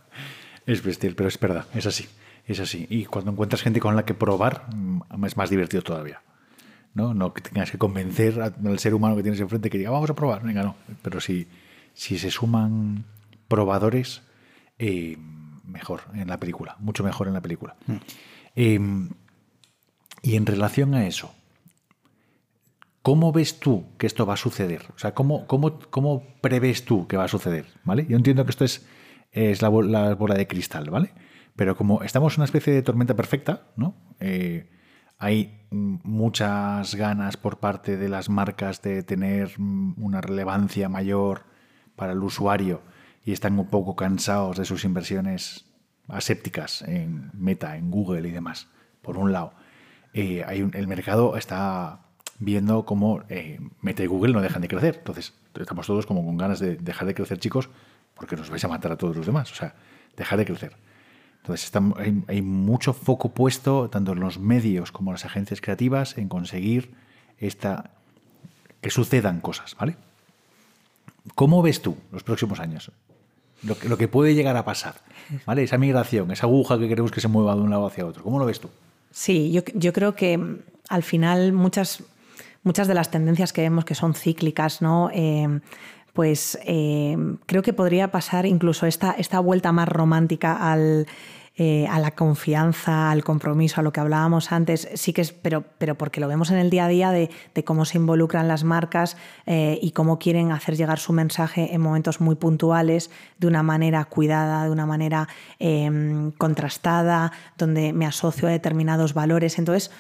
Es 0.68 0.84
bestial, 0.84 1.16
pero 1.16 1.30
es 1.30 1.40
verdad, 1.40 1.66
es 1.74 1.86
así, 1.86 2.10
es 2.46 2.60
así. 2.60 2.88
Y 2.90 3.06
cuando 3.06 3.32
encuentras 3.32 3.62
gente 3.62 3.80
con 3.80 3.96
la 3.96 4.04
que 4.04 4.14
probar, 4.14 4.66
mm, 4.76 5.24
es 5.26 5.38
más 5.38 5.50
divertido 5.50 5.82
todavía. 5.82 6.22
¿no? 6.94 7.14
No 7.14 7.34
que 7.34 7.42
tengas 7.42 7.72
que 7.72 7.78
convencer 7.78 8.42
al 8.42 8.80
ser 8.80 8.94
humano 8.94 9.16
que 9.16 9.22
tienes 9.22 9.40
enfrente 9.40 9.70
que 9.70 9.78
diga, 9.78 9.92
vamos 9.92 10.10
a 10.10 10.16
probar. 10.16 10.44
Venga, 10.44 10.64
no. 10.64 10.76
Pero 11.02 11.22
si, 11.22 11.48
si 11.94 12.20
se 12.20 12.32
suman 12.32 13.06
probadores, 13.48 14.24
eh, 14.80 15.18
mejor 15.66 16.02
en 16.14 16.28
la 16.28 16.40
película, 16.40 16.76
mucho 16.80 17.04
mejor 17.04 17.28
en 17.28 17.34
la 17.34 17.42
película. 17.42 17.76
Mm. 17.88 17.96
Em, 18.56 19.10
y 20.22 20.36
en 20.36 20.46
relación 20.46 20.94
a 20.96 21.08
eso, 21.08 21.34
¿cómo 23.02 23.32
ves 23.32 23.60
tú 23.60 23.86
que 23.98 24.08
esto 24.08 24.26
va 24.26 24.34
a 24.34 24.38
suceder? 24.38 24.84
O 24.96 25.00
sea, 25.00 25.14
¿cómo, 25.14 25.48
cómo, 25.48 25.80
cómo 25.90 26.24
prevés 26.42 26.86
tú 26.86 27.08
que 27.08 27.18
va 27.18 27.26
a 27.26 27.28
suceder? 27.28 27.68
¿Vale? 27.84 28.06
Yo 28.10 28.18
entiendo 28.18 28.46
que 28.46 28.52
esto 28.52 28.66
es, 28.66 28.86
es 29.32 29.62
la, 29.62 29.70
bola 29.70 30.36
de 30.36 30.48
cristal, 30.48 30.90
¿vale? 30.90 31.12
Pero 31.56 31.76
como 31.76 32.04
estamos 32.04 32.34
en 32.34 32.42
una 32.42 32.46
especie 32.46 32.74
de 32.74 32.82
tormenta 32.82 33.16
perfecta, 33.16 33.68
¿no? 33.76 33.96
Eh, 34.20 34.70
hay 35.20 35.66
muchas 35.72 36.96
ganas 36.96 37.38
por 37.38 37.58
parte 37.58 37.98
de 37.98 38.10
las 38.10 38.30
marcas 38.30 38.82
de 38.82 39.04
tener 39.04 39.54
una 39.58 40.22
relevancia 40.22 40.90
mayor 40.90 41.46
para 41.96 42.14
el 42.14 42.22
usuario 42.22 42.82
y 43.28 43.34
están 43.34 43.60
un 43.60 43.68
poco 43.68 43.98
cansados 43.98 44.56
de 44.56 44.64
sus 44.64 44.86
inversiones 44.86 45.66
asépticas 46.08 46.82
en 46.84 47.30
Meta, 47.34 47.76
en 47.76 47.92
Google 47.92 48.26
y 48.26 48.32
demás, 48.32 48.70
por 49.02 49.18
un 49.18 49.34
lado. 49.34 49.52
Eh, 50.14 50.46
hay 50.48 50.60
el 50.60 50.88
mercado 50.88 51.36
está 51.36 52.06
viendo 52.40 52.86
cómo 52.86 53.24
eh, 53.28 53.60
Meta 53.82 54.02
y 54.02 54.06
Google 54.06 54.32
no 54.32 54.40
dejan 54.40 54.62
de 54.62 54.70
crecer. 54.70 54.96
Entonces, 55.00 55.34
estamos 55.60 55.86
todos 55.86 56.06
como 56.06 56.24
con 56.24 56.38
ganas 56.38 56.62
de 56.62 56.78
dejar 56.78 57.06
de 57.06 57.16
crecer, 57.16 57.38
chicos, 57.38 57.70
porque 58.14 58.38
nos 58.38 58.50
vais 58.50 58.64
a 58.64 58.70
matar 58.70 58.94
a 58.94 58.98
todos 58.98 59.18
los 59.18 59.26
demás. 59.26 59.52
O 59.52 59.56
sea, 59.56 59.76
dejar 60.16 60.40
de 60.40 60.46
crecer. 60.46 60.78
Entonces, 61.42 61.70
hay, 62.30 62.42
mucho 62.42 62.94
foco 62.94 63.34
puesto, 63.34 63.90
tanto 63.90 64.14
en 64.14 64.22
los 64.22 64.40
medios 64.40 64.94
como 64.94 65.12
en 65.12 65.16
las 65.16 65.26
agencias 65.26 65.60
creativas, 65.60 66.18
en 66.18 66.30
conseguir 66.30 66.94
esta, 67.40 67.92
que 68.80 68.90
sucedan 68.90 69.42
cosas, 69.42 69.76
¿vale? 69.76 69.98
¿Cómo 71.36 71.62
ves 71.62 71.82
tú 71.82 71.98
los 72.14 72.24
próximos 72.24 72.62
años? 72.62 72.90
Lo 73.64 73.98
que, 73.98 74.08
puede 74.08 74.36
llegar 74.36 74.56
a 74.56 74.64
pasar, 74.66 74.96
¿vale? 75.46 75.64
Esa 75.64 75.78
migración, 75.78 76.32
esa 76.32 76.46
aguja 76.46 76.78
que 76.78 76.88
queremos 76.88 77.12
que 77.12 77.22
se 77.22 77.28
mueva 77.28 77.56
de 77.56 77.62
un 77.62 77.70
lado 77.70 77.88
hacia 77.88 78.06
otro. 78.06 78.24
¿Cómo 78.24 78.40
lo 78.40 78.46
ves 78.46 78.60
tú? 78.60 78.70
Sí, 79.12 79.52
yo, 79.52 79.62
yo 79.74 79.94
creo 79.94 80.16
que 80.16 80.38
mm, 80.38 80.60
al 80.90 81.04
final 81.04 81.54
muchas, 81.54 82.04
muchas 82.64 82.88
de 82.88 82.94
las 82.94 83.10
tendencias 83.10 83.54
que 83.54 83.62
vemos 83.62 83.84
que 83.84 83.96
son 83.96 84.14
cíclicas, 84.14 84.82
¿no? 84.82 85.10
Eh, 85.14 85.60
pues 86.14 86.58
eh, 86.66 87.16
creo 87.46 87.62
que 87.62 87.74
podría 87.74 88.12
pasar 88.12 88.46
incluso 88.46 88.86
esta, 88.86 89.12
esta 89.12 89.40
vuelta 89.40 89.72
más 89.72 89.88
romántica 89.88 90.72
al, 90.72 91.08
eh, 91.58 91.88
a 91.90 92.00
la 92.00 92.12
confianza, 92.12 93.10
al 93.10 93.24
compromiso, 93.24 93.82
a 93.82 93.84
lo 93.84 93.92
que 93.92 94.00
hablábamos 94.00 94.52
antes, 94.52 94.88
sí 94.94 95.12
que 95.12 95.22
es, 95.22 95.34
pero, 95.34 95.64
pero 95.80 95.96
porque 95.96 96.20
lo 96.20 96.28
vemos 96.28 96.52
en 96.52 96.58
el 96.58 96.70
día 96.70 96.86
a 96.86 96.88
día 96.88 97.12
de, 97.12 97.30
cómo 97.66 97.84
se 97.86 97.98
involucran 97.98 98.48
las 98.48 98.64
marcas 98.64 99.18
eh, 99.48 99.80
y 99.82 99.92
cómo 99.92 100.20
quieren 100.20 100.52
hacer 100.52 100.78
llegar 100.78 101.00
su 101.00 101.14
mensaje 101.14 101.74
en 101.74 101.82
momentos 101.82 102.22
muy 102.22 102.36
puntuales, 102.36 103.10
de 103.40 103.48
una 103.48 103.64
manera 103.64 104.06
cuidada, 104.06 104.66
de 104.66 104.70
una 104.70 104.86
manera 104.86 105.28
contrastada, 106.38 107.32
donde 107.58 107.92
me 107.92 108.06
asocio 108.06 108.48
a 108.48 108.52
determinados 108.52 109.14
valores. 109.14 109.58
Entonces, 109.58 109.92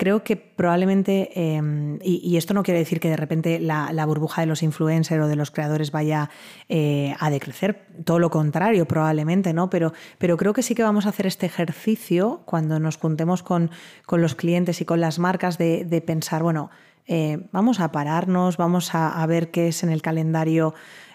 creo 0.00 0.24
que 0.24 0.34
probablemente, 0.34 1.28
em, 1.34 1.98
y, 2.02 2.38
esto 2.38 2.54
no 2.54 2.62
quiere 2.62 2.80
decir 2.80 3.00
que 3.00 3.10
de 3.10 3.18
repente 3.18 3.60
la, 3.60 4.06
burbuja 4.06 4.40
de 4.40 4.46
los 4.46 4.62
influencers 4.62 5.22
o 5.22 5.28
de 5.28 5.36
los 5.36 5.50
creadores 5.50 5.92
vaya 5.92 6.30
eh, 6.70 7.14
a 7.20 7.28
decrecer, 7.28 7.84
todo 8.06 8.18
lo 8.18 8.30
contrario 8.30 8.86
probablemente, 8.86 9.52
¿no? 9.52 9.68
Pero, 9.68 9.92
pero 10.16 10.38
creo 10.38 10.54
que 10.54 10.62
sí 10.62 10.74
que 10.74 10.82
vamos 10.82 11.04
a 11.04 11.10
hacer 11.10 11.26
este 11.26 11.44
ejercicio 11.44 12.40
cuando 12.46 12.80
nos 12.80 12.96
juntemos 12.96 13.42
con, 13.42 13.70
los 14.10 14.34
clientes 14.34 14.80
y 14.80 14.86
con 14.86 15.02
las 15.02 15.18
marcas 15.18 15.58
de, 15.58 16.02
pensar, 16.06 16.42
bueno, 16.42 16.70
eh, 17.06 17.46
vamos 17.52 17.78
a 17.78 17.92
pararnos, 17.92 18.56
vamos 18.56 18.94
a 18.94 19.26
ver 19.26 19.50
qué 19.50 19.68
es 19.68 19.82
en 19.82 19.90
el 19.90 20.00
calendario 20.00 20.72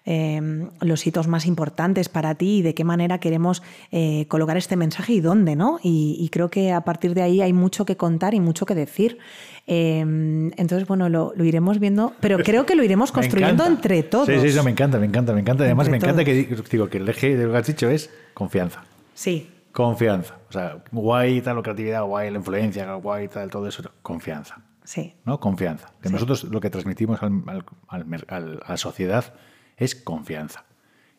Em, 0.08 0.70
los 0.82 1.08
hitos 1.08 1.28
más 1.28 1.48
importantes 1.48 2.10
para 2.10 2.36
ti 2.36 2.58
y 2.58 2.62
de 2.62 2.76
qué 2.76 2.84
manera 2.84 3.18
queremos 3.18 3.64
eh, 3.92 4.28
colocar 4.28 4.56
este 4.56 4.76
mensaje 4.76 5.14
y 5.14 5.20
dónde, 5.20 5.56
¿no? 5.56 5.80
Y, 5.82 6.30
creo 6.32 6.52
que 6.52 6.72
a 6.72 6.82
partir 6.82 7.16
de 7.16 7.24
ahí 7.24 7.42
hay 7.42 7.54
mucho 7.54 7.86
que 7.86 7.98
contar 7.98 8.36
y 8.36 8.40
mucho 8.40 8.68
que 8.68 8.76
decir. 8.76 9.18
Em, 9.66 10.52
entonces, 10.58 10.88
bueno, 10.88 11.10
lo, 11.10 11.34
iremos 11.44 11.80
viendo, 11.80 12.14
pero 12.20 12.38
creo 12.38 12.68
que 12.68 12.76
lo 12.76 12.84
iremos 12.84 13.12
construyendo 13.12 13.66
entre 13.66 14.04
todos. 14.04 14.28
Sí, 14.28 14.40
sí, 14.40 14.48
eso 14.48 14.64
me 14.64 14.70
encanta, 14.70 15.00
me 15.00 15.08
encanta, 15.08 15.34
me 15.34 15.42
encanta. 15.42 15.64
Además, 15.64 15.90
me 15.90 15.98
encanta 15.98 16.24
que 16.24 16.56
digo 16.72 16.88
que 16.88 16.98
el 16.98 17.10
eje 17.10 17.36
de 17.36 17.46
lo 17.46 17.54
que 17.54 17.58
has 17.58 17.68
dicho 17.68 17.90
es 17.90 18.12
confianza. 18.36 18.84
Sí. 19.16 19.50
Confianza. 19.72 20.36
O 20.50 20.52
sea, 20.52 20.84
guay 20.92 21.42
tal, 21.42 21.56
la 21.56 21.64
creatividad, 21.64 22.04
guay 22.04 22.30
la 22.30 22.38
influencia, 22.38 22.94
guay 22.94 23.28
tal, 23.28 23.50
todo 23.50 23.68
eso. 23.68 23.82
Confianza. 24.04 24.62
Sí. 24.84 25.16
¿No? 25.26 25.40
Confianza. 25.40 25.94
Que 26.00 26.12
nosotros 26.12 26.44
lo 26.44 26.62
que 26.62 26.70
transmitimos 26.70 27.20
a 27.24 27.98
la 27.98 28.78
sociedad 28.78 29.34
es 29.78 29.96
confianza. 29.96 30.66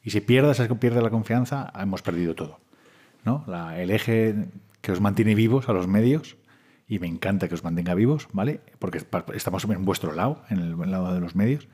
Y 0.03 0.11
si 0.11 0.21
pierdes, 0.21 0.61
pierde 0.81 1.03
la 1.03 1.11
confianza, 1.11 1.73
hemos 1.79 2.03
perdido 2.03 2.35
todo. 2.35 2.61
¿no? 3.25 3.45
el 3.75 3.91
eje 3.91 4.47
que 4.81 4.93
os 4.93 5.01
mantiene 5.01 5.35
vivos 5.35 5.69
a 5.69 5.73
los 5.73 5.89
medios, 5.89 6.37
y 6.89 7.01
me 7.01 7.09
encanta 7.09 7.49
que 7.49 7.55
os 7.55 7.65
mantenga 7.65 7.95
vivos, 7.95 8.29
¿vale? 8.33 8.61
Porque 8.79 9.03
estamos 9.35 9.65
en 9.65 9.85
vuestro 9.85 10.13
lado, 10.13 10.43
en 10.49 10.59
el 10.59 10.91
lado 10.91 11.13
de 11.13 11.21
los 11.21 11.35
medios, 11.35 11.67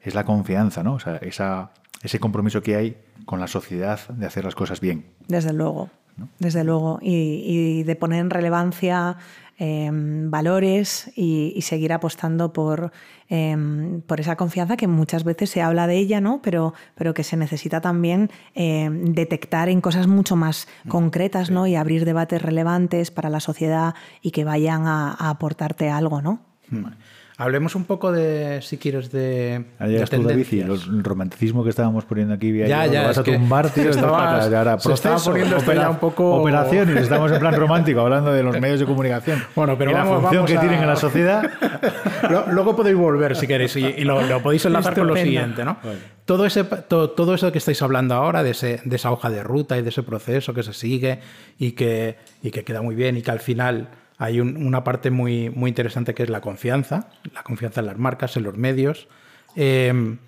es 0.00 0.14
la 0.14 0.24
confianza, 0.24 0.82
¿no? 0.82 0.94
O 0.94 1.00
sea, 1.00 1.16
esa, 1.16 1.70
ese 2.02 2.18
compromiso 2.18 2.62
que 2.62 2.74
hay 2.74 2.96
con 3.24 3.38
la 3.38 3.46
sociedad 3.46 4.00
de 4.08 4.26
hacer 4.26 4.44
las 4.44 4.56
cosas 4.56 4.80
bien. 4.80 5.06
Desde 5.28 5.52
luego, 5.52 5.90
desde 6.40 6.64
luego. 6.64 6.98
y, 7.00 7.84
de 7.84 7.94
poner 7.94 8.20
en 8.20 8.30
relevancia 8.30 9.16
Em, 9.58 10.28
valores 10.28 11.10
y, 11.16 11.58
seguir 11.62 11.94
apostando 11.94 12.52
por, 12.52 12.92
em, 13.30 14.02
por 14.02 14.20
esa 14.20 14.36
confianza 14.36 14.76
que 14.76 14.86
muchas 14.86 15.24
veces 15.24 15.48
se 15.48 15.62
habla 15.62 15.86
de 15.86 15.96
ella, 15.96 16.20
¿no? 16.20 16.42
pero, 16.42 16.74
pero 16.94 17.14
que 17.14 17.24
se 17.24 17.38
necesita 17.38 17.80
también 17.80 18.30
em, 18.54 19.14
detectar 19.14 19.70
en 19.70 19.80
cosas 19.80 20.08
mucho 20.08 20.36
más 20.36 20.68
mm, 20.84 20.88
concretas 20.90 21.50
¿no? 21.50 21.66
y 21.66 21.74
abrir 21.74 22.04
debates 22.04 22.42
relevantes 22.42 23.10
para 23.10 23.30
la 23.30 23.40
sociedad 23.40 23.94
y 24.20 24.32
que 24.32 24.44
vayan 24.44 24.86
a, 24.86 25.16
a 25.18 25.30
aportarte 25.30 25.88
algo. 25.88 26.20
¿no? 26.20 26.40
Hablemos 27.38 27.74
un 27.74 27.84
poco 27.84 28.12
de, 28.12 28.62
si 28.62 28.78
quieres, 28.78 29.12
de. 29.12 29.62
Ayer 29.78 30.08
de 30.08 30.22
David, 30.22 30.46
y 30.52 30.60
el 30.60 31.04
romanticismo 31.04 31.62
que 31.64 31.68
estábamos 31.68 32.06
poniendo 32.06 32.32
aquí. 32.32 32.50
Ya, 32.56 32.86
ya. 32.86 33.08
Vas 33.08 33.18
a 33.18 33.24
tumbar, 33.24 33.68
tío. 33.68 33.90
Estabas, 33.90 34.50
ahora, 34.50 34.78
se 34.78 34.92
estaba 34.94 35.18
poniendo 35.18 35.58
opera, 35.58 35.90
un 35.90 35.98
poco. 35.98 36.36
Operaciones, 36.36 37.02
estamos 37.02 37.30
en 37.30 37.38
plan 37.38 37.54
romántico, 37.60 38.00
hablando 38.00 38.32
de 38.32 38.42
los 38.42 38.58
medios 38.58 38.80
de 38.80 38.86
comunicación. 38.86 39.44
Bueno, 39.54 39.76
pero 39.76 39.90
y 39.90 39.94
vamos, 39.94 40.14
la 40.14 40.20
función 40.22 40.46
que 40.46 40.56
tienen 40.56 40.80
en 40.80 40.86
la 40.86 40.96
sociedad. 40.96 41.50
Luego 42.52 42.74
podéis 42.74 42.96
volver 42.96 43.36
si 43.36 43.46
queréis 43.46 43.76
y, 43.76 44.02
lo, 44.04 44.40
podéis 44.42 44.64
enlazar 44.64 44.94
con 44.94 45.06
lo 45.06 45.16
siguiente, 45.16 45.62
¿no? 45.62 45.76
Todo, 46.24 46.46
ese, 46.46 46.64
todo, 46.64 47.34
eso 47.34 47.52
que 47.52 47.58
estáis 47.58 47.82
hablando 47.82 48.14
ahora, 48.14 48.42
de, 48.42 48.52
ese, 48.52 48.80
de 48.82 48.96
esa 48.96 49.12
hoja 49.12 49.28
de 49.28 49.42
ruta 49.42 49.76
y 49.76 49.82
de 49.82 49.90
ese 49.90 50.02
proceso 50.02 50.54
que 50.54 50.62
se 50.62 50.72
sigue 50.72 51.20
y 51.58 51.72
que, 51.72 52.16
y 52.42 52.50
que 52.50 52.64
queda 52.64 52.80
muy 52.80 52.94
bien 52.94 53.18
y 53.18 53.22
que 53.22 53.30
al 53.30 53.40
final 53.40 53.90
hay 54.18 54.40
una 54.40 54.82
parte 54.84 55.10
muy, 55.10 55.50
muy 55.50 55.68
interesante 55.68 56.14
que 56.14 56.22
es 56.22 56.30
la 56.30 56.40
confianza, 56.40 57.08
la 57.34 57.42
confianza 57.42 57.80
en 57.80 57.86
las 57.86 57.98
marcas, 57.98 58.36
en 58.36 58.44
los 58.44 58.56
medios. 58.56 59.08
Em, 59.54 60.18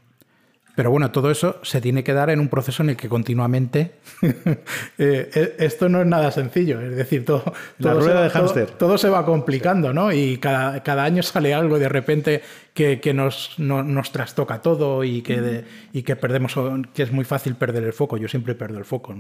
pero 0.79 0.93
bueno, 0.93 1.11
todo 1.11 1.33
eso 1.33 1.59
se 1.64 1.81
tiene 1.81 2.05
que 2.05 2.12
dar 2.12 2.31
en 2.31 2.39
un 2.39 2.47
proceso 2.47 2.85
en 2.85 2.91
el 2.91 2.97
que 2.97 3.09
continuamente 3.09 3.95
eh, 4.22 4.55
eh, 4.97 5.57
esto 5.59 5.89
no 5.89 6.03
es 6.03 6.07
nada 6.07 6.31
sencillo. 6.31 6.81
Es 6.81 6.95
decir, 6.95 7.24
todo, 7.24 7.53
todo, 7.83 8.01
se, 8.01 8.14
va, 8.14 8.31
todo, 8.31 8.66
todo 8.66 8.97
se 8.97 9.09
va 9.09 9.26
complicando, 9.26 9.93
¿no? 9.93 10.12
Y 10.12 10.39
cada, 10.39 10.81
cada, 10.85 11.03
año 11.03 11.24
sale 11.24 11.53
algo 11.53 11.81
de 11.81 11.89
repente 11.89 12.43
que, 12.74 13.01
que 13.01 13.12
nos, 13.12 13.59
nos, 13.59 14.12
trastoca 14.12 14.62
todo 14.62 15.03
y 15.03 15.22
que, 15.22 15.64
y 15.93 16.03
que 16.03 16.14
perdemos, 16.14 16.55
que 16.95 17.03
es 17.03 17.11
muy 17.11 17.24
fácil 17.24 17.57
perder 17.57 17.83
el 17.83 17.93
foco. 17.93 18.16
Yo 18.16 18.29
siempre 18.29 18.55
pierdo 18.55 18.79
el 18.79 18.85
foco. 18.85 19.12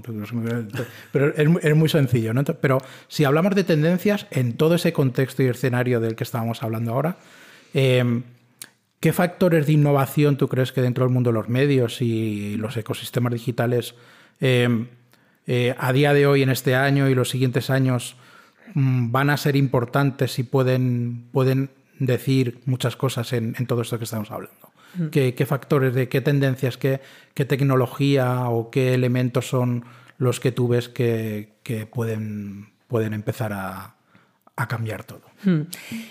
pero 1.10 1.34
es, 1.34 1.48
es, 1.64 1.74
muy 1.74 1.88
sencillo, 1.88 2.32
¿no? 2.34 2.44
Pero 2.44 2.78
si 3.08 3.24
hablamos 3.24 3.56
de 3.56 3.64
tendencias 3.64 4.28
en 4.30 4.56
todo 4.56 4.76
ese 4.76 4.92
contexto 4.92 5.42
y 5.42 5.46
escenario 5.46 5.98
del 5.98 6.14
que 6.14 6.22
estábamos 6.22 6.62
hablando 6.62 6.92
ahora, 6.92 7.16
eh, 7.74 8.22
¿Qué 9.00 9.12
factores 9.12 9.66
de 9.66 9.72
innovación 9.72 10.36
tú 10.36 10.48
crees 10.48 10.72
que 10.72 10.82
dentro 10.82 11.04
del 11.04 11.12
mundo 11.12 11.30
de 11.30 11.34
los 11.34 11.48
medios 11.48 12.02
y 12.02 12.56
los 12.56 12.76
ecosistemas 12.76 13.32
digitales 13.32 13.94
em, 14.40 14.88
eh, 15.46 15.74
a 15.78 15.92
día 15.92 16.12
de 16.12 16.26
hoy, 16.26 16.42
en 16.42 16.50
este 16.50 16.74
año 16.74 17.08
y 17.08 17.14
los 17.14 17.30
siguientes 17.30 17.70
años, 17.70 18.16
mm, 18.74 19.12
van 19.12 19.30
a 19.30 19.36
ser 19.36 19.54
importantes 19.56 20.38
y 20.38 20.42
pueden, 20.42 21.28
pueden 21.32 21.70
decir 21.98 22.60
muchas 22.66 22.96
cosas 22.96 23.32
en, 23.32 23.54
todo 23.66 23.82
esto 23.82 23.98
que 23.98 24.04
estamos 24.04 24.30
hablando? 24.30 24.72
Mm. 24.94 25.08
¿Qué, 25.08 25.46
factores, 25.46 25.94
de 25.94 26.08
qué 26.08 26.20
tendencias, 26.20 26.76
qué, 26.76 27.00
qué, 27.34 27.44
tecnología 27.44 28.48
o 28.48 28.70
qué 28.70 28.94
elementos 28.94 29.48
son 29.48 29.84
los 30.18 30.40
que 30.40 30.50
tú 30.50 30.66
ves 30.66 30.88
que, 30.88 31.54
que 31.62 31.86
pueden, 31.86 32.70
pueden 32.88 33.14
empezar 33.14 33.52
a, 33.52 33.94
a 34.58 34.66
cambiar 34.66 35.04
todo. 35.04 35.22
Hmm. 35.44 35.62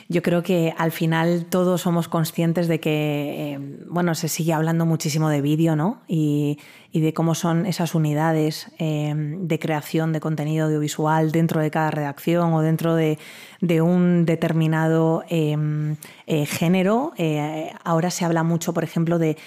Yo 0.08 0.22
creo 0.22 0.42
que 0.42 0.74
al 0.78 0.92
final 0.92 1.46
todos 1.50 1.82
somos 1.82 2.08
conscientes 2.08 2.68
de 2.68 2.80
que, 2.80 3.54
eh, 3.54 3.60
bueno, 3.90 4.16
se 4.16 4.30
sigue 4.30 4.54
hablando 4.54 4.86
muchísimo 4.86 5.30
de 5.30 5.42
vídeo, 5.42 5.76
¿no? 5.76 6.02
Y, 6.08 6.60
y 6.92 7.02
de 7.02 7.14
cómo 7.14 7.36
son 7.36 7.66
esas 7.66 7.96
unidades 7.96 8.72
eh, 8.80 9.14
de 9.16 9.60
creación 9.60 10.14
de 10.14 10.20
contenido 10.20 10.66
audiovisual 10.66 11.32
dentro 11.32 11.62
de 11.62 11.70
cada 11.70 11.92
redacción 11.92 12.54
o 12.54 12.62
dentro 12.62 12.96
de, 12.96 13.20
un 13.82 14.26
determinado 14.26 15.24
eh, 15.30 15.56
género. 16.46 17.14
Ahora 17.84 18.12
se 18.12 18.24
habla 18.24 18.44
mucho, 18.44 18.74
por 18.74 18.84
ejemplo, 18.84 19.20
de, 19.20 19.38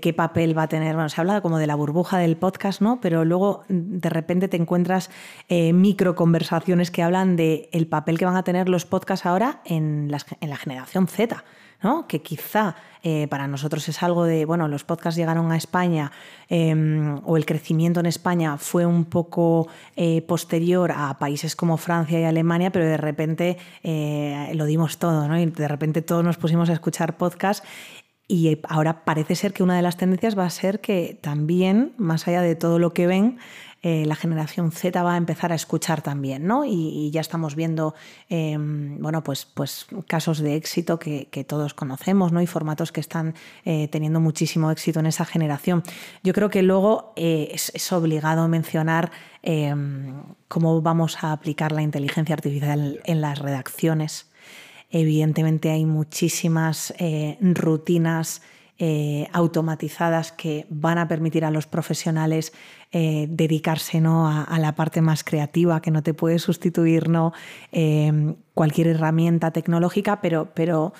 qué 0.00 0.12
papel 0.12 0.56
va 0.56 0.64
a 0.64 0.68
tener, 0.68 0.94
bueno, 0.94 1.08
se 1.08 1.20
habla 1.20 1.40
como 1.40 1.58
de 1.58 1.66
la 1.66 1.74
burbuja 1.74 2.18
del 2.18 2.36
podcast, 2.36 2.80
¿no? 2.80 3.00
Pero 3.00 3.24
luego 3.24 3.64
de 3.68 4.08
repente 4.08 4.48
te 4.48 4.56
encuentras 4.56 5.10
micro 5.48 6.14
conversaciones 6.14 6.90
que 6.90 7.02
hablan 7.02 7.36
el 7.38 7.86
papel 7.88 8.18
que 8.18 8.24
van 8.24 8.36
a 8.36 8.44
tener 8.44 8.68
los 8.68 8.86
podcasts 8.86 9.25
ahora 9.26 9.60
en, 9.64 10.10
la 10.10 10.56
generación 10.56 11.06
Z. 11.08 11.44
¿no? 11.82 12.06
que 12.06 12.22
quizá 12.22 12.74
eh, 13.02 13.26
para 13.28 13.46
nosotros 13.46 13.88
es 13.88 14.02
algo 14.02 14.24
de, 14.24 14.44
bueno, 14.44 14.68
los 14.68 14.84
podcasts 14.84 15.16
llegaron 15.16 15.52
a 15.52 15.56
España 15.56 16.10
em, 16.48 17.20
o 17.24 17.36
el 17.36 17.44
crecimiento 17.44 18.00
en 18.00 18.06
España 18.06 18.56
fue 18.56 18.86
un 18.86 19.04
poco 19.04 19.68
eh, 19.94 20.22
posterior 20.22 20.92
a 20.92 21.18
países 21.18 21.54
como 21.54 21.76
Francia 21.76 22.18
y 22.18 22.24
Alemania, 22.24 22.70
pero 22.70 22.86
de 22.86 22.96
repente 22.96 23.58
eh, 23.82 24.50
lo 24.54 24.64
dimos 24.64 24.98
todo, 24.98 25.28
¿no? 25.28 25.38
Y 25.38 25.46
de 25.46 25.68
repente 25.68 26.02
todos 26.02 26.24
nos 26.24 26.38
pusimos 26.38 26.70
a 26.70 26.72
escuchar 26.72 27.16
podcasts 27.16 27.66
y 28.28 28.58
ahora 28.68 29.04
parece 29.04 29.36
ser 29.36 29.52
que 29.52 29.62
una 29.62 29.76
de 29.76 29.82
las 29.82 29.96
tendencias 29.96 30.36
va 30.36 30.46
a 30.46 30.50
ser 30.50 30.80
que 30.80 31.16
también, 31.20 31.92
más 31.96 32.26
allá 32.26 32.42
de 32.42 32.56
todo 32.56 32.80
lo 32.80 32.92
que 32.92 33.06
ven, 33.06 33.38
eh, 33.82 34.04
la 34.06 34.16
generación 34.16 34.72
Z 34.72 35.00
va 35.02 35.14
a 35.14 35.16
empezar 35.16 35.52
a 35.52 35.54
escuchar 35.54 36.02
también, 36.02 36.46
¿no? 36.46 36.64
Y, 36.64 37.10
ya 37.12 37.20
estamos 37.20 37.54
viendo, 37.54 37.94
em, 38.28 38.98
bueno, 39.00 39.22
pues, 39.22 39.44
pues 39.44 39.86
casos 40.08 40.40
de 40.40 40.56
éxito 40.56 40.98
que, 40.98 41.26
todos 41.46 41.74
conocemos, 41.74 42.32
¿no? 42.32 42.40
Y 42.42 42.46
formatos 42.46 42.90
que 42.90 43.00
están 43.00 43.34
eh, 43.64 43.88
teniendo 43.88 44.18
muchísimo 44.18 44.70
éxito 44.70 45.00
en 45.00 45.06
esa 45.06 45.24
generación. 45.24 45.82
Yo 46.24 46.32
creo 46.32 46.50
que 46.50 46.62
luego 46.62 47.12
eh, 47.16 47.50
es, 47.52 47.92
obligado 47.92 48.48
mencionar 48.48 49.12
em, 49.42 50.22
cómo 50.48 50.82
vamos 50.82 51.22
a 51.22 51.32
aplicar 51.32 51.70
la 51.70 51.82
inteligencia 51.82 52.34
artificial 52.34 53.00
en 53.04 53.20
las 53.20 53.38
redacciones. 53.38 54.28
Evidentemente 54.90 55.70
hay 55.70 55.84
muchísimas 55.84 56.94
rutinas 57.40 58.42
eh, 58.78 59.28
automatizadas 59.32 60.32
que 60.32 60.66
van 60.68 60.98
a 60.98 61.08
permitir 61.08 61.44
a 61.44 61.50
los 61.50 61.66
profesionales 61.66 62.52
eh, 62.92 63.26
dedicarse 63.30 64.00
¿no? 64.00 64.28
a, 64.28 64.58
la 64.58 64.74
parte 64.74 65.00
más 65.00 65.24
creativa, 65.24 65.80
que 65.80 65.90
no 65.90 66.02
te 66.02 66.12
puede 66.12 66.38
sustituir 66.38 67.08
¿no? 67.08 67.32
Eh, 67.72 68.34
cualquier 68.54 68.88
herramienta 68.88 69.50
tecnológica, 69.50 70.20
pero, 70.20 70.50
pero 70.54 70.92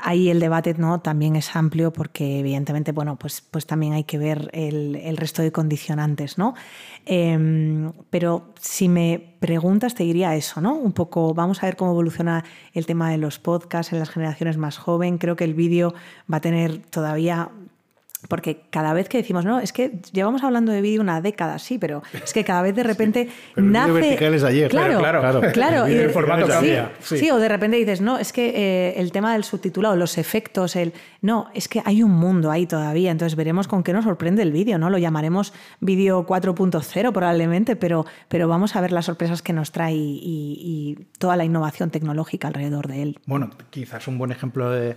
ahí 0.00 0.30
el 0.30 0.40
debate 0.40 0.74
¿no? 0.78 1.00
también 1.00 1.36
es 1.36 1.54
amplio 1.54 1.92
porque 1.92 2.40
evidentemente 2.40 2.92
bueno, 2.92 3.16
pues, 3.16 3.40
pues 3.40 3.66
también 3.66 3.92
hay 3.92 4.04
que 4.04 4.18
ver 4.18 4.50
el, 4.52 5.16
resto 5.16 5.42
de 5.42 5.52
condicionantes. 5.52 6.38
¿no? 6.38 6.54
Em, 7.06 7.92
pero 8.10 8.52
si 8.60 8.88
me 8.88 9.36
preguntas 9.40 9.94
te 9.94 10.04
diría 10.04 10.34
eso, 10.34 10.60
¿no? 10.60 10.74
un 10.74 10.92
poco 10.92 11.34
vamos 11.34 11.62
a 11.62 11.66
ver 11.66 11.76
cómo 11.76 11.92
evoluciona 11.92 12.44
el 12.72 12.86
tema 12.86 13.10
de 13.10 13.18
los 13.18 13.38
podcasts 13.38 13.92
en 13.92 13.98
las 13.98 14.10
generaciones 14.10 14.56
más 14.56 14.78
jóvenes. 14.78 15.20
Creo 15.20 15.36
que 15.36 15.44
el 15.44 15.54
vídeo 15.54 15.94
va 16.30 16.38
a 16.38 16.40
tener 16.40 16.78
todavía 16.78 17.50
porque 18.26 18.62
cada 18.70 18.92
vez 18.94 19.08
que 19.08 19.18
decimos, 19.18 19.44
no, 19.44 19.60
es 19.60 19.72
que 19.72 20.00
llevamos 20.12 20.42
hablando 20.42 20.72
de 20.72 20.80
vídeo 20.80 21.00
una 21.00 21.20
década, 21.20 21.58
sí, 21.60 21.78
pero 21.78 22.02
es 22.12 22.32
que 22.32 22.44
cada 22.44 22.62
vez 22.62 22.74
de 22.74 22.82
repente 22.84 23.28
nace. 23.54 24.14
El 24.26 24.44
ayer, 24.44 24.70
claro, 24.70 24.98
claro, 24.98 25.20
claro. 25.20 25.52
claro 25.52 25.86
el, 25.86 26.10
formato 26.10 26.48
cambia. 26.48 26.90
Sí, 27.00 27.30
o 27.30 27.38
de 27.38 27.48
repente 27.48 27.76
dices, 27.76 28.00
no, 28.00 28.18
es 28.18 28.32
que 28.32 28.48
eh, 28.48 28.94
el 29.00 29.12
tema 29.12 29.32
del 29.34 29.44
subtitulado, 29.44 29.94
los 29.94 30.18
efectos, 30.18 30.74
el. 30.74 30.92
No, 31.22 31.48
es 31.54 31.68
que 31.68 31.80
hay 31.84 32.02
un 32.02 32.10
mundo 32.10 32.50
ahí 32.50 32.66
todavía, 32.66 33.12
entonces 33.12 33.36
veremos 33.36 33.68
con 33.68 33.82
qué 33.84 33.92
nos 33.92 34.04
sorprende 34.04 34.42
el 34.42 34.50
vídeo, 34.50 34.78
¿no? 34.78 34.90
Lo 34.90 34.98
llamaremos 34.98 35.52
vídeo 35.80 36.26
4.0 36.26 37.12
probablemente, 37.12 37.76
pero, 37.76 38.04
pero 38.28 38.48
vamos 38.48 38.74
a 38.74 38.80
ver 38.80 38.90
las 38.90 39.04
sorpresas 39.04 39.42
que 39.42 39.52
nos 39.52 39.70
trae 39.70 39.94
y, 39.94 40.18
y 40.22 41.06
toda 41.18 41.36
la 41.36 41.44
innovación 41.44 41.90
tecnológica 41.90 42.48
alrededor 42.48 42.88
de 42.88 43.02
él. 43.02 43.18
Bueno, 43.26 43.50
quizás 43.70 44.08
un 44.08 44.18
buen 44.18 44.32
ejemplo 44.32 44.70
de 44.70 44.96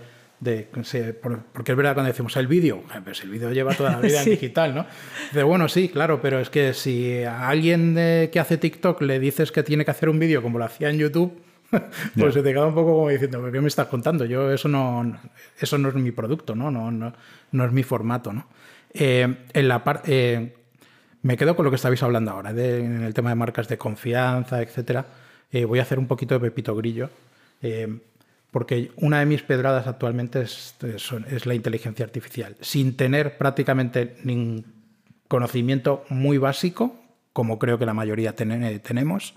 porque 1.52 1.72
es 1.72 1.76
verdad 1.76 1.94
cuando 1.94 2.10
decimos 2.10 2.36
el 2.36 2.46
vídeo, 2.46 2.82
eh, 2.94 3.00
pues 3.04 3.22
el 3.22 3.30
vídeo 3.30 3.52
lleva 3.52 3.74
toda 3.74 3.92
la 3.92 4.00
vida 4.00 4.22
en 4.22 4.30
digital, 4.30 4.74
¿no? 4.74 4.86
De 5.32 5.42
bueno, 5.42 5.68
sí, 5.68 5.88
claro, 5.88 6.20
pero 6.20 6.40
es 6.40 6.50
que 6.50 6.74
si 6.74 7.22
a 7.22 7.48
alguien 7.48 7.94
que 7.94 8.40
hace 8.40 8.58
TikTok 8.58 9.02
le 9.02 9.20
dices 9.20 9.52
que 9.52 9.62
tiene 9.62 9.84
que 9.84 9.92
hacer 9.92 10.08
un 10.08 10.18
vídeo 10.18 10.42
como 10.42 10.58
lo 10.58 10.64
hacía 10.64 10.90
en 10.90 10.98
YouTube, 10.98 11.32
pues 12.18 12.34
se 12.34 12.42
te 12.42 12.52
queda 12.52 12.66
un 12.66 12.74
poco 12.74 12.94
como 12.94 13.08
diciendo, 13.08 13.50
¿qué 13.50 13.60
me 13.60 13.68
estás 13.68 13.86
contando? 13.86 14.24
Yo 14.24 14.50
eso 14.50 14.68
no, 14.68 15.18
eso 15.58 15.78
no 15.78 15.88
es 15.88 15.94
mi 15.94 16.10
producto, 16.10 16.54
¿no? 16.54 16.70
No, 16.70 16.90
no, 16.90 17.12
no 17.52 17.64
es 17.64 17.72
mi 17.72 17.82
formato, 17.82 18.32
¿no? 18.32 18.46
Eh, 18.92 19.34
en 19.52 19.68
la 19.68 19.82
eh, 20.06 20.54
me 21.22 21.36
quedo 21.36 21.54
con 21.56 21.64
lo 21.64 21.70
que 21.70 21.76
estabais 21.76 22.02
hablando 22.02 22.32
ahora, 22.32 22.50
en 22.50 23.02
el 23.04 23.14
tema 23.14 23.30
de 23.30 23.36
marcas 23.36 23.68
de 23.68 23.78
confianza, 23.78 24.60
etcétera. 24.60 25.06
voy 25.66 25.78
a 25.78 25.82
hacer 25.82 25.98
un 25.98 26.08
poquito 26.08 26.34
de 26.34 26.40
pepito 26.40 26.74
grillo 26.74 27.08
porque 28.52 28.92
una 28.96 29.18
de 29.18 29.26
mis 29.26 29.42
pedradas 29.42 29.86
actualmente 29.86 30.42
es, 30.42 30.76
la 31.46 31.54
inteligencia 31.54 32.04
artificial, 32.04 32.54
sin 32.60 32.96
tener 32.96 33.38
prácticamente 33.38 34.16
ningún 34.22 34.66
conocimiento 35.26 36.04
muy 36.10 36.36
básico, 36.36 36.94
como 37.32 37.58
creo 37.58 37.78
que 37.78 37.86
la 37.86 37.94
mayoría 37.94 38.34
eh, 38.38 38.78
tenemos, 38.80 39.34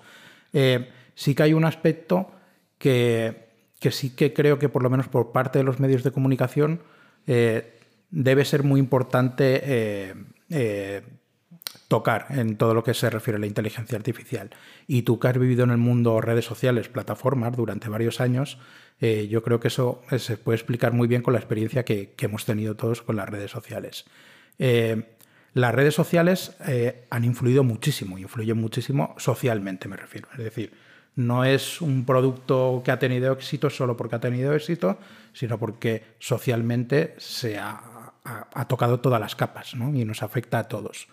eh, 0.52 0.90
sí 1.16 1.34
que 1.34 1.44
hay 1.44 1.54
un 1.54 1.64
aspecto 1.64 2.30
que, 2.78 3.48
sí 3.90 4.10
que 4.10 4.34
creo 4.34 4.60
que 4.60 4.68
por 4.68 4.84
lo 4.84 4.90
menos 4.90 5.08
por 5.08 5.32
parte 5.32 5.60
de 5.60 5.64
los 5.64 5.80
medios 5.80 6.04
de 6.04 6.12
comunicación 6.12 6.82
eh, 7.26 7.80
debe 8.12 8.44
ser 8.44 8.64
muy 8.64 8.82
importante 8.82 10.14
tocar 11.88 12.28
en 12.30 12.58
todo 12.58 12.74
lo 12.74 12.84
que 12.84 12.94
se 12.94 13.10
refiere 13.10 13.38
a 13.38 13.40
la 13.40 13.48
inteligencia 13.48 13.98
artificial. 13.98 14.50
Y 14.88 15.04
tú 15.04 15.20
que 15.20 15.28
has 15.28 15.38
vivido 15.38 15.64
en 15.64 15.72
el 15.72 15.78
mundo 15.78 16.20
redes 16.20 16.46
sociales, 16.46 16.90
plataformas 16.90 17.56
durante 17.56 17.90
varios 17.90 18.20
años, 18.22 18.58
eh, 19.02 19.28
yo 19.30 19.44
creo 19.44 19.60
que 19.60 19.68
eso 19.68 20.02
eh, 20.10 20.20
se 20.20 20.38
puede 20.38 20.56
explicar 20.56 20.94
muy 20.94 21.08
bien 21.08 21.22
con 21.22 21.34
la 21.34 21.40
experiencia 21.40 21.84
que, 21.84 22.14
hemos 22.20 22.46
tenido 22.46 22.76
todos 22.76 23.02
con 23.02 23.16
las 23.16 23.30
redes 23.30 23.52
sociales. 23.52 24.06
Eh, 24.58 25.18
las 25.54 25.74
redes 25.74 25.96
sociales 25.96 26.58
han 27.10 27.24
influido 27.24 27.64
muchísimo, 27.64 28.18
influyen 28.18 28.58
muchísimo 28.58 29.16
socialmente, 29.18 29.88
me 29.88 29.96
refiero. 29.96 30.28
Es 30.34 30.44
decir, 30.44 30.74
no 31.16 31.46
es 31.46 31.80
un 31.80 32.06
producto 32.06 32.82
que 32.84 32.92
ha 32.92 33.00
tenido 33.00 33.32
éxito 33.32 33.70
solo 33.70 33.96
porque 33.96 34.18
ha 34.18 34.20
tenido 34.20 34.54
éxito, 34.54 35.00
sino 35.32 35.58
porque 35.58 36.04
socialmente 36.20 37.16
se 37.20 37.58
ha, 37.58 37.82
tocado 38.68 39.00
todas 39.00 39.22
las 39.22 39.36
capas 39.36 39.76
y 39.76 40.04
nos 40.04 40.24
afecta 40.24 40.60
a 40.60 40.64
todos. 40.66 41.08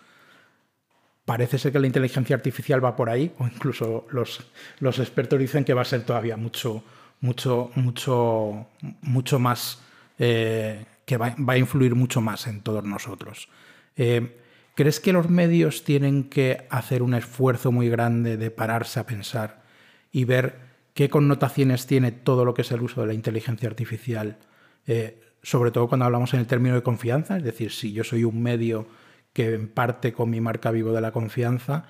Parece 1.23 1.57
ser 1.57 1.71
que 1.71 1.79
la 1.79 1.87
inteligencia 1.87 2.35
artificial 2.35 2.83
va 2.83 2.97
por 2.97 3.09
ahí, 3.09 3.31
o 3.37 3.47
incluso 3.47 4.07
los, 4.11 4.45
los 4.79 4.99
expertos 4.99 5.39
dicen 5.39 5.63
que 5.63 5.73
va 5.73 5.83
a 5.83 5.85
ser 5.85 6.03
todavía 6.03 6.35
mucho, 6.35 6.83
mucho, 7.23 7.71
mucho, 7.75 8.67
mucho 9.01 9.39
más, 9.39 9.81
eh, 10.19 10.85
que 11.05 11.15
va, 11.15 11.33
a 11.47 11.57
influir 11.57 11.95
mucho 11.95 12.19
más 12.19 12.47
en 12.47 12.59
todos 12.59 12.83
nosotros. 12.83 13.47
Eh, 13.95 14.39
¿Crees 14.75 14.99
que 14.99 15.13
los 15.13 15.29
medios 15.29 15.85
tienen 15.85 16.25
que 16.25 16.67
hacer 16.69 17.01
un 17.01 17.13
esfuerzo 17.13 17.71
muy 17.71 17.87
grande 17.87 18.35
de 18.35 18.51
pararse 18.51 18.99
a 18.99 19.05
pensar 19.05 19.63
y 20.11 20.25
ver 20.25 20.59
qué 20.93 21.09
connotaciones 21.09 21.87
tiene 21.87 22.11
todo 22.11 22.43
lo 22.43 22.53
que 22.53 22.63
es 22.63 22.71
el 22.71 22.81
uso 22.81 23.01
de 23.01 23.07
la 23.07 23.13
inteligencia 23.13 23.69
artificial? 23.69 24.37
Eh, 24.85 25.21
sobre 25.41 25.71
todo 25.71 25.87
cuando 25.87 26.05
hablamos 26.05 26.33
en 26.33 26.41
el 26.41 26.47
término 26.47 26.75
de 26.75 26.83
confianza, 26.83 27.37
es 27.37 27.43
decir, 27.43 27.71
si 27.71 27.93
yo 27.93 28.03
soy 28.03 28.25
un 28.25 28.43
medio 28.43 28.85
que 29.31 29.53
en 29.53 29.69
parte 29.69 30.11
con 30.11 30.29
mi 30.29 30.41
marca 30.41 30.71
vivo 30.71 30.91
de 30.91 30.99
la 30.99 31.13
confianza, 31.13 31.85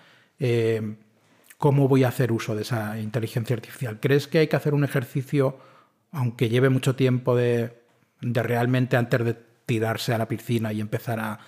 ¿cómo 1.63 1.87
voy 1.87 2.03
a 2.03 2.09
hacer 2.09 2.33
uso 2.33 2.57
de 2.57 2.63
esa 2.63 2.99
inteligencia 2.99 3.55
artificial? 3.55 3.97
¿Crees 4.01 4.27
que 4.27 4.39
hay 4.39 4.47
que 4.47 4.57
hacer 4.57 4.73
un 4.73 4.83
ejercicio, 4.83 5.57
aunque 6.11 6.49
lleve 6.49 6.67
mucho 6.67 6.97
tiempo, 6.97 7.37
de, 7.37 7.71
realmente 8.19 8.97
antes 8.97 9.23
de 9.23 9.37
tirarse 9.65 10.13
a 10.13 10.17
la 10.17 10.27
piscina 10.27 10.73
y 10.73 10.81
empezar 10.81 11.21
a, 11.21 11.39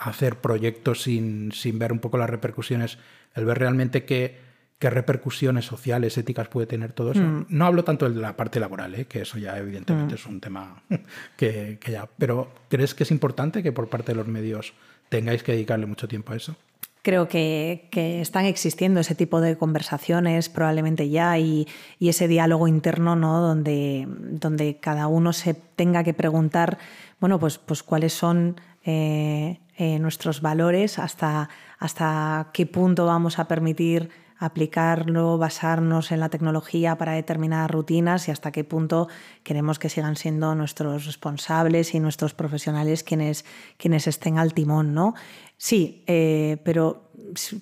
hacer 0.00 0.40
proyectos 0.40 1.02
sin, 1.02 1.52
ver 1.74 1.92
un 1.92 2.00
poco 2.00 2.18
las 2.18 2.28
repercusiones, 2.28 2.98
el 3.36 3.44
ver 3.44 3.60
realmente 3.60 4.04
qué, 4.04 4.36
repercusiones 4.80 5.64
sociales, 5.64 6.18
éticas 6.18 6.48
puede 6.48 6.66
tener 6.66 6.92
todo 6.92 7.12
eso? 7.12 7.22
Mm. 7.22 7.46
No 7.50 7.66
hablo 7.66 7.84
tanto 7.84 8.10
de 8.10 8.20
la 8.20 8.36
parte 8.36 8.58
laboral, 8.58 8.96
¿eh? 8.96 9.04
que 9.04 9.22
eso 9.22 9.38
ya 9.38 9.56
evidentemente 9.56 10.14
mm. 10.14 10.18
es 10.18 10.26
un 10.26 10.40
tema 10.40 10.82
que, 11.36 11.78
que 11.80 11.92
ya... 11.92 12.08
Pero 12.18 12.52
¿crees 12.68 12.96
que 12.96 13.04
es 13.04 13.12
importante 13.12 13.62
que 13.62 13.70
por 13.70 13.88
parte 13.88 14.10
de 14.10 14.16
los 14.16 14.26
medios 14.26 14.72
tengáis 15.08 15.44
que 15.44 15.52
dedicarle 15.52 15.86
mucho 15.86 16.08
tiempo 16.08 16.32
a 16.32 16.36
eso? 16.36 16.56
Creo 17.02 17.28
que, 17.28 17.88
están 18.20 18.44
existiendo 18.44 19.00
ese 19.00 19.14
tipo 19.14 19.40
de 19.40 19.56
conversaciones 19.56 20.48
probablemente 20.48 21.08
ya 21.08 21.38
y, 21.38 21.66
ese 21.98 22.28
diálogo 22.28 22.68
interno 22.68 23.16
¿no? 23.16 23.40
donde, 23.40 24.06
donde 24.08 24.78
cada 24.78 25.06
uno 25.06 25.32
se 25.32 25.54
tenga 25.54 26.04
que 26.04 26.12
preguntar 26.12 26.78
bueno, 27.20 27.38
pues, 27.38 27.58
pues 27.58 27.82
cuáles 27.82 28.12
son 28.14 28.60
eh, 28.84 29.60
eh, 29.76 29.98
nuestros 29.98 30.40
valores, 30.40 30.98
hasta, 30.98 31.50
hasta 31.78 32.48
qué 32.52 32.66
punto 32.66 33.06
vamos 33.06 33.38
a 33.38 33.46
permitir 33.46 34.10
aplicarlo, 34.38 35.36
basarnos 35.36 36.12
en 36.12 36.20
la 36.20 36.30
tecnología 36.30 36.96
para 36.96 37.12
determinadas 37.12 37.70
rutinas 37.70 38.26
y 38.26 38.30
hasta 38.30 38.52
qué 38.52 38.64
punto 38.64 39.08
queremos 39.42 39.78
que 39.78 39.90
sigan 39.90 40.16
siendo 40.16 40.54
nuestros 40.54 41.04
responsables 41.04 41.94
y 41.94 42.00
nuestros 42.00 42.32
profesionales 42.32 43.04
quienes, 43.04 43.44
quienes 43.76 44.06
estén 44.06 44.38
al 44.38 44.54
timón. 44.54 44.94
¿no? 44.94 45.14
Sí, 45.62 46.02
eh, 46.06 46.56
pero 46.64 47.10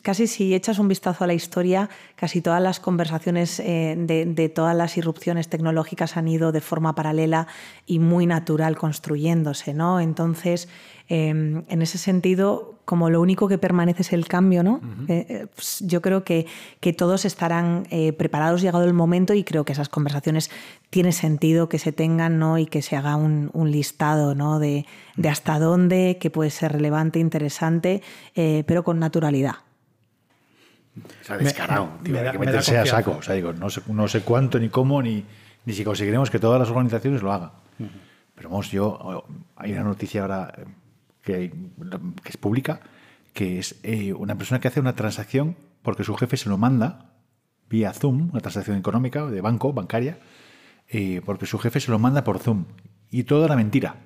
casi 0.02 0.28
si 0.28 0.54
echas 0.54 0.78
un 0.78 0.86
vistazo 0.86 1.24
a 1.24 1.26
la 1.26 1.34
historia, 1.34 1.90
casi 2.14 2.40
todas 2.40 2.62
las 2.62 2.78
conversaciones 2.78 3.58
eh, 3.58 3.96
de, 3.98 4.48
todas 4.48 4.76
las 4.76 4.96
irrupciones 4.96 5.48
tecnológicas 5.48 6.16
han 6.16 6.28
ido 6.28 6.52
de 6.52 6.60
forma 6.60 6.94
paralela 6.94 7.48
y 7.86 7.98
muy 7.98 8.24
natural 8.24 8.76
construyéndose, 8.76 9.74
¿no? 9.74 9.98
Entonces, 9.98 10.68
em, 11.08 11.64
en 11.68 11.82
ese 11.82 11.98
sentido, 11.98 12.78
como 12.84 13.10
lo 13.10 13.20
único 13.20 13.48
que 13.48 13.58
permanece 13.58 14.02
es 14.02 14.12
el 14.12 14.28
cambio, 14.28 14.62
¿no? 14.62 14.80
Eh, 15.08 15.26
eh, 15.28 15.46
pues 15.52 15.80
yo 15.80 16.00
creo 16.00 16.22
que, 16.22 16.46
que 16.80 16.92
todos 16.92 17.24
estarán 17.24 17.84
preparados 18.16 18.62
llegado 18.62 18.84
el 18.84 18.94
momento 18.94 19.34
y 19.34 19.42
creo 19.42 19.64
que 19.64 19.72
esas 19.72 19.88
conversaciones 19.88 20.50
tiene 20.90 21.12
sentido 21.12 21.68
que 21.68 21.78
se 21.78 21.92
tengan 21.92 22.38
¿no? 22.38 22.56
y 22.58 22.66
que 22.66 22.80
se 22.80 22.96
haga 22.96 23.16
un, 23.16 23.50
listado 23.70 24.34
¿no? 24.34 24.58
de, 24.58 24.86
de, 25.16 25.28
hasta 25.28 25.58
dónde, 25.58 26.16
que 26.18 26.30
puede 26.30 26.50
ser 26.50 26.72
relevante, 26.72 27.18
interesante, 27.18 27.87
pero 28.34 28.82
con 28.84 28.98
naturalidad. 28.98 29.56
O 30.98 31.24
sea, 31.24 31.36
descarado, 31.38 31.90
me, 32.02 32.18
hay 32.18 32.32
que 32.32 32.38
meterse 32.38 32.78
a 32.78 32.86
saco. 32.86 33.16
O 33.18 33.22
sea, 33.22 33.34
digo, 33.34 33.52
no 33.52 33.70
sé, 33.70 33.82
no 33.86 34.08
sé 34.08 34.22
cuánto, 34.22 34.58
ni 34.58 34.68
cómo, 34.68 35.02
ni, 35.02 35.24
ni 35.64 35.72
si 35.72 35.84
conseguiremos 35.84 36.30
que 36.30 36.38
todas 36.38 36.58
las 36.58 36.70
organizaciones 36.70 37.22
lo 37.22 37.32
hagan. 37.32 37.50
Pero 38.34 38.50
vamos, 38.50 38.70
yo, 38.70 39.24
hay 39.56 39.72
una 39.72 39.82
noticia 39.82 40.22
ahora 40.22 40.54
que, 41.22 41.52
que 42.22 42.28
es 42.28 42.36
pública, 42.36 42.80
que 43.32 43.58
es 43.58 43.76
eh, 43.82 44.12
una 44.12 44.36
persona 44.36 44.60
que 44.60 44.68
hace 44.68 44.80
una 44.80 44.94
transacción 44.94 45.56
porque 45.82 46.04
su 46.04 46.14
jefe 46.16 46.36
se 46.36 46.48
lo 46.48 46.58
manda 46.58 47.10
vía 47.68 47.92
Zoom, 47.92 48.30
una 48.30 48.40
transacción 48.40 48.76
económica 48.76 49.26
de 49.26 49.40
banco, 49.40 49.72
bancaria, 49.72 50.18
eh, 50.88 51.20
porque 51.24 51.46
su 51.46 51.58
jefe 51.58 51.80
se 51.80 51.90
lo 51.90 51.98
manda 51.98 52.24
por 52.24 52.38
Zoom. 52.38 52.64
Y 53.10 53.24
todo 53.24 53.44
era 53.44 53.56
mentira. 53.56 53.96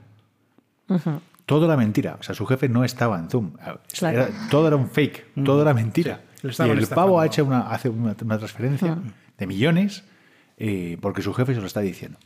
Todo 1.46 1.66
era 1.66 1.76
mentira. 1.76 2.16
O 2.20 2.22
sea, 2.22 2.34
su 2.34 2.46
jefe 2.46 2.68
no 2.68 2.84
estaba 2.84 3.18
en 3.18 3.28
Zoom. 3.28 3.52
todo 4.50 4.66
era 4.66 4.76
un 4.76 4.88
fake, 4.88 5.44
todo 5.44 5.62
era 5.62 5.74
mentira. 5.74 6.20
Y 6.42 6.62
el 6.62 6.86
pavo 6.86 7.20
ha 7.20 7.26
hecho 7.26 7.44
una, 7.44 7.70
hace 7.70 7.88
una, 7.88 8.14
transferencia 8.14 8.98
de 9.38 9.46
millones 9.46 10.04
eh, 10.56 10.98
porque 11.00 11.22
su 11.22 11.32
jefe 11.34 11.54
se 11.54 11.60
lo 11.60 11.66
está 11.66 11.80
diciendo. 11.80 12.18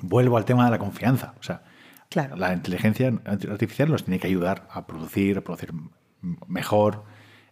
Vuelvo 0.00 0.36
al 0.36 0.44
tema 0.44 0.64
de 0.64 0.70
la 0.70 0.78
confianza. 0.78 1.34
O 1.40 1.42
sea, 1.42 1.62
la 2.36 2.52
inteligencia 2.52 3.12
artificial 3.24 3.90
nos 3.90 4.04
tiene 4.04 4.18
que 4.18 4.26
ayudar 4.26 4.68
a 4.70 4.86
producir, 4.86 5.38
a 5.38 5.40
producir 5.40 5.72
mejor, 6.46 7.04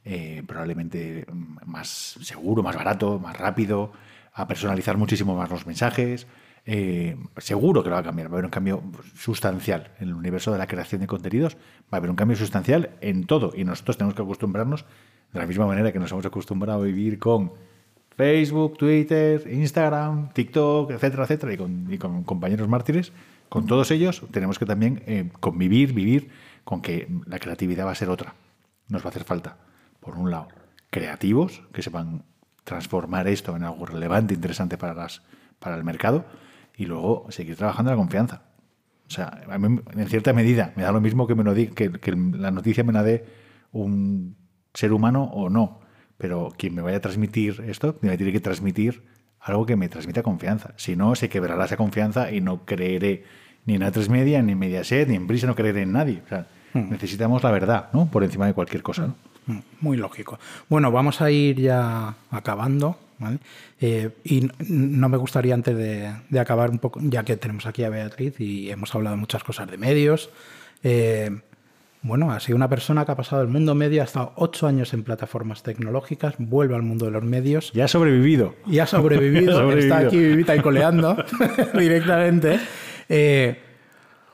eh, 0.05 0.43
probablemente 0.47 1.27
más 1.65 2.19
seguro, 2.23 2.63
más 2.63 2.77
barato, 2.77 3.19
más 3.19 3.37
rápido, 3.37 3.93
a 4.33 4.47
personalizar 4.47 4.97
muchísimo 4.97 5.37
más 5.37 5.51
los 5.51 5.67
mensajes. 5.67 6.27
Eh, 6.73 7.17
seguro 7.39 7.83
que 7.83 7.89
lo 7.89 7.97
va 7.97 8.01
a 8.01 8.05
cambiar, 8.05 8.29
va 8.29 8.31
a 8.31 8.35
haber 8.35 8.45
un 8.45 8.53
cambio 8.53 8.81
sustancial 9.17 9.91
en 9.99 10.07
el 10.07 10.15
universo 10.15 10.53
de 10.53 10.59
la 10.59 10.69
creación 10.69 11.01
de 11.01 11.09
contenidos, 11.09 11.57
va 11.57 11.59
a 11.91 11.97
haber 11.97 12.11
un 12.11 12.15
cambio 12.15 12.37
sustancial 12.37 12.91
en 13.01 13.27
todo. 13.27 13.51
Y 13.57 13.65
nosotros 13.65 13.97
tenemos 13.97 14.15
que 14.15 14.23
acostumbrarnos 14.23 14.85
de 15.33 15.41
la 15.41 15.49
misma 15.49 15.67
manera 15.67 15.91
que 15.91 15.99
nos 15.99 16.13
hemos 16.13 16.25
acostumbrado 16.25 16.83
a 16.83 16.85
vivir 16.85 17.19
con 17.19 17.51
Facebook, 18.17 18.79
Twitter, 18.79 19.43
Instagram, 19.51 20.33
TikTok, 20.33 20.93
etcétera, 20.93 21.25
etcétera, 21.25 21.53
y 21.55 21.99
con, 21.99 22.23
compañeros 22.23 22.69
mártires, 22.69 23.13
con 23.49 23.67
todos 23.67 23.91
ellos 23.91 24.23
tenemos 24.31 24.61
que 24.61 24.67
también 24.67 25.03
eh, 25.07 25.29
convivir, 25.41 25.93
vivir 25.93 26.31
con 26.63 26.83
que 26.83 27.09
la 27.27 27.41
creatividad 27.41 27.85
va 27.85 27.91
a 27.91 27.97
ser 27.97 28.11
otra. 28.11 28.35
Nos 28.87 29.03
va 29.03 29.07
a 29.07 29.11
hacer 29.11 29.25
falta, 29.25 29.57
por 29.99 30.17
un 30.17 30.31
lado, 30.31 30.47
creativos 30.89 31.63
que 31.73 31.83
sepan 31.83 32.23
transformar 32.63 33.27
esto 33.27 33.57
en 33.57 33.65
algo 33.65 33.87
relevante, 33.87 34.35
interesante 34.35 34.79
para, 34.79 34.95
las, 34.95 35.23
para 35.59 35.75
el 35.75 35.83
mercado, 35.83 36.27
y 36.81 36.87
luego 36.87 37.27
seguir 37.29 37.57
trabajando 37.57 37.91
en 37.91 37.99
la 37.99 38.03
confianza. 38.03 38.43
O 39.07 39.11
sea, 39.11 39.43
en 39.53 40.09
cierta 40.09 40.33
medida, 40.33 40.73
me 40.77 40.83
da 40.83 40.93
lo 40.93 41.01
mismo 41.03 41.27
que, 41.27 41.35
me 41.35 41.45
lo 41.45 41.55
que, 41.55 41.69
que 41.75 42.13
la 42.13 42.51
noticia 42.51 42.83
me 42.85 42.95
la 42.95 43.03
dé 43.03 43.27
un 43.71 44.35
ser 44.73 44.95
humano 44.95 45.25
o 45.25 45.51
no. 45.51 45.81
Pero 46.17 46.49
quien 46.57 46.75
me 46.75 46.81
vaya 46.81 46.97
a 46.97 47.01
transmitir 47.01 47.63
esto, 47.67 47.99
me 48.01 48.17
tiene 48.17 48.33
que 48.33 48.41
transmitir 48.41 49.03
algo 49.41 49.67
que 49.67 49.77
me 49.77 49.91
transmita 49.91 50.23
confianza. 50.23 50.73
Si 50.77 50.97
no, 50.97 51.15
se 51.17 51.29
quebrará 51.29 51.67
esa 51.67 51.77
confianza 51.77 52.33
y 52.33 52.41
no 52.41 52.65
creeré 52.65 53.25
ni 53.67 53.75
en 53.75 53.83
A3 53.83 54.09
Media, 54.09 54.41
ni 54.41 54.53
en 54.53 54.59
Mediaset, 54.59 55.07
ni 55.07 55.17
en 55.17 55.27
Brisa, 55.27 55.47
no 55.47 55.55
creeré 55.55 55.83
en 55.83 55.93
nadie. 55.93 56.23
Hmm. 56.73 56.89
necesitamos 56.89 57.43
la 57.43 57.51
verdad, 57.51 57.91
¿no? 57.93 58.11
Por 58.11 58.25
encima 58.25 58.47
de 58.47 58.55
cualquier 58.55 58.83
cosa. 58.83 59.09
Hmm. 59.09 59.15
Muy 59.81 59.97
lógico. 59.97 60.39
Bueno, 60.69 60.91
vamos 60.91 61.21
a 61.21 61.31
ir 61.31 61.61
ya 61.61 62.15
acabando. 62.31 62.99
Eh, 63.81 64.11
y 64.25 64.49
no 64.69 65.09
me 65.09 65.19
gustaría 65.19 65.55
antes 65.55 65.77
de, 65.77 66.39
acabar 66.39 66.71
un 66.71 66.79
poco, 66.79 67.01
ya 67.03 67.23
que 67.23 67.37
tenemos 67.37 67.67
aquí 67.67 67.85
a 67.85 67.91
Beatriz 67.91 68.41
y 68.41 68.71
hemos 68.71 68.95
hablado 68.95 69.17
muchas 69.17 69.45
cosas 69.45 69.71
de 69.71 69.77
medios, 69.77 70.31
eh, 70.83 71.31
bueno, 72.03 72.33
ha 72.33 72.41
sido 72.41 72.57
una 72.57 72.69
persona 72.69 73.05
que 73.05 73.13
ha 73.13 73.15
pasado 73.15 73.43
el 73.43 73.49
mundo 73.49 73.75
medio, 73.75 74.01
ha 74.01 74.07
estado 74.07 74.33
ocho 74.37 74.67
años 74.67 74.95
en 74.95 75.03
plataformas 75.05 75.63
tecnológicas, 75.63 76.35
vuelve 76.39 76.75
al 76.75 76.83
mundo 76.83 77.05
de 77.05 77.11
los 77.11 77.23
medios. 77.23 77.73
Ya 77.75 77.85
ha 77.85 77.89
sobrevivido. 77.89 78.55
Y 78.67 78.79
ha 78.81 78.87
sobrevivido, 78.87 79.71
está 79.73 79.99
aquí 79.99 80.17
vivita 80.17 80.57
y 80.57 80.61
coleando 80.61 81.17
directamente. 81.79 82.59
Eh, 83.09 83.59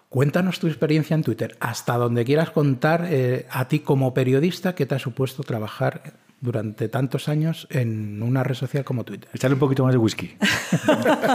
cuéntanos 0.09 0.59
tu 0.59 0.67
experiencia 0.67 1.15
en 1.15 1.23
Twitter, 1.23 1.57
hasta 1.61 1.97
donde 1.97 2.25
quieras 2.25 2.51
contar 2.51 3.07
eh, 3.09 3.47
a 3.51 3.69
ti 3.69 3.81
como 3.81 4.15
periodista 4.15 4.75
qué 4.75 4.87
te 4.87 4.95
ha 4.95 4.99
supuesto 4.99 5.43
trabajar 5.43 6.15
durante 6.41 6.89
tantos 6.89 7.29
años 7.29 7.67
en 7.71 8.23
una 8.23 8.43
red 8.45 8.55
social 8.55 8.85
como 8.85 9.05
Twitter. 9.05 9.29
Echarle 9.33 9.55
un 9.55 9.61
poquito 9.61 9.85
más 9.85 9.93
de 9.93 9.99
whisky. 9.99 10.37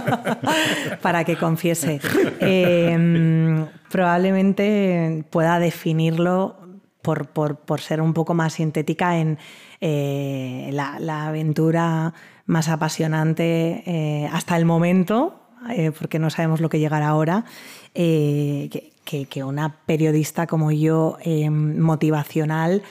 Para 1.02 1.24
que 1.24 1.36
confiese. 1.38 2.00
Em, 2.40 3.66
probablemente 3.90 5.26
pueda 5.30 5.60
definirlo 5.60 6.58
por, 7.02 7.82
ser 7.82 8.02
un 8.02 8.14
poco 8.14 8.34
más 8.34 8.54
sintética 8.54 9.18
en 9.18 9.40
eh, 9.80 10.70
la, 10.72 11.28
aventura 11.28 12.14
más 12.46 12.70
apasionante 12.70 13.84
eh, 13.86 14.30
hasta 14.32 14.56
el 14.58 14.66
momento, 14.66 15.41
eh, 15.70 15.92
porque 15.98 16.20
no 16.20 16.30
sabemos 16.30 16.62
lo 16.62 16.70
que 16.70 16.80
llegará 16.80 17.08
ahora, 17.08 17.46
que, 17.94 18.92
que, 19.04 19.44
una 19.44 19.76
periodista 19.86 20.48
como 20.48 20.72
yo, 20.72 21.18
motivacional, 21.52 22.84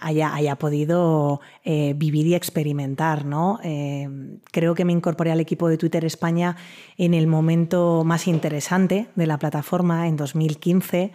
haya, 0.00 0.34
haya, 0.34 0.56
podido 0.56 1.40
vivir 1.64 2.26
y 2.26 2.34
experimentar. 2.34 3.26
¿no? 3.26 3.60
creo 4.50 4.74
que 4.74 4.84
me 4.86 4.92
incorporé 4.92 5.32
al 5.32 5.40
equipo 5.40 5.68
de 5.68 5.76
Twitter 5.76 6.06
España 6.06 6.56
en 6.96 7.12
el 7.12 7.26
momento 7.26 8.02
más 8.04 8.26
interesante 8.26 9.08
de 9.14 9.26
la 9.26 9.38
plataforma, 9.38 10.08
en 10.08 10.16
2015. 10.16 11.12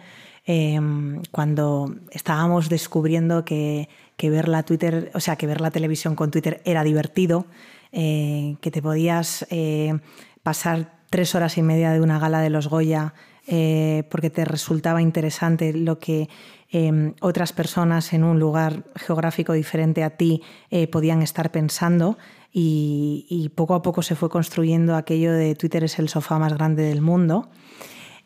Em, 0.48 1.22
cuando 1.32 1.92
estábamos 2.12 2.68
descubriendo 2.68 3.44
que, 3.44 3.88
ver 4.22 4.46
la 4.46 4.62
Twitter, 4.62 5.10
o 5.12 5.18
sea, 5.18 5.34
que 5.34 5.48
ver 5.48 5.60
la 5.60 5.72
televisión 5.72 6.14
con 6.14 6.30
Twitter 6.30 6.62
era 6.64 6.84
divertido, 6.84 7.46
eh, 7.90 8.56
que 8.60 8.70
te 8.70 8.80
podías 8.80 9.44
eh, 9.50 9.98
pasar 10.46 11.00
tres 11.10 11.34
horas 11.34 11.58
y 11.58 11.62
media 11.62 11.90
de 11.90 12.00
una 12.00 12.20
gala 12.20 12.40
de 12.40 12.50
los 12.50 12.68
Goya 12.68 13.14
eh, 13.48 14.04
porque 14.10 14.30
te 14.30 14.44
resultaba 14.44 15.02
interesante 15.02 15.72
lo 15.72 15.98
que 15.98 16.28
em, 16.70 17.14
otras 17.20 17.52
personas 17.52 18.12
en 18.12 18.22
un 18.22 18.38
lugar 18.38 18.84
geográfico 18.94 19.54
diferente 19.54 20.04
a 20.04 20.10
ti 20.10 20.42
podían 20.92 21.22
estar 21.22 21.50
pensando 21.50 22.16
y, 22.52 23.50
poco 23.54 23.74
a 23.74 23.82
poco 23.82 24.02
se 24.02 24.14
fue 24.14 24.30
construyendo 24.30 24.94
aquello 24.94 25.32
de 25.32 25.54
Twitter 25.56 25.84
es 25.84 25.98
el 25.98 26.08
sofá 26.08 26.38
más 26.38 26.54
grande 26.54 26.84
del 26.84 27.02
mundo. 27.02 27.50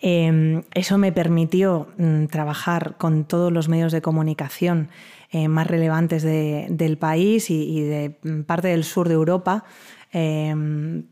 Em, 0.01 0.63
eso 0.73 0.97
me 0.99 1.13
permitió 1.13 1.89
mm, 1.99 2.27
trabajar 2.27 2.97
con 2.97 3.25
todos 3.25 3.53
los 3.53 3.69
medios 3.69 3.93
de 3.93 4.01
comunicación 4.01 4.89
eh, 5.31 5.49
más 5.49 5.67
relevantes 5.67 6.23
del 6.23 6.97
país 6.97 7.51
y, 7.51 7.83
de 7.83 8.19
mm, 8.23 8.43
parte 8.43 8.69
del 8.69 8.85
sur 8.85 9.09
de 9.09 9.15
Europa, 9.15 9.65
em, 10.13 11.05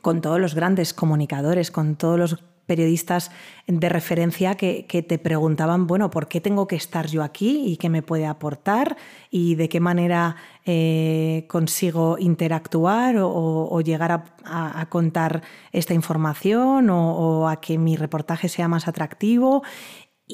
con 0.00 0.20
todos 0.20 0.40
los 0.40 0.54
grandes 0.54 0.94
comunicadores, 0.94 1.70
con 1.70 1.96
todos 1.96 2.18
los 2.18 2.44
periodistas 2.66 3.30
de 3.66 3.88
referencia 3.88 4.54
que, 4.54 5.04
te 5.06 5.18
preguntaban, 5.18 5.86
bueno, 5.86 6.10
¿por 6.10 6.28
qué 6.28 6.40
tengo 6.40 6.66
que 6.66 6.76
estar 6.76 7.06
yo 7.06 7.22
aquí 7.22 7.64
y 7.66 7.76
qué 7.76 7.88
me 7.88 8.02
puede 8.02 8.26
aportar 8.26 8.96
y 9.30 9.56
de 9.56 9.68
qué 9.68 9.80
manera 9.80 10.36
eh, 10.64 11.44
consigo 11.48 12.16
interactuar 12.18 13.16
o, 13.18 13.80
llegar 13.80 14.24
a, 14.44 14.86
contar 14.88 15.42
esta 15.72 15.94
información 15.94 16.88
o, 16.90 17.48
a 17.48 17.60
que 17.60 17.78
mi 17.78 17.96
reportaje 17.96 18.48
sea 18.48 18.68
más 18.68 18.88
atractivo? 18.88 19.62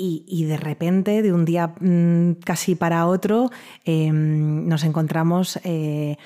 Y, 0.01 0.45
de 0.45 0.57
repente, 0.57 1.23
de 1.23 1.33
un 1.33 1.45
día 1.45 1.75
mm, 1.81 2.35
casi 2.45 2.77
para 2.77 3.07
otro, 3.07 3.51
em, 3.85 4.69
nos 4.69 4.85
encontramos... 4.85 5.59
Eh, 5.65 6.17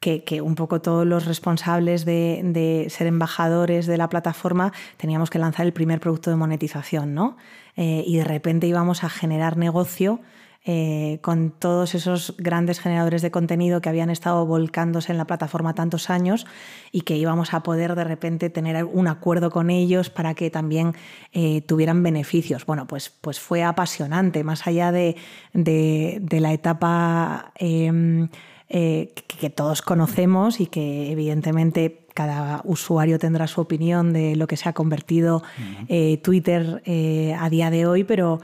que, 0.00 0.40
un 0.40 0.54
poco 0.54 0.80
todos 0.80 1.06
los 1.06 1.26
responsables 1.26 2.06
de, 2.06 2.86
ser 2.88 3.06
embajadores 3.06 3.86
de 3.86 3.98
la 3.98 4.08
plataforma 4.08 4.72
teníamos 4.96 5.28
que 5.28 5.38
lanzar 5.38 5.66
el 5.66 5.74
primer 5.74 6.00
producto 6.00 6.30
de 6.30 6.36
monetización, 6.36 7.14
¿no? 7.14 7.36
Eh, 7.76 8.02
y 8.06 8.16
de 8.16 8.24
repente 8.24 8.66
íbamos 8.66 9.04
a 9.04 9.10
generar 9.10 9.58
negocio 9.58 10.20
eh, 10.64 11.18
con 11.22 11.50
todos 11.50 11.94
esos 11.94 12.34
grandes 12.36 12.80
generadores 12.80 13.22
de 13.22 13.30
contenido 13.30 13.80
que 13.80 13.88
habían 13.88 14.10
estado 14.10 14.44
volcándose 14.44 15.12
en 15.12 15.18
la 15.18 15.26
plataforma 15.26 15.74
tantos 15.74 16.10
años 16.10 16.46
y 16.92 17.02
que 17.02 17.16
íbamos 17.16 17.54
a 17.54 17.62
poder 17.62 17.94
de 17.94 18.04
repente 18.04 18.50
tener 18.50 18.84
un 18.84 19.08
acuerdo 19.08 19.50
con 19.50 19.70
ellos 19.70 20.10
para 20.10 20.34
que 20.34 20.50
también 20.50 20.94
eh, 21.32 21.62
tuvieran 21.62 22.02
beneficios. 22.02 22.66
Bueno, 22.66 22.86
pues, 22.86 23.10
pues 23.10 23.38
fue 23.38 23.62
apasionante, 23.62 24.44
más 24.44 24.66
allá 24.66 24.92
de, 24.92 25.16
de 25.52 26.40
la 26.40 26.52
etapa 26.52 27.52
em, 27.56 28.28
eh, 28.72 29.12
que, 29.26 29.50
todos 29.50 29.82
conocemos 29.82 30.60
y 30.60 30.66
que 30.66 31.10
evidentemente 31.10 32.06
cada 32.14 32.60
usuario 32.62 33.18
tendrá 33.18 33.48
su 33.48 33.60
opinión 33.60 34.12
de 34.12 34.36
lo 34.36 34.46
que 34.46 34.56
se 34.56 34.68
ha 34.68 34.72
convertido 34.72 35.42
eh, 35.88 36.18
Twitter 36.18 36.80
eh, 36.84 37.34
a 37.36 37.50
día 37.50 37.70
de 37.70 37.86
hoy, 37.86 38.04
pero, 38.04 38.40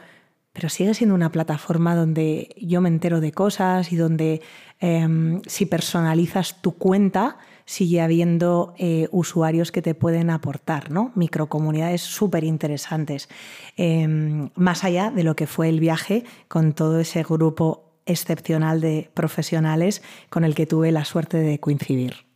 pero 0.53 0.69
sigue 0.69 0.95
siendo 0.95 1.15
una 1.15 1.31
plataforma 1.31 1.95
donde 1.95 2.49
yo 2.61 2.81
me 2.81 2.89
entero 2.89 3.21
de 3.21 3.31
cosas 3.31 3.93
y 3.93 3.97
donde 3.97 4.43
em, 4.81 5.43
si 5.47 5.65
personalizas 5.65 6.61
tu 6.61 6.73
cuenta, 6.73 7.39
sigue 7.65 8.01
habiendo 8.01 8.75
usuarios 9.11 9.71
que 9.71 9.83
te 9.83 9.95
pueden 9.95 10.31
aportar, 10.31 10.91
¿no? 10.91 11.11
Microcomunidades 11.17 12.01
súper 12.01 12.45
interesantes. 12.45 13.29
Em, 13.77 14.51
más 14.55 14.83
allá 14.85 15.11
de 15.11 15.25
lo 15.25 15.37
que 15.37 15.47
fue 15.47 15.69
el 15.69 15.81
viaje 15.81 16.25
con 16.49 16.73
todo 16.73 17.01
ese 17.01 17.25
grupo 17.25 17.86
excepcional 18.07 18.81
de 18.81 19.11
profesionales 19.15 20.03
con 20.31 20.45
el 20.45 20.55
que 20.55 20.67
tuve 20.67 20.93
la 20.93 21.05
suerte 21.05 21.37
de 21.37 21.59
coincidir. 21.59 22.27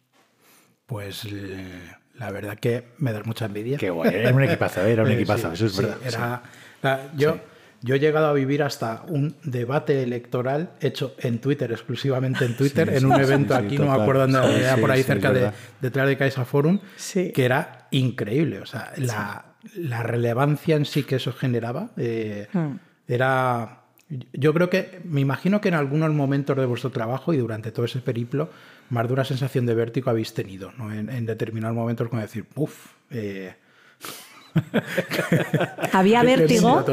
Pues 0.87 1.25
eh, 1.25 1.65
la 2.15 2.31
verdad 2.31 2.59
que 2.59 2.85
me 2.99 3.13
da 3.13 3.23
mucha 3.25 3.47
envidia. 3.47 3.79
Qué 3.79 3.91
guay, 3.91 4.15
era 4.15 4.35
un 4.35 4.43
equipazo, 4.43 4.83
era 4.83 5.03
un 5.03 5.11
equipazo, 5.13 5.53
eso 5.53 5.67
es 5.67 5.77
verdad. 5.77 6.43
yo, 7.17 7.39
yo 7.81 7.95
he 7.95 7.99
llegado 7.99 8.27
a 8.27 8.33
vivir 8.33 8.63
hasta 8.63 9.05
un 9.09 9.37
debate 9.43 10.03
electoral 10.03 10.73
hecho 10.81 11.15
en 11.19 11.41
Twitter, 11.41 11.73
exclusivamente 11.73 12.45
en 12.45 12.57
Twitter, 12.57 12.91
en 12.91 13.07
un 13.07 13.19
evento 13.19 13.55
aquí, 13.55 13.79
no 13.79 13.87
me 13.87 14.03
acuerdo 14.03 14.27
dónde 14.27 14.61
era, 14.61 14.77
por 14.77 14.91
ahí 14.91 15.03
cerca 15.03 15.33
de 15.33 15.51
detrás 15.81 16.07
de 16.07 16.17
Caixa 16.17 16.45
Forum, 16.45 16.81
que 17.15 17.45
era 17.45 17.87
increíble. 17.91 18.61
O 18.61 18.67
sea, 18.67 18.93
la, 18.97 19.55
la, 19.75 20.03
relevancia 20.03 20.77
en 20.77 20.85
sí 20.85 21.05
que 21.05 21.17
eso 21.17 21.33
generaba 21.33 21.91
eh, 21.97 22.49
hmm. 22.53 22.73
era. 23.09 23.80
Yo 24.33 24.53
creo 24.53 24.71
que, 24.71 25.01
me 25.05 25.21
imagino 25.21 25.61
que 25.61 25.69
en 25.69 25.75
algunos 25.75 26.13
momentos 26.13 26.57
de 26.57 26.67
vuestro 26.67 26.91
trabajo 26.91 27.33
y 27.33 27.37
durante 27.37 27.71
todo 27.71 27.85
ese 27.85 28.01
periplo, 28.01 28.51
más 28.89 29.09
dura 29.09 29.25
sensación 29.25 29.67
de 29.67 29.75
vértigo 29.75 30.11
habéis 30.11 30.35
tenido, 30.35 30.73
¿no? 30.77 30.93
En, 30.93 31.27
determinados 31.27 31.77
momentos, 31.77 32.09
como 32.09 32.21
decir, 32.21 32.45
uff, 32.57 32.95
eh, 33.11 33.55
Había 35.93 36.23
vértigo, 36.23 36.85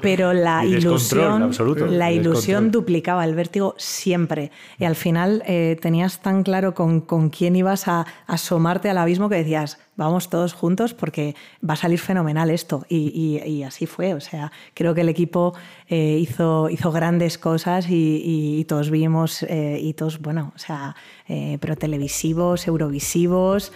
pero 0.00 0.32
la 0.32 0.64
ilusión, 0.64 1.50
la 1.90 2.12
ilusión 2.12 2.70
duplicaba 2.70 3.24
el 3.24 3.34
vértigo 3.34 3.74
siempre. 3.78 4.50
Y 4.78 4.84
al 4.84 4.96
final 4.96 5.42
eh, 5.46 5.76
tenías 5.80 6.20
tan 6.20 6.42
claro 6.42 6.74
con, 6.74 7.00
con, 7.00 7.30
quién 7.30 7.56
ibas 7.56 7.88
a 7.88 8.06
asomarte 8.26 8.90
al 8.90 8.98
abismo 8.98 9.28
que 9.28 9.36
decías, 9.36 9.78
vamos 10.02 10.28
todos 10.28 10.52
juntos 10.52 10.94
porque 10.94 11.34
va 11.68 11.74
a 11.74 11.76
salir 11.76 11.98
fenomenal 11.98 12.50
esto. 12.50 12.84
Y, 12.88 13.62
así 13.62 13.86
fue. 13.86 14.14
O 14.14 14.20
sea, 14.20 14.52
creo 14.74 14.94
que 14.94 15.02
el 15.02 15.08
equipo 15.08 15.54
eh, 15.88 16.18
hizo, 16.20 16.68
grandes 16.92 17.38
cosas 17.38 17.86
y, 17.88 18.64
todos 18.68 18.90
vimos 18.90 19.42
eh, 19.42 19.78
hitos, 19.82 20.20
bueno, 20.20 20.52
o 20.54 20.58
sea, 20.58 20.94
eh, 21.28 21.58
pero 21.60 21.76
televisivos, 21.76 22.66
eurovisivos, 22.66 23.72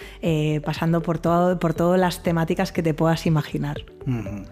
pasando 0.64 1.02
por, 1.02 1.18
todo, 1.18 1.58
por 1.58 1.74
todas 1.74 2.00
las 2.00 2.22
temáticas 2.22 2.72
que 2.72 2.82
te 2.82 2.94
puedas 2.94 3.26
imaginar. 3.26 3.76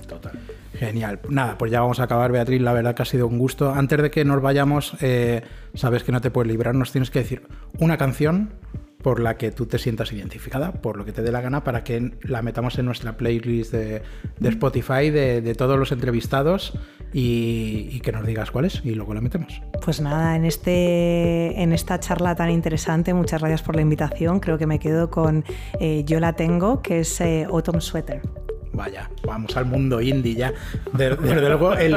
total. 0.06 0.38
Genial. 0.74 1.20
Nada, 1.28 1.56
pues 1.56 1.70
ya 1.70 1.80
vamos 1.80 2.00
a 2.00 2.04
acabar, 2.04 2.32
Beatriz. 2.32 2.60
La 2.60 2.72
verdad 2.72 2.96
que 2.96 3.02
ha 3.02 3.06
sido 3.06 3.28
un 3.28 3.38
gusto. 3.38 3.72
Antes 3.72 4.02
de 4.02 4.10
que 4.10 4.24
nos 4.24 4.42
vayamos, 4.42 4.96
sabes 5.74 6.02
que 6.02 6.12
no 6.12 6.20
te 6.20 6.30
puedes 6.30 6.50
librar, 6.50 6.74
nos 6.74 6.90
tienes 6.90 7.10
que 7.10 7.20
decir 7.20 7.46
una 7.78 7.96
canción 7.96 8.50
por 9.04 9.20
la 9.20 9.36
que 9.36 9.50
tú 9.50 9.66
te 9.66 9.78
sientas 9.78 10.14
identificada, 10.14 10.72
por 10.72 10.96
lo 10.96 11.04
que 11.04 11.12
te 11.12 11.20
dé 11.20 11.30
la 11.30 11.42
gana, 11.42 11.62
para 11.62 11.84
que 11.84 12.12
la 12.22 12.40
metamos 12.40 12.78
en 12.78 12.86
nuestra 12.86 13.18
playlist 13.18 13.70
de, 13.70 14.02
Spotify 14.40 15.10
de, 15.10 15.54
todos 15.54 15.78
los 15.78 15.92
entrevistados 15.92 16.72
y, 17.12 18.00
que 18.00 18.12
nos 18.12 18.26
digas 18.26 18.50
cuál 18.50 18.64
es 18.64 18.80
y 18.82 18.94
luego 18.94 19.12
la 19.12 19.20
metemos. 19.20 19.60
Pues 19.84 20.00
nada, 20.00 20.36
en, 20.36 20.46
este, 20.46 21.60
en 21.62 21.74
esta 21.74 22.00
charla 22.00 22.34
tan 22.34 22.48
interesante, 22.50 23.12
muchas 23.12 23.42
gracias 23.42 23.62
por 23.62 23.76
la 23.76 23.82
invitación. 23.82 24.40
Creo 24.40 24.56
que 24.56 24.66
me 24.66 24.78
quedo 24.78 25.10
con 25.10 25.44
eh, 25.80 26.02
Yo 26.06 26.18
la 26.18 26.32
tengo, 26.32 26.80
que 26.80 27.00
es 27.00 27.20
eh, 27.20 27.44
Autumn 27.44 27.82
Sweater. 27.82 28.22
Vaya, 28.74 29.08
vamos 29.24 29.56
al 29.56 29.66
mundo 29.66 30.00
indie 30.00 30.34
ya. 30.34 30.52
Desde, 30.92 31.16
luego, 31.48 31.74
eh, 31.78 31.88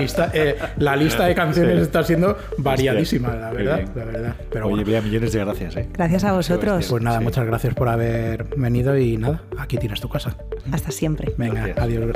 la 0.77 0.95
lista 0.95 1.25
de 1.25 1.35
canciones 1.35 1.81
está 1.81 2.03
siendo 2.03 2.37
variadísima, 2.57 3.35
la 3.35 3.51
verdad. 3.51 3.81
La 3.95 4.05
verdad. 4.05 4.35
Pero 4.51 4.67
Oye, 4.67 5.01
millones 5.01 5.31
de 5.31 5.39
gracias. 5.39 5.75
¿eh? 5.75 5.89
Gracias 5.91 6.23
a 6.23 6.33
vosotros. 6.33 6.87
Pues 6.87 7.03
nada, 7.03 7.19
muchas 7.19 7.45
gracias 7.45 7.73
por 7.73 7.89
haber 7.89 8.45
venido 8.55 8.97
y 8.97 9.17
nada, 9.17 9.41
aquí 9.57 9.77
tienes 9.77 9.99
tu 9.99 10.09
casa. 10.09 10.37
Hasta 10.71 10.91
siempre. 10.91 11.33
Venga, 11.37 11.73
adiós. 11.77 12.15